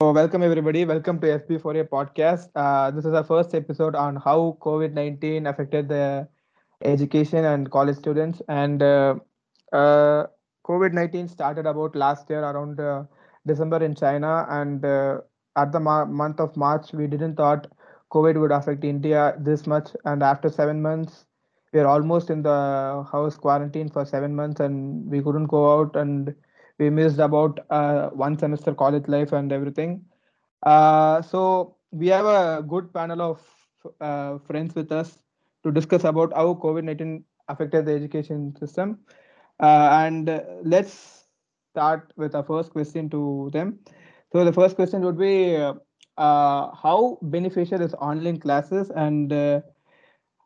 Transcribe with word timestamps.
So, 0.00 0.12
welcome 0.12 0.44
everybody. 0.44 0.84
Welcome 0.84 1.18
to 1.22 1.32
FP4A 1.32 1.82
podcast. 1.82 2.50
Uh, 2.54 2.92
this 2.92 3.04
is 3.04 3.12
our 3.12 3.24
first 3.24 3.52
episode 3.52 3.96
on 3.96 4.14
how 4.14 4.56
COVID 4.60 4.92
19 4.92 5.44
affected 5.48 5.88
the 5.88 6.28
education 6.84 7.44
and 7.44 7.68
college 7.68 7.96
students. 7.96 8.40
And 8.48 8.80
uh, 8.80 9.16
uh, 9.72 10.26
COVID 10.64 10.92
19 10.92 11.26
started 11.26 11.66
about 11.66 11.96
last 11.96 12.30
year 12.30 12.44
around 12.44 12.78
uh, 12.78 13.06
December 13.44 13.82
in 13.84 13.96
China. 13.96 14.46
And 14.48 14.84
uh, 14.84 15.18
at 15.56 15.72
the 15.72 15.80
ma- 15.80 16.04
month 16.04 16.38
of 16.38 16.56
March, 16.56 16.92
we 16.92 17.08
didn't 17.08 17.34
thought 17.34 17.66
COVID 18.12 18.40
would 18.40 18.52
affect 18.52 18.84
India 18.84 19.34
this 19.40 19.66
much. 19.66 19.90
And 20.04 20.22
after 20.22 20.48
seven 20.48 20.80
months, 20.80 21.26
we 21.72 21.80
are 21.80 21.88
almost 21.88 22.30
in 22.30 22.42
the 22.44 23.04
house 23.10 23.36
quarantine 23.36 23.88
for 23.88 24.04
seven 24.04 24.36
months 24.36 24.60
and 24.60 25.10
we 25.10 25.20
couldn't 25.22 25.46
go 25.46 25.80
out 25.80 25.96
and 25.96 26.36
we 26.78 26.90
missed 26.90 27.18
about 27.18 27.60
uh, 27.70 28.10
one 28.10 28.38
semester 28.38 28.74
college 28.74 29.08
life 29.08 29.32
and 29.32 29.52
everything. 29.52 30.04
Uh, 30.62 31.22
so 31.22 31.76
we 31.90 32.08
have 32.08 32.26
a 32.26 32.62
good 32.66 32.92
panel 32.92 33.20
of 33.22 33.40
uh, 34.00 34.38
friends 34.38 34.74
with 34.74 34.92
us 34.92 35.18
to 35.64 35.70
discuss 35.72 36.04
about 36.04 36.32
how 36.34 36.54
COVID-19 36.54 37.24
affected 37.48 37.86
the 37.86 37.92
education 37.92 38.54
system. 38.56 38.98
Uh, 39.60 39.88
and 40.04 40.42
let's 40.62 41.26
start 41.72 42.12
with 42.16 42.34
our 42.34 42.42
first 42.44 42.70
question 42.70 43.08
to 43.10 43.50
them. 43.52 43.78
So 44.32 44.44
the 44.44 44.52
first 44.52 44.76
question 44.76 45.02
would 45.02 45.18
be, 45.18 45.56
uh, 45.56 46.74
how 46.74 47.18
beneficial 47.22 47.80
is 47.80 47.94
online 47.94 48.38
classes 48.38 48.90
and 48.90 49.32
uh, 49.32 49.60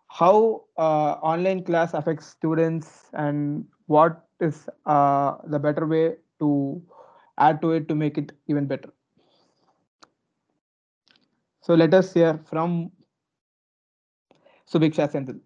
how 0.08 0.64
online 0.76 1.64
class 1.64 1.94
affects 1.94 2.26
students 2.26 3.10
and 3.14 3.64
what 3.86 4.24
is 4.40 4.68
uh, 4.86 5.36
the 5.46 5.58
better 5.58 5.86
way 5.86 6.16
to 6.42 6.82
add 7.38 7.62
to 7.62 7.72
it 7.72 7.88
to 7.88 7.96
make 7.96 8.18
it 8.18 8.32
even 8.48 8.66
better. 8.66 8.92
So 11.62 11.74
let 11.74 11.94
us 11.94 12.12
hear 12.14 12.38
from 12.44 12.92
Subiksha 14.66 15.08
Senthil. 15.08 15.40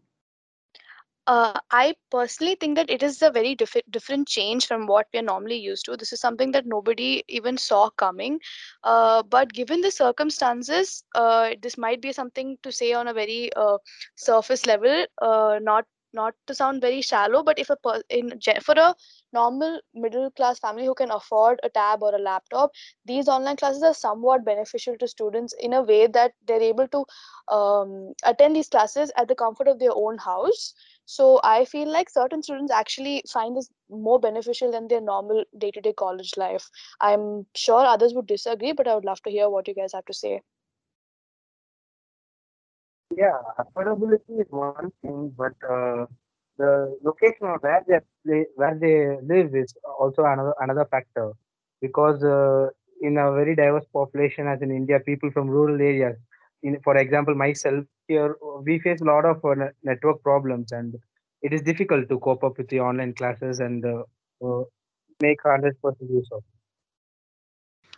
Uh, 1.27 1.59
I 1.71 1.95
personally 2.11 2.57
think 2.57 2.77
that 2.77 2.91
it 2.91 3.03
is 3.03 3.23
a 3.23 3.31
very 3.31 3.55
diff- 3.55 3.89
different 3.91 4.29
change 4.29 4.67
from 4.67 4.87
what 4.87 5.07
we 5.13 5.19
are 5.21 5.23
normally 5.23 5.57
used 5.57 5.85
to. 5.87 5.97
This 5.97 6.13
is 6.13 6.21
something 6.21 6.53
that 6.53 6.67
nobody 6.67 7.25
even 7.29 7.59
saw 7.59 7.91
coming. 7.91 8.41
Uh, 8.85 9.23
but 9.23 9.53
given 9.53 9.81
the 9.81 9.91
circumstances, 9.91 11.05
uh, 11.15 11.51
this 11.63 11.77
might 11.79 12.01
be 12.03 12.13
something 12.13 12.59
to 12.63 12.73
say 12.73 12.93
on 12.93 13.09
a 13.09 13.15
very 13.15 13.51
uh, 13.57 13.79
surface 14.17 14.67
level, 14.67 15.07
uh, 15.21 15.59
not 15.63 15.87
not 16.13 16.35
to 16.47 16.55
sound 16.55 16.81
very 16.81 17.03
shallow, 17.03 17.43
but 17.43 17.59
if 17.59 17.71
a 17.71 17.77
per- 17.77 18.03
in 18.09 18.39
for 18.63 18.75
a 18.77 18.95
normal 19.33 19.81
middle 19.95 20.31
class 20.31 20.59
family 20.59 20.85
who 20.87 20.95
can 20.95 21.11
afford 21.11 21.61
a 21.63 21.69
tab 21.69 22.03
or 22.03 22.15
a 22.15 22.19
laptop, 22.19 22.71
these 23.05 23.29
online 23.29 23.57
classes 23.57 23.83
are 23.83 23.95
somewhat 23.95 24.45
beneficial 24.45 24.97
to 24.99 25.09
students 25.09 25.55
in 25.61 25.73
a 25.73 25.83
way 25.83 26.07
that 26.07 26.33
they're 26.47 26.61
able 26.61 26.89
to 26.89 27.05
um, 27.55 28.13
attend 28.25 28.57
these 28.57 28.69
classes 28.69 29.11
at 29.17 29.29
the 29.29 29.35
comfort 29.35 29.69
of 29.69 29.79
their 29.79 29.95
own 29.95 30.19
house 30.19 30.75
so 31.07 31.41
I 31.45 31.65
feel 31.65 31.91
like 31.91 32.11
certain 32.11 32.43
students 32.43 32.73
actually 32.73 33.23
find 33.33 33.57
this 33.57 33.71
more 33.89 34.19
beneficial 34.19 34.73
than 34.73 34.89
their 34.89 35.01
normal 35.01 35.45
day 35.57 35.71
to 35.71 35.81
day 35.81 35.93
college 35.93 36.37
life. 36.37 36.69
I'm 37.01 37.47
sure 37.55 37.87
others 37.87 38.13
would 38.15 38.27
disagree, 38.27 38.73
but 38.73 38.89
I 38.89 38.95
would 38.97 39.05
love 39.05 39.23
to 39.23 39.31
hear 39.31 39.49
what 39.49 39.69
you 39.69 39.75
guys 39.75 39.93
have 39.93 40.05
to 40.07 40.13
say. 40.13 40.43
Yeah, 43.17 43.41
affordability 43.59 44.41
is 44.41 44.47
one 44.51 44.93
thing, 45.03 45.33
but 45.37 45.55
uh, 45.69 46.07
the 46.59 46.97
location 47.05 47.47
of 47.47 47.63
where 47.63 47.83
they 48.25 48.45
where 48.55 48.79
they 48.79 49.19
live 49.35 49.55
is 49.55 49.75
also 49.99 50.25
another 50.25 50.55
another 50.61 50.87
factor. 50.91 51.33
Because 51.81 52.23
uh, 52.25 52.69
in 53.03 53.19
a 53.19 53.33
very 53.33 53.55
diverse 53.55 53.85
population, 53.93 54.47
as 54.47 54.63
in 54.63 54.71
India, 54.71 54.99
people 55.01 55.31
from 55.31 55.49
rural 55.49 55.81
areas, 55.81 56.17
in 56.63 56.81
for 56.83 56.97
example, 56.97 57.35
myself 57.35 57.85
here, 58.09 58.37
we 58.65 58.79
face 58.81 59.01
a 59.01 59.05
lot 59.05 59.25
of 59.25 59.45
uh, 59.45 59.69
network 59.83 60.23
problems, 60.23 60.73
and 60.73 60.95
it 61.43 61.53
is 61.53 61.63
difficult 61.63 62.09
to 62.09 62.19
cope 62.19 62.45
up 62.45 62.57
with 62.59 62.69
the 62.69 62.81
online 62.81 63.15
classes 63.15 63.61
and 63.61 63.85
uh, 63.85 64.03
uh, 64.45 64.63
make 65.23 65.39
hundred 65.45 65.81
percent 65.83 66.11
use 66.11 66.29
of. 66.33 66.43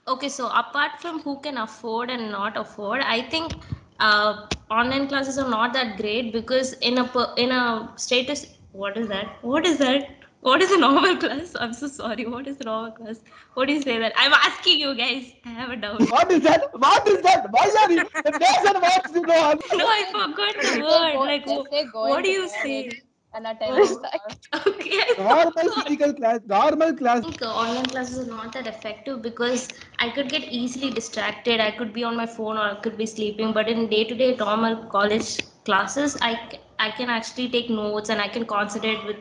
Okay, 0.08 0.28
so 0.28 0.48
apart 0.48 1.00
from 1.00 1.20
who 1.20 1.38
can 1.40 1.58
afford 1.58 2.10
and 2.10 2.30
not 2.32 2.56
afford, 2.56 3.02
I 3.02 3.20
think 3.20 3.52
uh, 3.98 4.46
online 4.70 5.08
classes 5.08 5.38
are 5.38 5.48
not 5.48 5.72
that 5.74 5.96
great 5.96 6.32
because 6.32 6.72
in 6.74 6.98
a 6.98 7.34
in 7.36 7.50
a 7.52 7.92
status, 7.96 8.46
what 8.72 8.96
is 8.96 9.08
that? 9.08 9.36
What 9.42 9.66
is 9.66 9.78
that? 9.78 10.08
What 10.40 10.62
is 10.62 10.70
a 10.70 10.78
normal 10.78 11.16
class? 11.24 11.54
I'm 11.58 11.72
so 11.72 11.86
sorry. 11.88 12.26
What 12.26 12.46
is 12.46 12.60
a 12.60 12.64
normal 12.64 12.92
class? 12.92 13.20
What 13.54 13.66
do 13.68 13.72
you 13.74 13.82
say 13.82 13.98
that? 13.98 14.12
I'm 14.16 14.32
asking 14.32 14.78
you 14.80 14.94
guys. 14.94 15.32
I 15.44 15.50
have 15.50 15.70
a 15.70 15.76
doubt. 15.76 16.08
What 16.10 16.30
is 16.30 16.42
that? 16.42 16.68
What 16.72 17.06
is 17.08 17.22
that? 17.22 17.46
Why 17.50 17.70
are 17.82 17.92
you? 17.92 18.02
The 18.24 18.32
nation 18.32 18.80
wants 18.80 19.12
to 19.12 19.20
know. 19.20 19.54
No, 19.72 19.86
I 19.86 20.04
forgot 20.10 20.60
the 20.62 20.70
word. 20.80 21.22
Like, 21.24 21.46
just 21.46 21.68
wh- 21.68 21.70
say 21.70 21.84
going 21.90 22.22
what 22.22 22.24
do 22.24 22.30
you 22.30 22.48
say? 22.48 23.02
And 23.34 23.46
attending 23.46 23.98
class. 23.98 24.38
Okay. 24.66 25.02
Normal 25.18 25.68
physical 25.74 26.12
class, 26.14 26.40
normal 26.46 26.94
class. 26.94 27.18
I 27.18 27.22
think 27.22 27.42
uh, 27.42 27.46
online 27.46 27.84
classes 27.86 28.18
are 28.26 28.30
not 28.30 28.52
that 28.52 28.66
effective 28.66 29.22
because 29.22 29.68
I 29.98 30.10
could 30.10 30.28
get 30.30 30.44
easily 30.44 30.90
distracted. 30.90 31.60
I 31.60 31.70
could 31.72 31.92
be 31.92 32.04
on 32.04 32.16
my 32.16 32.26
phone 32.26 32.56
or 32.56 32.62
I 32.62 32.74
could 32.76 32.96
be 32.96 33.06
sleeping. 33.06 33.52
But 33.52 33.68
in 33.68 33.88
day-to-day 33.88 34.36
normal 34.36 34.76
college 34.96 35.38
classes, 35.64 36.16
I 36.22 36.32
I 36.78 36.90
can 36.90 37.10
actually 37.10 37.48
take 37.48 37.70
notes 37.70 38.08
and 38.10 38.20
I 38.20 38.28
can 38.28 38.46
concentrate 38.46 39.04
with 39.04 39.16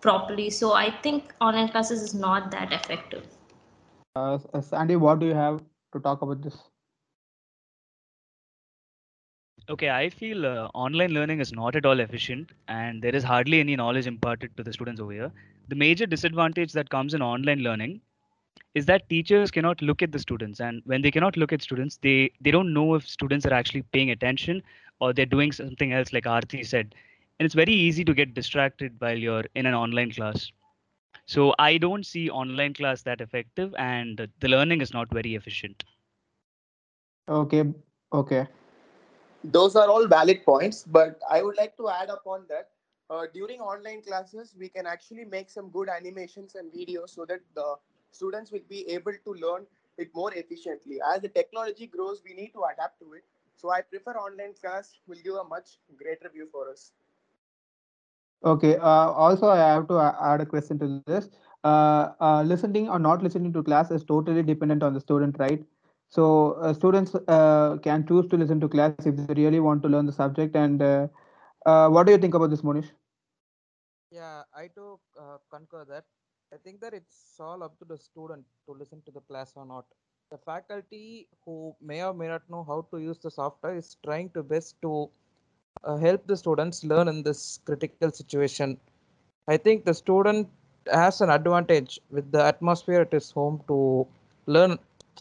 properly. 0.00 0.50
So 0.50 0.72
I 0.74 0.90
think 1.08 1.34
online 1.40 1.68
classes 1.68 2.02
is 2.02 2.14
not 2.14 2.50
that 2.52 2.72
effective. 2.72 3.26
Uh, 4.14 4.38
Sandy, 4.60 4.96
what 4.96 5.18
do 5.20 5.26
you 5.26 5.34
have 5.34 5.62
to 5.92 6.00
talk 6.00 6.22
about 6.22 6.42
this? 6.42 6.67
Okay, 9.70 9.90
I 9.90 10.08
feel 10.08 10.46
uh, 10.46 10.68
online 10.72 11.10
learning 11.10 11.40
is 11.40 11.52
not 11.52 11.76
at 11.76 11.84
all 11.84 12.00
efficient 12.00 12.52
and 12.68 13.02
there 13.02 13.14
is 13.14 13.22
hardly 13.22 13.60
any 13.60 13.76
knowledge 13.76 14.06
imparted 14.06 14.56
to 14.56 14.62
the 14.62 14.72
students 14.72 14.98
over 14.98 15.12
here. 15.12 15.30
The 15.68 15.74
major 15.74 16.06
disadvantage 16.06 16.72
that 16.72 16.88
comes 16.88 17.12
in 17.12 17.20
online 17.20 17.58
learning 17.58 18.00
is 18.74 18.86
that 18.86 19.06
teachers 19.10 19.50
cannot 19.50 19.82
look 19.82 20.00
at 20.00 20.10
the 20.10 20.18
students 20.18 20.60
and 20.60 20.80
when 20.86 21.02
they 21.02 21.10
cannot 21.10 21.36
look 21.36 21.52
at 21.52 21.60
students 21.60 21.98
they 22.02 22.30
they 22.40 22.50
don't 22.50 22.72
know 22.72 22.94
if 22.94 23.06
students 23.06 23.44
are 23.44 23.52
actually 23.52 23.82
paying 23.92 24.10
attention 24.10 24.62
or 25.00 25.12
they're 25.12 25.26
doing 25.26 25.52
something 25.52 25.92
else 25.92 26.14
like 26.14 26.24
Aarti 26.24 26.66
said. 26.66 26.94
And 27.38 27.44
it's 27.44 27.54
very 27.54 27.74
easy 27.74 28.04
to 28.06 28.14
get 28.14 28.32
distracted 28.32 28.94
while 29.00 29.18
you're 29.18 29.44
in 29.54 29.66
an 29.66 29.74
online 29.74 30.12
class. 30.12 30.50
So 31.26 31.54
I 31.58 31.76
don't 31.76 32.06
see 32.06 32.30
online 32.30 32.72
class 32.72 33.02
that 33.02 33.20
effective 33.20 33.74
and 33.78 34.28
the 34.40 34.48
learning 34.48 34.80
is 34.80 34.94
not 34.94 35.12
very 35.12 35.34
efficient. 35.34 35.84
Okay, 37.28 37.64
okay. 38.14 38.46
Those 39.44 39.76
are 39.76 39.88
all 39.88 40.06
valid 40.06 40.44
points 40.44 40.84
but 40.84 41.20
i 41.30 41.42
would 41.42 41.56
like 41.56 41.76
to 41.76 41.88
add 41.88 42.10
upon 42.10 42.44
that 42.48 42.70
uh, 43.10 43.24
during 43.32 43.60
online 43.60 44.02
classes 44.02 44.54
we 44.58 44.68
can 44.68 44.86
actually 44.86 45.24
make 45.24 45.48
some 45.48 45.70
good 45.70 45.88
animations 45.88 46.54
and 46.56 46.72
videos 46.72 47.10
so 47.10 47.24
that 47.24 47.40
the 47.54 47.74
students 48.10 48.50
will 48.50 48.66
be 48.68 48.88
able 48.88 49.12
to 49.24 49.34
learn 49.34 49.66
it 49.96 50.10
more 50.14 50.32
efficiently 50.34 50.98
as 51.14 51.22
the 51.22 51.28
technology 51.28 51.86
grows 51.86 52.22
we 52.24 52.34
need 52.34 52.52
to 52.52 52.64
adapt 52.72 52.98
to 53.00 53.12
it 53.12 53.24
so 53.56 53.70
i 53.70 53.80
prefer 53.80 54.12
online 54.12 54.54
class 54.60 54.96
will 55.06 55.22
give 55.24 55.34
a 55.34 55.44
much 55.44 55.78
greater 55.96 56.28
view 56.28 56.48
for 56.52 56.70
us 56.70 56.92
Okay. 58.44 58.76
Uh, 58.76 59.10
also, 59.10 59.48
I 59.48 59.58
have 59.58 59.88
to 59.88 59.98
add 59.98 60.40
a 60.40 60.46
question 60.46 60.78
to 60.78 61.02
this. 61.06 61.28
Uh, 61.64 62.10
uh, 62.20 62.42
listening 62.42 62.88
or 62.88 62.98
not 62.98 63.22
listening 63.22 63.52
to 63.52 63.62
class 63.62 63.90
is 63.90 64.04
totally 64.04 64.42
dependent 64.42 64.82
on 64.82 64.94
the 64.94 65.00
student, 65.00 65.36
right? 65.38 65.64
So, 66.10 66.52
uh, 66.52 66.72
students 66.72 67.14
uh, 67.14 67.76
can 67.82 68.06
choose 68.06 68.26
to 68.28 68.36
listen 68.36 68.60
to 68.60 68.68
class 68.68 68.94
if 69.04 69.16
they 69.16 69.34
really 69.34 69.60
want 69.60 69.82
to 69.82 69.88
learn 69.88 70.06
the 70.06 70.12
subject. 70.12 70.56
And 70.56 70.80
uh, 70.80 71.08
uh, 71.66 71.88
what 71.88 72.06
do 72.06 72.12
you 72.12 72.18
think 72.18 72.34
about 72.34 72.50
this, 72.50 72.64
Monish? 72.64 72.86
Yeah, 74.10 74.42
I 74.54 74.68
too 74.74 74.98
uh, 75.20 75.36
concur 75.50 75.84
that. 75.90 76.04
I 76.52 76.56
think 76.64 76.80
that 76.80 76.94
it's 76.94 77.34
all 77.38 77.62
up 77.62 77.78
to 77.80 77.84
the 77.84 77.98
student 77.98 78.44
to 78.66 78.72
listen 78.72 79.02
to 79.04 79.10
the 79.10 79.20
class 79.20 79.52
or 79.54 79.66
not. 79.66 79.84
The 80.30 80.38
faculty 80.38 81.28
who 81.44 81.74
may 81.80 82.02
or 82.02 82.14
may 82.14 82.28
not 82.28 82.42
know 82.48 82.64
how 82.64 82.86
to 82.90 82.98
use 82.98 83.18
the 83.18 83.30
software 83.30 83.76
is 83.76 83.96
trying 84.04 84.30
to 84.30 84.42
best 84.42 84.80
to 84.82 85.10
uh, 85.84 85.96
help 85.96 86.26
the 86.26 86.36
students 86.36 86.84
learn 86.84 87.08
in 87.08 87.22
this 87.22 87.60
critical 87.66 88.10
situation. 88.10 88.78
I 89.46 89.58
think 89.58 89.84
the 89.84 89.94
student 89.94 90.48
has 90.90 91.20
an 91.20 91.30
advantage 91.30 92.00
with 92.10 92.30
the 92.32 92.42
atmosphere 92.44 93.02
at 93.02 93.12
his 93.12 93.30
home 93.30 93.62
to 93.68 94.06
learn 94.46 94.78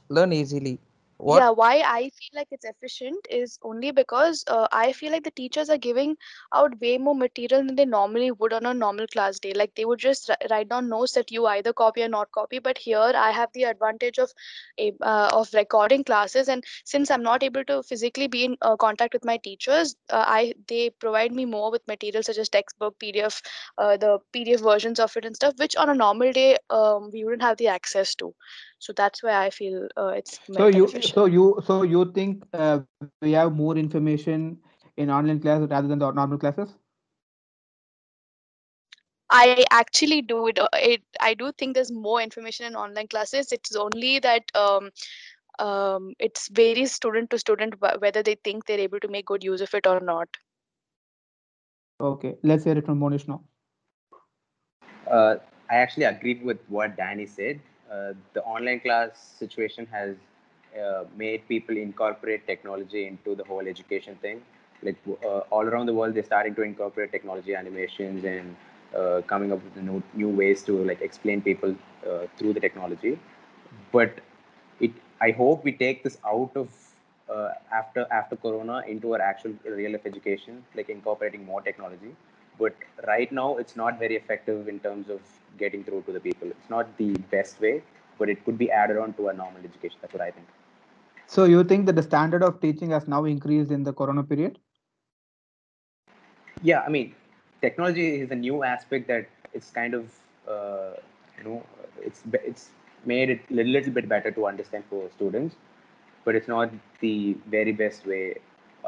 learn 0.09 0.33
easily. 0.33 0.79
What 1.17 1.29
Yeah, 1.29 1.49
why 1.49 1.81
I 1.85 2.09
feel 2.09 2.29
like 2.33 2.47
it's 2.51 2.65
efficient 2.65 3.25
is 3.29 3.57
only 3.63 3.91
because 3.91 4.43
uh, 4.47 4.67
I 4.71 4.91
feel 4.93 5.11
like 5.11 5.23
the 5.23 5.31
teachers 5.31 5.69
are 5.69 5.77
giving 5.77 6.15
out 6.53 6.79
way 6.81 6.97
more 6.97 7.15
material 7.15 7.65
than 7.65 7.75
they 7.75 7.85
normally 7.85 8.31
would 8.31 8.53
on 8.53 8.65
a 8.65 8.73
normal 8.73 9.07
class 9.07 9.39
day. 9.39 9.53
Like 9.53 9.75
they 9.75 9.85
would 9.85 9.99
just 9.99 10.29
ri- 10.29 10.47
write 10.49 10.69
down 10.69 10.89
notes 10.89 11.13
that 11.13 11.31
you 11.31 11.45
either 11.47 11.73
copy 11.73 12.03
or 12.03 12.07
not 12.09 12.31
copy. 12.31 12.59
But 12.59 12.77
here 12.77 13.11
I 13.15 13.31
have 13.31 13.49
the 13.53 13.63
advantage 13.63 14.17
of 14.19 14.31
uh, 14.79 15.29
of 15.33 15.53
recording 15.53 16.03
classes, 16.03 16.47
and 16.49 16.63
since 16.85 17.09
I'm 17.11 17.23
not 17.23 17.43
able 17.43 17.63
to 17.65 17.83
physically 17.83 18.27
be 18.27 18.45
in 18.45 18.57
uh, 18.61 18.75
contact 18.77 19.13
with 19.13 19.25
my 19.25 19.37
teachers, 19.37 19.95
uh, 20.09 20.23
I 20.27 20.53
they 20.67 20.89
provide 20.91 21.31
me 21.31 21.45
more 21.45 21.71
with 21.71 21.87
material 21.87 22.23
such 22.23 22.37
as 22.37 22.49
textbook, 22.49 22.99
PDF, 22.99 23.41
uh, 23.77 23.97
the 23.97 24.19
PDF 24.33 24.61
versions 24.61 24.99
of 24.99 25.15
it 25.17 25.25
and 25.25 25.35
stuff, 25.35 25.55
which 25.57 25.75
on 25.75 25.89
a 25.89 25.95
normal 25.95 26.31
day 26.31 26.57
um, 26.69 27.09
we 27.11 27.23
wouldn't 27.23 27.41
have 27.43 27.57
the 27.57 27.67
access 27.67 28.15
to 28.15 28.33
so 28.79 28.93
that's 28.93 29.23
why 29.23 29.45
i 29.45 29.49
feel 29.49 29.87
uh, 29.97 30.07
it's 30.07 30.39
So 30.51 30.67
you, 30.67 30.85
efficient 30.85 31.13
so 31.13 31.25
you, 31.25 31.61
so 31.65 31.83
you 31.83 32.11
think 32.11 32.43
uh, 32.53 32.79
we 33.21 33.31
have 33.31 33.53
more 33.53 33.77
information 33.77 34.59
in 34.97 35.09
online 35.09 35.39
class 35.39 35.61
rather 35.69 35.87
than 35.87 35.99
the 35.99 36.11
normal 36.11 36.37
classes? 36.37 36.75
I 39.29 39.65
actually 39.71 40.21
do 40.21 40.47
it, 40.47 40.57
uh, 40.57 40.67
it. 40.73 41.01
I 41.19 41.33
do 41.33 41.51
think 41.51 41.75
there's 41.75 41.91
more 41.91 42.21
information 42.21 42.65
in 42.65 42.75
online 42.75 43.07
classes. 43.07 43.51
It's 43.51 43.75
only 43.75 44.19
that 44.19 44.43
um, 44.55 44.91
um, 45.59 46.13
it's 46.19 46.47
varies 46.47 46.93
student 46.93 47.29
to 47.31 47.39
student 47.39 47.75
whether 47.99 48.23
they 48.23 48.35
think 48.35 48.65
they're 48.65 48.79
able 48.79 48.99
to 49.01 49.07
make 49.07 49.25
good 49.25 49.43
use 49.43 49.61
of 49.61 49.73
it 49.73 49.85
or 49.85 49.99
not. 49.99 50.29
Okay, 51.99 52.37
let's 52.43 52.63
hear 52.63 52.77
it 52.77 52.85
from 52.85 52.99
Monish 52.99 53.27
now. 53.27 53.43
Uh, 55.09 55.35
I 55.69 55.75
actually 55.75 56.05
agreed 56.05 56.43
with 56.43 56.59
what 56.69 56.95
Danny 56.95 57.25
said. 57.25 57.59
Uh, 57.91 58.13
the 58.33 58.43
online 58.43 58.79
class 58.79 59.17
situation 59.39 59.87
has 59.91 60.15
uh, 60.79 61.03
made 61.15 61.47
people 61.47 61.77
incorporate 61.77 62.45
technology 62.47 63.07
into 63.07 63.35
the 63.35 63.43
whole 63.43 63.67
education 63.67 64.15
thing. 64.21 64.41
Like 64.83 64.97
uh, 65.25 65.39
all 65.49 65.65
around 65.65 65.87
the 65.87 65.93
world, 65.93 66.13
they're 66.13 66.23
starting 66.23 66.53
to 66.55 66.61
incorporate 66.61 67.11
technology 67.11 67.55
animations 67.55 68.23
and 68.23 68.55
uh, 68.95 69.21
coming 69.27 69.51
up 69.51 69.63
with 69.63 69.83
new, 69.83 70.03
new 70.13 70.29
ways 70.29 70.63
to 70.63 70.83
like 70.83 71.01
explain 71.01 71.41
people 71.41 71.75
uh, 72.07 72.27
through 72.37 72.53
the 72.53 72.59
technology. 72.59 73.17
But 73.91 74.19
it, 74.79 74.91
I 75.21 75.31
hope 75.31 75.63
we 75.63 75.71
take 75.71 76.03
this 76.03 76.17
out 76.25 76.51
of 76.55 76.69
after 77.73 78.07
after 78.11 78.35
Corona 78.37 78.83
into 78.87 79.13
our 79.13 79.21
actual 79.21 79.53
real 79.65 79.91
life 79.91 80.05
education, 80.05 80.63
like 80.75 80.89
incorporating 80.89 81.45
more 81.45 81.61
technology 81.61 82.15
but 82.59 82.75
right 83.07 83.31
now 83.31 83.57
it's 83.57 83.75
not 83.75 83.99
very 83.99 84.15
effective 84.15 84.67
in 84.67 84.79
terms 84.79 85.09
of 85.09 85.19
getting 85.57 85.83
through 85.83 86.03
to 86.03 86.11
the 86.11 86.19
people. 86.19 86.47
It's 86.47 86.69
not 86.69 86.97
the 86.97 87.13
best 87.31 87.59
way 87.61 87.83
but 88.19 88.29
it 88.29 88.43
could 88.45 88.57
be 88.57 88.71
added 88.71 88.97
on 88.97 89.13
to 89.13 89.27
a 89.27 89.33
normal 89.33 89.61
education. 89.63 89.97
That's 90.01 90.13
what 90.13 90.21
i 90.21 90.31
think. 90.31 90.47
So 91.27 91.43
you 91.43 91.63
think 91.63 91.85
that 91.85 91.95
the 91.95 92.03
standard 92.03 92.41
of 92.43 92.59
teaching 92.61 92.89
has 92.91 93.07
now 93.07 93.25
increased 93.25 93.71
in 93.71 93.83
the 93.83 93.93
Corona 93.93 94.23
period? 94.23 94.59
yeah 96.63 96.81
i 96.81 96.89
mean 96.89 97.13
technology 97.61 98.21
is 98.21 98.31
a 98.31 98.35
new 98.35 98.63
aspect 98.63 99.07
that 99.07 99.27
it's 99.53 99.69
kind 99.69 99.93
of 99.93 100.05
uh, 100.47 100.93
you 101.37 101.43
know 101.43 101.63
it's 102.01 102.23
it's 102.33 102.69
made 103.05 103.29
it 103.29 103.41
a 103.49 103.53
little, 103.53 103.71
little 103.71 103.93
bit 103.93 104.09
better 104.09 104.31
to 104.31 104.47
understand 104.47 104.83
for 104.89 105.09
students 105.15 105.55
but 106.25 106.35
it's 106.35 106.47
not 106.47 106.71
the 106.99 107.37
very 107.49 107.71
best 107.71 108.05
way 108.05 108.35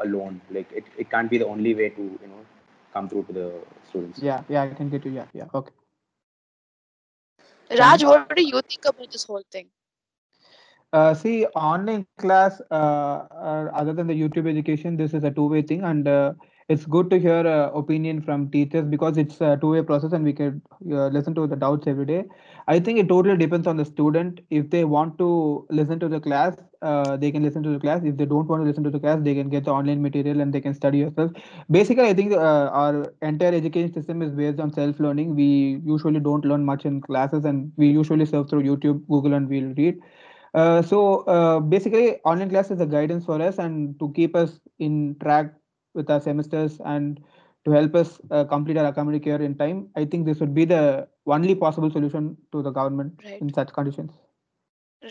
alone. 0.04 0.40
Like 0.50 0.70
it, 0.72 0.84
it 0.98 1.10
can't 1.10 1.30
be 1.30 1.38
the 1.38 1.46
only 1.46 1.74
way 1.74 1.88
to 1.88 2.02
you 2.02 2.28
know 2.28 2.42
come 2.92 3.08
through 3.08 3.24
to 3.24 3.32
the 3.32 3.52
students 3.88 4.20
Yeah, 4.22 4.42
yeah, 4.48 4.62
I 4.62 4.68
can 4.68 4.88
get 4.88 5.04
you. 5.04 5.12
Yeah, 5.12 5.26
yeah, 5.32 5.46
okay. 5.54 5.72
Raj, 7.78 8.02
what 8.04 8.34
do 8.34 8.42
you 8.42 8.60
think 8.62 8.84
about 8.84 9.10
this 9.10 9.24
whole 9.24 9.42
thing? 9.50 9.68
Uh, 10.92 11.14
see, 11.14 11.46
online 11.54 12.04
class, 12.18 12.60
uh, 12.70 12.74
uh, 12.74 13.70
other 13.72 13.92
than 13.92 14.08
the 14.08 14.14
YouTube 14.14 14.48
education, 14.48 14.96
this 14.96 15.14
is 15.14 15.22
a 15.22 15.30
two-way 15.30 15.62
thing, 15.62 15.84
and 15.84 16.08
uh, 16.08 16.32
it's 16.70 16.86
good 16.86 17.10
to 17.10 17.18
hear 17.18 17.46
uh, 17.52 17.70
opinion 17.78 18.22
from 18.22 18.48
teachers 18.50 18.84
because 18.84 19.16
it's 19.18 19.40
a 19.40 19.58
two-way 19.60 19.82
process, 19.82 20.12
and 20.12 20.24
we 20.24 20.32
can 20.32 20.62
uh, 20.90 21.08
listen 21.08 21.34
to 21.34 21.46
the 21.48 21.56
doubts 21.56 21.88
every 21.88 22.06
day. 22.06 22.24
I 22.68 22.78
think 22.78 23.00
it 23.00 23.08
totally 23.08 23.36
depends 23.36 23.66
on 23.66 23.76
the 23.76 23.84
student. 23.84 24.40
If 24.50 24.70
they 24.70 24.84
want 24.84 25.18
to 25.18 25.66
listen 25.68 25.98
to 25.98 26.08
the 26.08 26.20
class, 26.20 26.56
uh, 26.80 27.16
they 27.16 27.32
can 27.32 27.42
listen 27.42 27.64
to 27.64 27.70
the 27.70 27.80
class. 27.80 28.02
If 28.04 28.16
they 28.16 28.24
don't 28.24 28.46
want 28.46 28.62
to 28.62 28.68
listen 28.68 28.84
to 28.84 28.90
the 28.90 29.00
class, 29.00 29.18
they 29.20 29.34
can 29.34 29.48
get 29.48 29.64
the 29.64 29.72
online 29.72 30.00
material 30.00 30.40
and 30.40 30.52
they 30.52 30.60
can 30.60 30.72
study 30.72 30.98
yourself. 30.98 31.32
Basically, 31.70 32.06
I 32.06 32.14
think 32.14 32.32
uh, 32.32 32.70
our 32.84 33.12
entire 33.20 33.52
education 33.52 33.92
system 33.92 34.22
is 34.22 34.30
based 34.30 34.60
on 34.60 34.72
self-learning. 34.72 35.34
We 35.34 35.80
usually 35.84 36.20
don't 36.20 36.44
learn 36.44 36.64
much 36.64 36.84
in 36.84 37.00
classes, 37.00 37.44
and 37.44 37.72
we 37.76 37.88
usually 37.88 38.26
serve 38.26 38.48
through 38.48 38.62
YouTube, 38.62 39.06
Google, 39.08 39.34
and 39.34 39.48
we'll 39.48 39.74
read. 39.74 39.98
Uh, 40.54 40.82
so 40.82 41.20
uh, 41.36 41.60
basically, 41.60 42.16
online 42.32 42.50
class 42.50 42.70
is 42.70 42.80
a 42.80 42.86
guidance 42.86 43.24
for 43.24 43.40
us 43.42 43.58
and 43.58 43.98
to 43.98 44.12
keep 44.14 44.36
us 44.36 44.60
in 44.78 45.16
track 45.20 45.52
with 45.94 46.10
our 46.10 46.20
semesters 46.20 46.80
and 46.84 47.20
to 47.64 47.70
help 47.72 47.94
us 47.94 48.20
uh, 48.30 48.44
complete 48.44 48.76
our 48.76 48.86
academic 48.86 49.24
year 49.26 49.40
in 49.40 49.56
time. 49.56 49.88
I 49.96 50.04
think 50.04 50.26
this 50.26 50.40
would 50.40 50.54
be 50.54 50.64
the 50.64 51.08
only 51.26 51.54
possible 51.54 51.90
solution 51.90 52.36
to 52.52 52.62
the 52.62 52.70
government 52.70 53.22
Right. 53.24 53.40
in 53.40 53.52
such 53.52 53.72
conditions. 53.72 54.12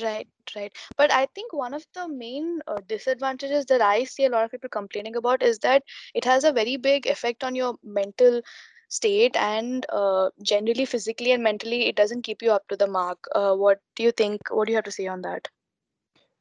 Right, 0.02 0.28
right. 0.56 0.74
But 0.98 1.12
I 1.12 1.26
think 1.28 1.54
one 1.54 1.74
of 1.74 1.86
the 1.94 2.08
main 2.08 2.62
uh, 2.68 2.80
disadvantages 2.88 3.66
that 3.68 3.82
I 3.82 4.04
see 4.04 4.26
a 4.26 4.30
lot 4.30 4.44
of 4.46 4.52
people 4.52 4.70
complaining 4.70 5.16
about 5.16 5.42
is 5.44 5.60
that 5.60 5.84
it 6.14 6.26
has 6.26 6.44
a 6.44 6.52
very 6.52 6.78
big 6.78 7.08
effect 7.08 7.44
on 7.44 7.56
your 7.56 7.76
mental 7.84 8.42
state 8.90 9.36
and 9.36 9.86
uh, 9.90 10.30
generally 10.44 10.86
physically 10.86 11.32
and 11.32 11.44
mentally 11.44 11.88
it 11.88 11.96
doesn't 11.96 12.24
keep 12.24 12.42
you 12.42 12.52
up 12.52 12.68
to 12.70 12.76
the 12.78 12.88
mark. 12.88 13.20
Uh, 13.36 13.56
what 13.56 13.80
do 13.96 14.04
you 14.04 14.12
think? 14.12 14.42
What 14.52 14.66
do 14.66 14.72
you 14.72 14.78
have 14.78 14.86
to 14.86 14.92
say 14.92 15.08
on 15.08 15.22
that? 15.22 15.48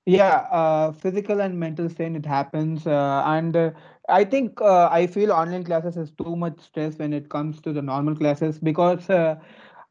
Yeah, 0.06 0.46
uh, 0.50 0.92
physical 0.92 1.40
and 1.40 1.58
mental 1.58 1.88
strain, 1.88 2.16
it 2.16 2.26
happens. 2.26 2.86
Uh, 2.86 3.22
and 3.26 3.56
uh, 3.56 3.70
I 4.08 4.24
think 4.24 4.60
uh, 4.60 4.88
I 4.90 5.06
feel 5.06 5.32
online 5.32 5.64
classes 5.64 5.96
is 5.96 6.10
too 6.10 6.34
much 6.36 6.60
stress 6.60 6.98
when 6.98 7.12
it 7.12 7.28
comes 7.28 7.60
to 7.62 7.72
the 7.72 7.82
normal 7.82 8.14
classes 8.16 8.58
because 8.58 9.08
uh, 9.10 9.36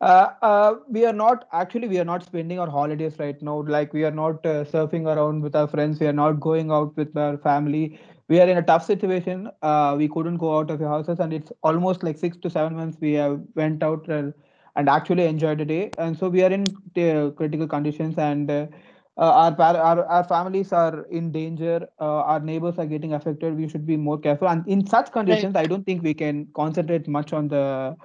uh, 0.02 0.30
uh, 0.42 0.76
we 0.90 1.06
are 1.06 1.14
not 1.14 1.48
actually 1.52 1.88
we 1.88 2.00
are 2.00 2.06
not 2.06 2.24
spending 2.24 2.60
our 2.60 2.70
holidays 2.70 3.20
right 3.20 3.40
now. 3.42 3.62
Like 3.62 3.94
we 3.94 4.04
are 4.06 4.12
not 4.12 4.46
uh, 4.46 4.64
surfing 4.66 5.06
around 5.14 5.42
with 5.42 5.56
our 5.56 5.68
friends. 5.68 6.00
We 6.00 6.08
are 6.08 6.14
not 6.14 6.40
going 6.40 6.72
out 6.72 6.96
with 6.98 7.16
our 7.16 7.38
family. 7.38 8.00
We 8.28 8.40
are 8.42 8.48
in 8.48 8.58
a 8.58 8.64
tough 8.64 8.86
situation. 8.86 9.50
Uh, 9.62 9.96
we 9.98 10.08
couldn't 10.08 10.38
go 10.38 10.58
out 10.58 10.72
of 10.72 10.82
our 10.82 10.88
houses, 10.90 11.20
and 11.20 11.34
it's 11.34 11.52
almost 11.64 12.04
like 12.04 12.18
six 12.18 12.38
to 12.38 12.50
seven 12.50 12.76
months 12.76 12.98
we 13.00 13.14
have 13.14 13.40
went 13.56 13.84
out 13.84 14.10
uh, 14.10 14.32
and 14.76 14.90
actually 14.90 15.26
enjoyed 15.26 15.60
the 15.60 15.66
day. 15.66 15.92
And 15.98 16.18
so 16.18 16.30
we 16.30 16.44
are 16.44 16.52
in 16.52 16.66
critical 16.96 17.68
conditions 17.68 18.18
and. 18.18 18.70
Uh, 19.18 19.32
our, 19.44 19.56
par- 19.56 19.78
our 19.78 20.06
our 20.06 20.24
families 20.24 20.72
are 20.72 21.04
in 21.10 21.32
danger. 21.32 21.88
Uh, 22.00 22.22
our 22.32 22.40
neighbors 22.40 22.78
are 22.78 22.86
getting 22.86 23.14
affected. 23.14 23.56
We 23.58 23.68
should 23.68 23.86
be 23.86 23.98
more 23.98 24.18
careful. 24.20 24.48
And 24.48 24.68
in 24.68 24.86
such 24.86 25.12
conditions 25.12 25.56
i 25.56 25.66
don't 25.66 25.86
think 25.86 26.04
we 26.04 26.14
can 26.14 26.48
concentrate 26.62 27.08
much 27.08 27.34
on 27.34 27.48
the 27.48 27.96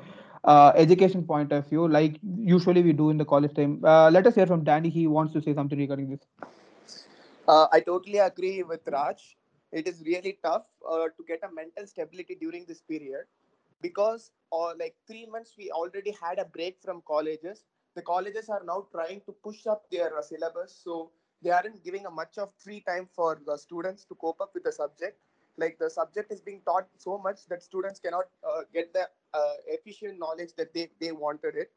uh, 0.44 0.72
education 0.76 1.24
point 1.24 1.52
of 1.52 1.68
view 1.68 1.88
like 1.88 2.18
usually 2.54 2.82
we 2.82 2.92
do 2.92 3.10
in 3.10 3.18
the 3.18 3.24
college 3.24 3.54
time. 3.54 3.80
Uh, 3.84 4.10
let 4.10 4.26
us 4.26 4.34
hear 4.34 4.46
from 4.46 4.64
danny. 4.64 4.88
He 4.90 5.06
wants 5.06 5.32
to 5.34 5.42
say 5.42 5.54
something 5.54 5.78
regarding 5.78 6.10
this. 6.10 6.20
Uh, 7.48 7.66
I 7.72 7.80
totally 7.80 8.18
agree 8.18 8.62
with 8.62 8.86
Raj. 8.88 9.36
It 9.72 9.86
is 9.88 10.02
really 10.04 10.38
tough 10.42 10.66
uh, 10.88 11.08
to 11.16 11.24
get 11.26 11.42
a 11.42 11.52
mental 11.52 11.86
stability 11.86 12.34
during 12.36 12.64
this 12.66 12.80
period 12.80 13.26
because, 13.80 14.32
uh, 14.52 14.72
like 14.78 14.96
three 15.06 15.26
months, 15.26 15.54
we 15.56 15.70
already 15.70 16.12
had 16.12 16.38
a 16.38 16.44
break 16.44 16.80
from 16.80 17.02
colleges. 17.06 17.64
The 17.94 18.02
colleges 18.02 18.48
are 18.48 18.62
now 18.64 18.86
trying 18.92 19.20
to 19.26 19.32
push 19.32 19.66
up 19.66 19.84
their 19.90 20.16
uh, 20.16 20.22
syllabus, 20.22 20.80
so 20.82 21.10
they 21.42 21.50
aren't 21.50 21.82
giving 21.84 22.06
a 22.06 22.10
much 22.10 22.38
of 22.38 22.52
free 22.54 22.80
time 22.80 23.08
for 23.14 23.40
the 23.46 23.56
students 23.56 24.04
to 24.06 24.14
cope 24.14 24.40
up 24.40 24.54
with 24.54 24.64
the 24.64 24.72
subject. 24.72 25.18
Like 25.58 25.78
the 25.78 25.90
subject 25.90 26.32
is 26.32 26.40
being 26.40 26.62
taught 26.64 26.88
so 26.96 27.18
much 27.18 27.46
that 27.48 27.62
students 27.62 28.00
cannot 28.00 28.24
uh, 28.46 28.62
get 28.72 28.92
the 28.94 29.08
uh, 29.34 29.54
efficient 29.66 30.18
knowledge 30.18 30.50
that 30.56 30.72
they, 30.74 30.90
they 31.00 31.12
wanted 31.12 31.56
it. 31.56 31.70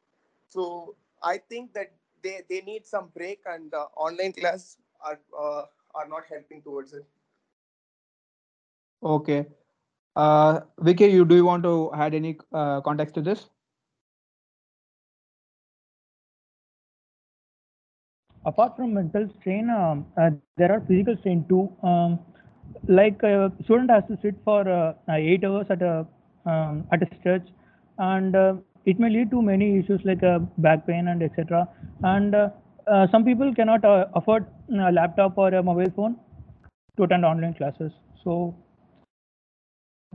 So 0.49 0.95
I 1.23 1.37
think 1.49 1.73
that 1.73 1.91
they, 2.23 2.41
they 2.49 2.61
need 2.61 2.85
some 2.85 3.09
break 3.15 3.41
and 3.45 3.73
uh, 3.73 3.87
online 3.95 4.33
class 4.33 4.77
are 5.01 5.19
uh, 5.37 5.63
are 5.93 6.07
not 6.07 6.23
helping 6.29 6.61
towards 6.61 6.93
it. 6.93 7.05
okay 9.03 9.45
uh 10.15 10.59
vicky 10.87 11.07
you 11.07 11.25
do 11.25 11.35
you 11.35 11.45
want 11.45 11.63
to 11.63 11.91
add 11.93 12.15
any 12.15 12.37
uh, 12.53 12.81
context 12.81 13.15
to 13.15 13.21
this 13.21 13.49
apart 18.45 18.75
from 18.75 18.93
mental 18.93 19.27
strain, 19.39 19.69
um, 19.69 20.05
uh, 20.17 20.29
there 20.57 20.71
are 20.71 20.81
physical 20.87 21.15
strain 21.19 21.45
too. 21.49 21.69
Um, 21.83 22.19
like 22.87 23.21
a 23.23 23.51
student 23.63 23.89
has 23.89 24.03
to 24.09 24.17
sit 24.21 24.35
for 24.43 24.67
uh, 24.67 24.93
uh, 25.09 25.13
eight 25.13 25.43
hours 25.43 25.67
at 25.69 25.81
a 25.81 26.05
um, 26.45 26.85
at 26.91 27.01
a 27.01 27.07
stretch, 27.19 27.47
and 27.97 28.35
uh, 28.35 28.53
it 28.85 28.99
may 28.99 29.09
lead 29.09 29.31
to 29.31 29.41
many 29.41 29.79
issues 29.79 30.01
like 30.03 30.23
uh, 30.23 30.39
back 30.59 30.85
pain 30.85 31.07
and 31.07 31.23
etc. 31.23 31.67
And 32.03 32.35
uh, 32.35 32.49
uh, 32.87 33.07
some 33.11 33.25
people 33.25 33.53
cannot 33.53 33.83
uh, 33.83 34.05
afford 34.13 34.45
a 34.71 34.91
laptop 34.91 35.37
or 35.37 35.49
a 35.49 35.63
mobile 35.63 35.91
phone 35.95 36.17
to 36.97 37.03
attend 37.03 37.25
online 37.25 37.53
classes. 37.55 37.91
So, 38.23 38.55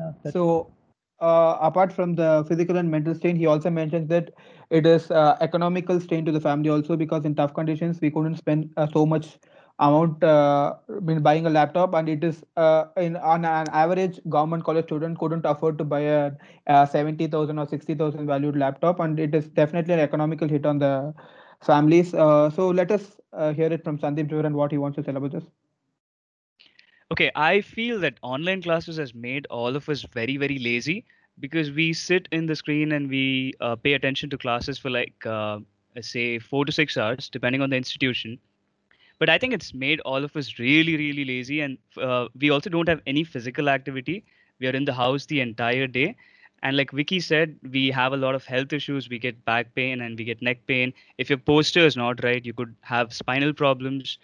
uh, 0.00 0.12
So, 0.30 0.70
uh, 1.20 1.58
apart 1.60 1.92
from 1.92 2.14
the 2.14 2.44
physical 2.48 2.76
and 2.76 2.90
mental 2.90 3.14
strain, 3.14 3.36
he 3.36 3.46
also 3.46 3.70
mentions 3.70 4.08
that 4.08 4.30
it 4.70 4.86
is 4.86 5.10
uh, 5.10 5.36
economical 5.40 6.00
strain 6.00 6.24
to 6.24 6.32
the 6.32 6.40
family 6.40 6.70
also 6.70 6.96
because 6.96 7.24
in 7.24 7.34
tough 7.34 7.54
conditions 7.54 8.00
we 8.00 8.10
couldn't 8.10 8.36
spend 8.36 8.70
uh, 8.76 8.86
so 8.92 9.06
much 9.06 9.38
amount 9.78 10.22
uh, 10.22 10.74
in 11.08 11.22
buying 11.22 11.46
a 11.46 11.50
laptop, 11.50 11.94
and 11.94 12.08
it 12.08 12.22
is 12.22 12.44
uh, 12.56 12.84
in 12.96 13.16
on 13.16 13.44
an 13.44 13.66
average 13.72 14.20
government 14.28 14.64
college 14.64 14.84
student 14.84 15.18
couldn't 15.18 15.46
afford 15.46 15.78
to 15.78 15.84
buy 15.84 16.00
a, 16.00 16.32
a 16.66 16.86
seventy 16.86 17.26
thousand 17.26 17.58
or 17.58 17.66
sixty 17.66 17.94
thousand 17.94 18.26
valued 18.26 18.56
laptop, 18.56 19.00
and 19.00 19.18
it 19.18 19.34
is 19.34 19.48
definitely 19.48 19.94
an 19.94 20.00
economical 20.00 20.48
hit 20.48 20.66
on 20.66 20.78
the 20.78 21.14
families. 21.62 22.14
Uh, 22.14 22.50
so 22.50 22.68
let 22.68 22.90
us 22.90 23.16
uh, 23.32 23.52
hear 23.52 23.72
it 23.72 23.82
from 23.84 23.98
Sandeep 23.98 24.28
Jor 24.28 24.44
and 24.46 24.54
what 24.54 24.70
he 24.70 24.78
wants 24.78 24.96
to 24.96 25.02
tell 25.02 25.16
about 25.16 25.32
this. 25.32 25.44
Okay, 27.12 27.30
I 27.34 27.60
feel 27.60 27.98
that 28.00 28.18
online 28.22 28.62
classes 28.62 28.96
has 28.96 29.14
made 29.14 29.46
all 29.46 29.74
of 29.76 29.88
us 29.88 30.02
very, 30.02 30.36
very 30.36 30.58
lazy 30.58 31.04
because 31.40 31.70
we 31.70 31.92
sit 31.92 32.28
in 32.30 32.46
the 32.46 32.54
screen 32.54 32.92
and 32.92 33.08
we 33.08 33.52
uh, 33.60 33.74
pay 33.76 33.94
attention 33.94 34.30
to 34.30 34.38
classes 34.38 34.78
for 34.78 34.90
like 34.90 35.26
uh, 35.26 35.58
say 36.00 36.38
four 36.38 36.64
to 36.64 36.72
six 36.72 36.96
hours, 36.96 37.28
depending 37.28 37.62
on 37.62 37.70
the 37.70 37.76
institution. 37.76 38.38
But 39.18 39.28
I 39.30 39.38
think 39.38 39.54
it's 39.54 39.74
made 39.74 40.00
all 40.00 40.24
of 40.24 40.36
us 40.36 40.58
really, 40.58 40.96
really 40.96 41.24
lazy, 41.24 41.60
and 41.60 41.78
uh, 42.00 42.28
we 42.38 42.50
also 42.50 42.70
don't 42.70 42.88
have 42.88 43.02
any 43.06 43.24
physical 43.24 43.68
activity. 43.68 44.24
We 44.60 44.68
are 44.68 44.72
in 44.76 44.84
the 44.84 44.94
house 44.94 45.26
the 45.26 45.40
entire 45.40 45.86
day, 45.86 46.16
and 46.62 46.76
like 46.76 46.90
Vicky 46.92 47.20
said, 47.20 47.56
we 47.70 47.90
have 47.90 48.12
a 48.12 48.16
lot 48.16 48.34
of 48.34 48.44
health 48.44 48.72
issues. 48.72 49.08
We 49.08 49.18
get 49.18 49.44
back 49.44 49.74
pain 49.74 50.00
and 50.02 50.18
we 50.18 50.24
get 50.24 50.42
neck 50.42 50.66
pain. 50.66 50.92
If 51.18 51.28
your 51.30 51.38
posture 51.38 51.86
is 51.86 51.96
not 51.96 52.22
right, 52.24 52.44
you 52.44 52.52
could 52.54 52.74
have 52.82 53.12
spinal 53.14 53.52
problems 53.54 54.18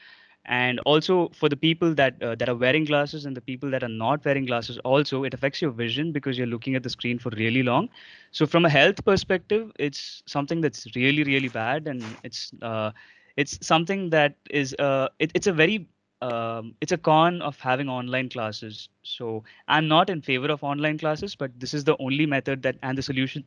and 0.47 0.81
also 0.81 1.31
for 1.35 1.49
the 1.49 1.57
people 1.57 1.95
that 1.95 2.23
uh, 2.23 2.35
that 2.37 2.49
are 2.49 2.55
wearing 2.57 2.85
glasses 2.85 3.27
and 3.27 3.37
the 3.37 3.41
people 3.41 3.71
that 3.71 3.83
are 3.83 3.89
not 3.89 4.25
wearing 4.25 4.47
glasses 4.47 4.79
also 4.79 5.25
it 5.25 5.35
affects 5.35 5.63
your 5.63 5.71
vision 5.71 6.13
because 6.13 6.39
you're 6.39 6.47
looking 6.47 6.75
at 6.75 6.83
the 6.83 6.91
screen 6.91 7.19
for 7.19 7.31
really 7.37 7.63
long. 7.63 7.89
So 8.33 8.47
from 8.47 8.65
a 8.65 8.71
health 8.71 9.05
perspective 9.05 9.73
it's 9.79 10.23
something 10.27 10.61
that's 10.61 10.87
really 10.97 11.25
really 11.25 11.49
bad. 11.49 11.87
And 11.89 12.17
it's 12.23 12.53
uh, 12.63 12.93
it's 13.37 13.59
something 13.67 14.11
that 14.11 14.37
is 14.51 14.75
uh, 14.79 15.09
it, 15.19 15.31
it's 15.35 15.47
a 15.47 15.53
very 15.53 15.87
um, 16.23 16.75
it's 16.81 16.93
a 16.93 16.99
con 16.99 17.43
of 17.43 17.59
having 17.61 17.89
online 17.89 18.29
classes. 18.29 18.89
So 19.03 19.45
i'm 19.69 19.89
not 19.89 20.11
in 20.11 20.23
favor 20.23 20.49
of 20.49 20.63
online 20.65 20.99
classes 20.99 21.35
but 21.37 21.59
this 21.59 21.75
is 21.75 21.85
the 21.85 21.97
only 21.99 22.27
method 22.27 22.63
that 22.63 22.77
and 22.83 22.99
the 22.99 23.03
solution 23.03 23.45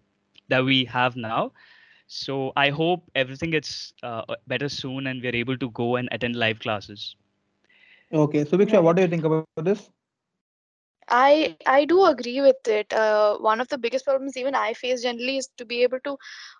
that 0.49 0.63
we 0.63 0.85
have 0.85 1.15
now 1.15 1.51
so 2.09 2.53
I 2.57 2.69
hope 2.71 3.11
everything 3.15 3.51
gets 3.51 3.93
uh, 4.03 4.23
better 4.47 4.69
soon 4.69 5.07
and 5.07 5.23
we're 5.23 5.35
able 5.35 5.57
to 5.57 5.71
go 5.71 5.97
and 5.97 6.19
attend 6.21 6.35
live 6.37 6.59
classes. 6.59 7.17
Okay, 8.13 8.45
so 8.45 8.57
Viksha, 8.57 8.81
what 8.83 8.95
do 8.97 9.03
you 9.03 9.07
think 9.07 9.25
about 9.25 9.47
this? 9.47 9.75
I 11.09 11.57
I 11.65 11.85
do 11.85 12.05
agree 12.05 12.41
with 12.41 12.67
it. 12.67 12.93
Uh, 12.93 13.37
one 13.37 13.59
of 13.61 13.67
the 13.69 13.77
biggest 13.77 14.05
problems 14.05 14.37
even 14.37 14.55
I 14.55 14.73
face 14.73 15.01
generally 15.03 15.37
is 15.37 15.49
to 15.57 15.65
be 15.65 15.83
able 15.83 15.99
to, 16.01 16.17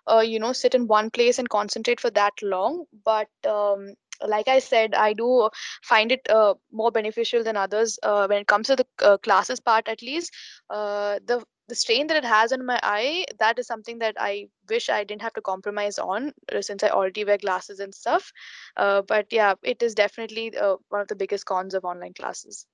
uh, 0.08 0.20
you 0.20 0.38
know, 0.38 0.52
sit 0.52 0.74
in 0.74 0.86
one 0.86 1.10
place 1.10 1.38
and 1.38 1.48
concentrate 1.48 2.00
for 2.00 2.10
that 2.10 2.32
long. 2.42 2.86
But 3.04 3.28
um, 3.46 3.94
like 4.26 4.48
I 4.48 4.58
said, 4.60 4.94
I 4.94 5.12
do 5.14 5.50
find 5.82 6.12
it 6.12 6.28
uh, 6.28 6.54
more 6.72 6.90
beneficial 6.92 7.42
than 7.44 7.56
others 7.56 7.98
uh, 8.02 8.26
when 8.26 8.40
it 8.40 8.46
comes 8.48 8.68
to 8.68 8.76
the 8.76 8.86
uh, 9.02 9.18
classes 9.18 9.60
part. 9.60 9.88
At 9.88 10.02
least 10.02 10.32
uh, 10.70 11.20
the 11.24 11.44
the 11.70 11.76
strain 11.76 12.08
that 12.08 12.18
it 12.18 12.24
has 12.24 12.52
on 12.52 12.66
my 12.66 12.78
eye, 12.82 13.24
that 13.38 13.58
is 13.58 13.66
something 13.66 14.00
that 14.00 14.16
I 14.18 14.48
wish 14.68 14.90
I 14.90 15.04
didn't 15.04 15.22
have 15.22 15.34
to 15.34 15.40
compromise 15.40 15.98
on 15.98 16.32
uh, 16.52 16.60
since 16.60 16.82
I 16.82 16.88
already 16.88 17.24
wear 17.24 17.38
glasses 17.38 17.80
and 17.80 17.94
stuff. 17.94 18.32
Uh, 18.76 19.02
but 19.02 19.26
yeah, 19.30 19.54
it 19.62 19.82
is 19.82 19.94
definitely 19.94 20.56
uh, 20.56 20.76
one 20.90 21.00
of 21.00 21.08
the 21.08 21.16
biggest 21.16 21.46
cons 21.46 21.74
of 21.74 21.84
online 21.84 22.14
classes. 22.14 22.66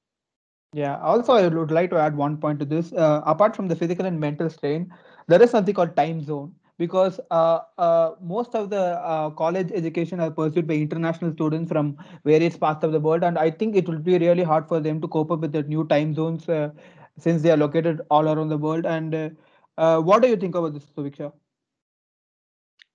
Yeah, 0.72 0.98
also, 1.00 1.34
I 1.34 1.46
would 1.48 1.70
like 1.70 1.90
to 1.90 1.98
add 1.98 2.16
one 2.16 2.38
point 2.38 2.58
to 2.60 2.64
this. 2.64 2.92
Uh, 2.92 3.22
apart 3.24 3.54
from 3.56 3.68
the 3.68 3.76
physical 3.76 4.06
and 4.06 4.18
mental 4.18 4.50
strain, 4.50 4.92
there 5.28 5.42
is 5.42 5.50
something 5.50 5.74
called 5.74 5.96
time 5.96 6.22
zone 6.22 6.54
because 6.78 7.18
uh, 7.30 7.60
uh, 7.78 8.12
most 8.20 8.54
of 8.54 8.68
the 8.70 9.00
uh, 9.00 9.30
college 9.30 9.70
education 9.72 10.20
are 10.20 10.30
pursued 10.30 10.66
by 10.66 10.74
international 10.74 11.32
students 11.32 11.70
from 11.70 11.96
various 12.24 12.56
parts 12.56 12.84
of 12.84 12.92
the 12.92 13.00
world, 13.00 13.24
and 13.24 13.38
I 13.38 13.50
think 13.50 13.76
it 13.76 13.88
will 13.88 13.98
be 13.98 14.18
really 14.18 14.42
hard 14.42 14.68
for 14.68 14.80
them 14.80 15.00
to 15.00 15.08
cope 15.08 15.30
up 15.30 15.40
with 15.40 15.52
the 15.52 15.62
new 15.62 15.86
time 15.86 16.14
zones 16.14 16.48
uh, 16.48 16.70
since 17.18 17.42
they 17.42 17.50
are 17.50 17.56
located 17.56 18.00
all 18.10 18.28
around 18.28 18.48
the 18.48 18.58
world. 18.58 18.86
And 18.86 19.36
uh, 19.76 20.00
what 20.00 20.22
do 20.22 20.28
you 20.28 20.36
think 20.36 20.54
about 20.54 20.74
this, 20.74 20.84
Subiksha? 20.96 21.32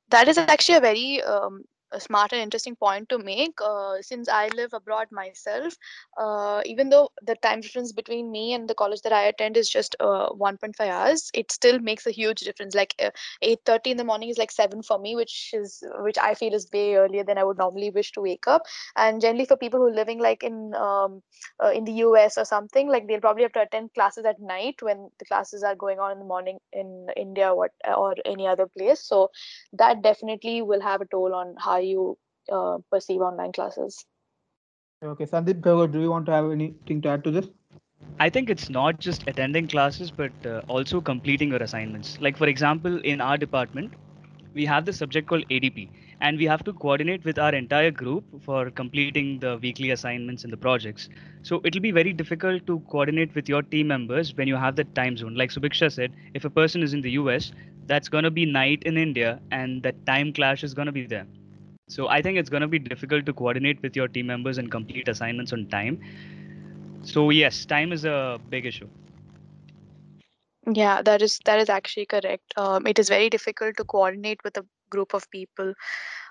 That 0.09 0.27
is 0.27 0.37
actually 0.37 0.75
a 0.77 0.81
very 0.81 1.21
um, 1.23 1.63
a 1.91 2.00
smart 2.00 2.31
and 2.33 2.41
interesting 2.41 2.75
point 2.75 3.10
to 3.10 3.17
make. 3.17 3.60
Uh, 3.62 4.01
since 4.01 4.29
I 4.29 4.48
live 4.55 4.74
abroad 4.74 5.07
myself, 5.12 5.75
uh, 6.17 6.62
even 6.65 6.89
though 6.89 7.10
the 7.21 7.36
time 7.36 7.62
difference 7.62 7.91
between 7.91 8.31
me 8.31 8.53
and 8.53 8.67
the 8.67 8.75
college 8.75 9.01
that 9.01 9.13
I 9.13 9.24
attend 9.24 9.57
is 9.57 9.69
just 9.69 9.95
uh, 10.00 10.29
1.5 10.29 10.89
hours, 10.89 11.29
it 11.33 11.51
still 11.51 11.79
makes 11.79 12.05
a 12.07 12.12
huge 12.12 12.41
difference. 12.41 12.75
Like 12.75 12.95
8:30 13.41 13.89
uh, 13.89 13.91
in 13.91 13.98
the 13.98 14.03
morning 14.03 14.29
is 14.29 14.38
like 14.38 14.51
seven 14.51 14.81
for 14.81 15.00
me, 15.00 15.15
which 15.15 15.51
is 15.53 15.83
which 16.00 16.17
I 16.17 16.33
feel 16.33 16.53
is 16.53 16.67
way 16.74 16.95
earlier 16.95 17.24
than 17.24 17.38
I 17.38 17.43
would 17.43 17.57
normally 17.57 17.89
wish 17.91 18.12
to 18.13 18.21
wake 18.21 18.48
up. 18.48 18.63
And 18.95 19.21
generally, 19.21 19.45
for 19.45 19.57
people 19.57 19.79
who 19.79 19.88
are 19.88 19.93
living 19.93 20.19
like 20.19 20.43
in 20.43 20.74
um, 20.75 21.21
uh, 21.63 21.71
in 21.71 21.86
the 21.86 21.93
US 22.03 22.38
or 22.38 22.45
something, 22.45 22.89
like 22.89 23.07
they'll 23.07 23.19
probably 23.21 23.43
have 23.43 23.53
to 23.53 23.62
attend 23.62 23.93
classes 23.93 24.25
at 24.25 24.39
night 24.39 24.81
when 24.81 25.10
the 25.19 25.25
classes 25.25 25.63
are 25.63 25.75
going 25.75 26.00
on 26.00 26.12
in 26.12 26.19
the 26.19 26.25
morning 26.25 26.60
in 26.74 27.07
India 27.15 27.51
or, 27.53 27.69
or 27.95 28.15
any 28.25 28.48
other 28.48 28.67
place. 28.67 29.01
So 29.03 29.29
that 29.74 30.01
definitely 30.01 30.62
will 30.62 30.81
have 30.81 31.01
a 31.01 31.05
toll 31.05 31.33
on 31.33 31.55
how 31.57 31.77
you 31.81 32.17
uh, 32.51 32.77
perceive 32.91 33.21
online 33.21 33.51
classes. 33.51 34.05
Okay, 35.03 35.25
Sandeep, 35.25 35.61
do 35.91 36.00
you 36.00 36.11
want 36.11 36.25
to 36.27 36.31
have 36.31 36.51
anything 36.51 37.01
to 37.01 37.09
add 37.09 37.23
to 37.23 37.31
this? 37.31 37.47
I 38.19 38.29
think 38.29 38.50
it's 38.50 38.69
not 38.69 39.00
just 39.00 39.27
attending 39.27 39.67
classes, 39.67 40.11
but 40.11 40.31
uh, 40.45 40.61
also 40.67 41.01
completing 41.01 41.50
your 41.50 41.63
assignments. 41.63 42.19
Like, 42.21 42.38
for 42.38 42.47
example, 42.47 43.00
in 43.00 43.19
our 43.19 43.38
department, 43.38 43.93
we 44.53 44.65
have 44.65 44.85
the 44.85 44.93
subject 44.93 45.27
called 45.27 45.43
ADP, 45.50 45.89
and 46.19 46.38
we 46.38 46.45
have 46.45 46.63
to 46.65 46.73
coordinate 46.73 47.23
with 47.23 47.39
our 47.39 47.53
entire 47.55 47.89
group 47.89 48.23
for 48.43 48.69
completing 48.69 49.39
the 49.39 49.57
weekly 49.57 49.91
assignments 49.91 50.43
and 50.43 50.53
the 50.53 50.57
projects. 50.57 51.09
So 51.41 51.61
it'll 51.63 51.81
be 51.81 51.91
very 51.91 52.13
difficult 52.13 52.67
to 52.67 52.79
coordinate 52.91 53.33
with 53.33 53.50
your 53.50 53.63
team 53.63 53.88
members 53.88 54.35
when 54.35 54.47
you 54.47 54.55
have 54.55 54.75
the 54.75 54.83
time 54.83 55.17
zone. 55.17 55.35
Like 55.35 55.50
Subiksha 55.51 55.91
said, 55.91 56.13
if 56.33 56.45
a 56.45 56.50
person 56.50 56.83
is 56.83 56.93
in 56.93 57.01
the 57.01 57.11
US, 57.11 57.51
that's 57.88 58.09
going 58.09 58.23
to 58.23 58.31
be 58.31 58.45
night 58.45 58.83
in 58.83 58.97
India, 58.97 59.39
and 59.51 59.81
that 59.83 60.05
time 60.05 60.31
clash 60.33 60.63
is 60.63 60.73
going 60.73 60.85
to 60.85 60.91
be 60.91 61.07
there. 61.07 61.25
So 61.91 62.10
I 62.10 62.24
think 62.24 62.39
it's 62.39 62.50
going 62.55 62.67
to 62.69 62.74
be 62.77 62.86
difficult 62.89 63.25
to 63.27 63.33
coordinate 63.33 63.81
with 63.83 63.98
your 63.98 64.10
team 64.10 64.27
members 64.27 64.60
and 64.60 64.71
complete 64.71 65.10
assignments 65.10 65.53
on 65.53 65.67
time. 65.67 66.00
So 67.03 67.29
yes, 67.31 67.65
time 67.65 67.93
is 67.93 68.05
a 68.05 68.39
big 68.50 68.65
issue. 68.65 68.89
Yeah, 70.74 71.01
that 71.03 71.21
is 71.21 71.39
that 71.45 71.60
is 71.60 71.69
actually 71.69 72.05
correct. 72.05 72.53
Um, 72.57 72.88
it 72.88 73.00
is 73.00 73.10
very 73.10 73.29
difficult 73.29 73.77
to 73.77 73.83
coordinate 73.86 74.43
with 74.43 74.57
a 74.57 74.65
group 74.89 75.13
of 75.13 75.29
people. 75.31 75.74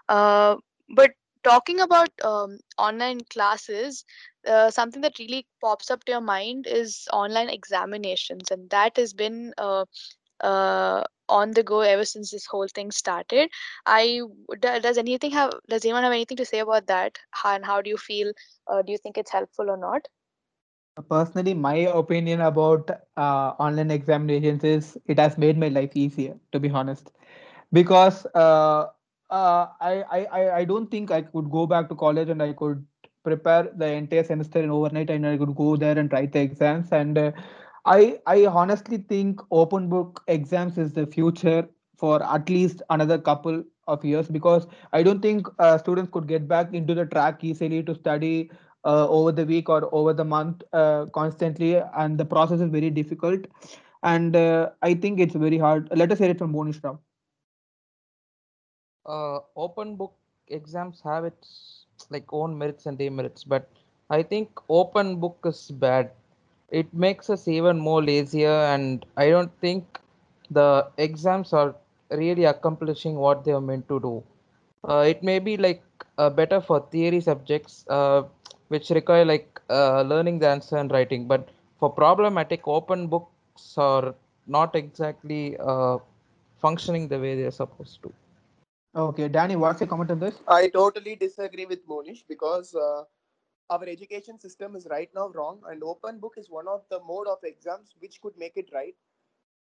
Uh, 0.08 0.56
but 0.94 1.12
talking 1.44 1.80
about 1.80 2.10
um, 2.24 2.58
online 2.78 3.20
classes, 3.30 4.04
uh, 4.46 4.70
something 4.70 5.02
that 5.02 5.18
really 5.18 5.46
pops 5.60 5.90
up 5.90 6.04
to 6.04 6.12
your 6.12 6.20
mind 6.20 6.66
is 6.66 7.08
online 7.12 7.48
examinations, 7.50 8.50
and 8.50 8.70
that 8.70 8.96
has 8.96 9.12
been 9.14 9.54
uh, 9.58 9.84
uh, 10.42 11.02
on 11.28 11.52
the 11.52 11.62
go 11.62 11.80
ever 11.80 12.04
since 12.04 12.30
this 12.30 12.46
whole 12.46 12.66
thing 12.68 12.90
started. 12.90 13.50
I 13.86 14.20
does 14.60 14.98
anything 14.98 15.30
have 15.32 15.52
does 15.68 15.84
anyone 15.84 16.02
have 16.04 16.12
anything 16.12 16.36
to 16.38 16.44
say 16.44 16.58
about 16.60 16.86
that? 16.86 17.18
How, 17.30 17.54
and 17.54 17.64
how 17.64 17.80
do 17.82 17.90
you 17.90 17.96
feel? 17.96 18.32
Uh, 18.66 18.82
do 18.82 18.92
you 18.92 18.98
think 18.98 19.16
it's 19.18 19.30
helpful 19.30 19.70
or 19.70 19.76
not? 19.76 20.08
Personally, 21.08 21.54
my 21.54 21.74
opinion 22.00 22.40
about 22.40 22.90
uh, 23.16 23.52
online 23.58 23.90
examinations 23.90 24.64
is 24.64 24.98
it 25.06 25.18
has 25.18 25.38
made 25.38 25.56
my 25.58 25.68
life 25.68 25.92
easier. 25.94 26.38
To 26.52 26.60
be 26.60 26.70
honest, 26.70 27.12
because 27.72 28.26
uh, 28.34 28.86
uh, 29.30 29.66
I, 29.80 30.04
I 30.10 30.50
I 30.58 30.64
don't 30.64 30.90
think 30.90 31.10
I 31.10 31.22
could 31.22 31.50
go 31.50 31.66
back 31.66 31.88
to 31.88 31.94
college 31.94 32.28
and 32.28 32.42
I 32.42 32.52
could 32.52 32.84
prepare 33.24 33.70
the 33.76 33.86
entire 33.92 34.24
semester 34.24 34.60
in 34.60 34.70
overnight 34.70 35.10
and 35.10 35.26
I 35.26 35.36
could 35.36 35.54
go 35.54 35.76
there 35.76 35.98
and 35.98 36.12
write 36.12 36.32
the 36.32 36.40
exams 36.40 36.92
and 36.92 37.16
uh, 37.18 37.32
I 37.84 38.20
I 38.26 38.46
honestly 38.46 38.98
think 38.98 39.40
open 39.50 39.88
book 39.88 40.22
exams 40.26 40.78
is 40.78 40.92
the 40.94 41.06
future 41.06 41.68
for 41.96 42.22
at 42.22 42.48
least 42.48 42.82
another 42.90 43.18
couple 43.18 43.64
of 43.86 44.04
years 44.04 44.28
because 44.28 44.66
I 44.92 45.02
don't 45.02 45.20
think 45.20 45.46
uh, 45.58 45.78
students 45.78 46.10
could 46.12 46.26
get 46.26 46.48
back 46.48 46.72
into 46.74 46.94
the 46.94 47.06
track 47.06 47.42
easily 47.44 47.82
to 47.84 47.94
study 47.94 48.50
uh, 48.84 49.08
over 49.08 49.32
the 49.32 49.44
week 49.44 49.68
or 49.68 49.88
over 49.94 50.12
the 50.12 50.24
month 50.24 50.62
uh, 50.72 51.06
constantly, 51.12 51.76
and 51.76 52.18
the 52.18 52.24
process 52.24 52.60
is 52.60 52.70
very 52.70 52.90
difficult. 52.90 53.46
And 54.02 54.34
uh, 54.36 54.70
I 54.82 54.94
think 54.94 55.20
it's 55.20 55.34
very 55.34 55.58
hard. 55.58 55.88
Let 55.96 56.12
us 56.12 56.18
hear 56.18 56.30
it 56.30 56.38
from 56.38 56.52
Monish 56.52 56.82
now. 56.82 57.00
Uh, 59.06 59.40
open 59.56 59.96
book 59.96 60.14
exams 60.48 61.00
have 61.02 61.24
its 61.24 61.86
like 62.10 62.32
own 62.32 62.56
merits 62.58 62.86
and 62.86 62.98
demerits, 62.98 63.44
but 63.44 63.68
I 64.10 64.22
think 64.22 64.50
open 64.68 65.20
book 65.20 65.38
is 65.44 65.70
bad 65.70 66.12
it 66.70 66.92
makes 66.92 67.30
us 67.30 67.48
even 67.48 67.78
more 67.78 68.02
lazier 68.02 68.58
and 68.74 69.04
i 69.16 69.28
don't 69.30 69.52
think 69.60 70.00
the 70.50 70.86
exams 70.98 71.52
are 71.52 71.74
really 72.10 72.44
accomplishing 72.44 73.14
what 73.14 73.44
they 73.44 73.52
are 73.52 73.60
meant 73.60 73.86
to 73.88 74.00
do. 74.00 74.22
Uh, 74.88 75.04
it 75.06 75.22
may 75.22 75.38
be 75.38 75.56
like 75.56 75.82
uh, 76.18 76.30
better 76.30 76.60
for 76.60 76.80
theory 76.90 77.20
subjects 77.20 77.84
uh, 77.88 78.22
which 78.68 78.90
require 78.90 79.24
like 79.24 79.60
uh, 79.70 80.02
learning 80.02 80.38
the 80.38 80.48
answer 80.48 80.76
and 80.76 80.90
writing 80.90 81.26
but 81.26 81.48
for 81.78 81.90
problematic 81.90 82.66
open 82.66 83.06
books 83.06 83.74
are 83.76 84.14
not 84.46 84.74
exactly 84.74 85.56
uh, 85.60 85.98
functioning 86.60 87.06
the 87.08 87.18
way 87.18 87.36
they're 87.36 87.50
supposed 87.50 88.02
to. 88.02 88.12
Okay 88.96 89.28
danny 89.28 89.56
what's 89.56 89.80
your 89.80 89.88
comment 89.88 90.10
on 90.10 90.18
this? 90.18 90.36
I 90.48 90.68
totally 90.68 91.14
disagree 91.16 91.66
with 91.66 91.80
monish 91.86 92.24
because 92.26 92.74
uh, 92.74 93.04
our 93.70 93.84
education 93.86 94.38
system 94.38 94.76
is 94.76 94.86
right 94.90 95.10
now 95.14 95.28
wrong 95.28 95.60
and 95.68 95.82
open 95.82 96.18
book 96.18 96.34
is 96.36 96.50
one 96.50 96.66
of 96.68 96.82
the 96.90 97.00
mode 97.06 97.28
of 97.28 97.38
exams 97.44 97.94
which 98.00 98.20
could 98.20 98.36
make 98.36 98.56
it 98.56 98.68
right. 98.74 98.94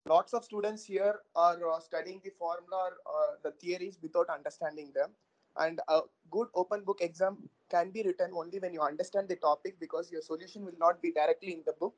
Lots 0.07 0.33
of 0.33 0.45
students 0.45 0.85
here 0.85 1.15
are 1.35 1.69
uh, 1.69 1.79
studying 1.79 2.21
the 2.23 2.31
formula 2.39 2.91
or 3.05 3.23
uh, 3.23 3.35
the 3.43 3.51
theories 3.51 3.99
without 4.01 4.29
understanding 4.29 4.91
them. 4.95 5.09
And 5.57 5.81
a 5.89 6.01
good 6.31 6.47
open 6.55 6.83
book 6.85 6.99
exam 7.01 7.37
can 7.69 7.91
be 7.91 8.03
written 8.03 8.31
only 8.33 8.59
when 8.59 8.73
you 8.73 8.81
understand 8.81 9.27
the 9.27 9.35
topic 9.35 9.77
because 9.79 10.11
your 10.11 10.21
solution 10.21 10.63
will 10.63 10.77
not 10.79 11.01
be 11.01 11.11
directly 11.11 11.53
in 11.53 11.63
the 11.65 11.73
book. 11.73 11.95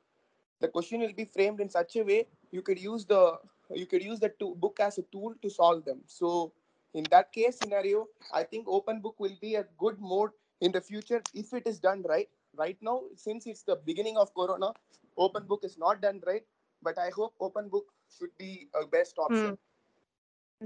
The 0.60 0.68
question 0.68 1.00
will 1.00 1.12
be 1.12 1.24
framed 1.24 1.60
in 1.60 1.68
such 1.68 1.96
a 1.96 2.02
way 2.02 2.26
you 2.50 2.62
could 2.62 2.78
use 2.80 3.04
the 3.04 3.38
you 3.72 3.86
could 3.86 4.02
use 4.02 4.18
the 4.18 4.32
book 4.56 4.80
as 4.80 4.98
a 4.98 5.02
tool 5.12 5.34
to 5.42 5.50
solve 5.50 5.84
them. 5.84 6.00
So 6.06 6.52
In 6.94 7.04
that 7.10 7.32
case 7.32 7.58
scenario, 7.58 8.08
I 8.32 8.42
think 8.42 8.66
open 8.68 9.00
book 9.00 9.14
will 9.18 9.36
be 9.40 9.54
a 9.54 9.64
good 9.78 10.00
mode 10.00 10.30
in 10.60 10.72
the 10.72 10.80
future 10.80 11.22
if 11.34 11.52
it 11.52 11.66
is 11.66 11.78
done 11.80 12.02
right. 12.08 12.28
Right 12.56 12.76
now, 12.82 13.02
since 13.16 13.46
it's 13.46 13.62
the 13.62 13.76
beginning 13.76 14.16
of 14.16 14.34
Corona, 14.34 14.72
open 15.16 15.46
book 15.46 15.60
is 15.64 15.78
not 15.78 16.00
done 16.00 16.20
right. 16.26 16.44
But 16.82 16.98
I 16.98 17.10
hope 17.10 17.34
open 17.40 17.68
book 17.68 17.86
should 18.18 18.36
be 18.38 18.68
a 18.74 18.86
best 18.86 19.18
option. 19.18 19.56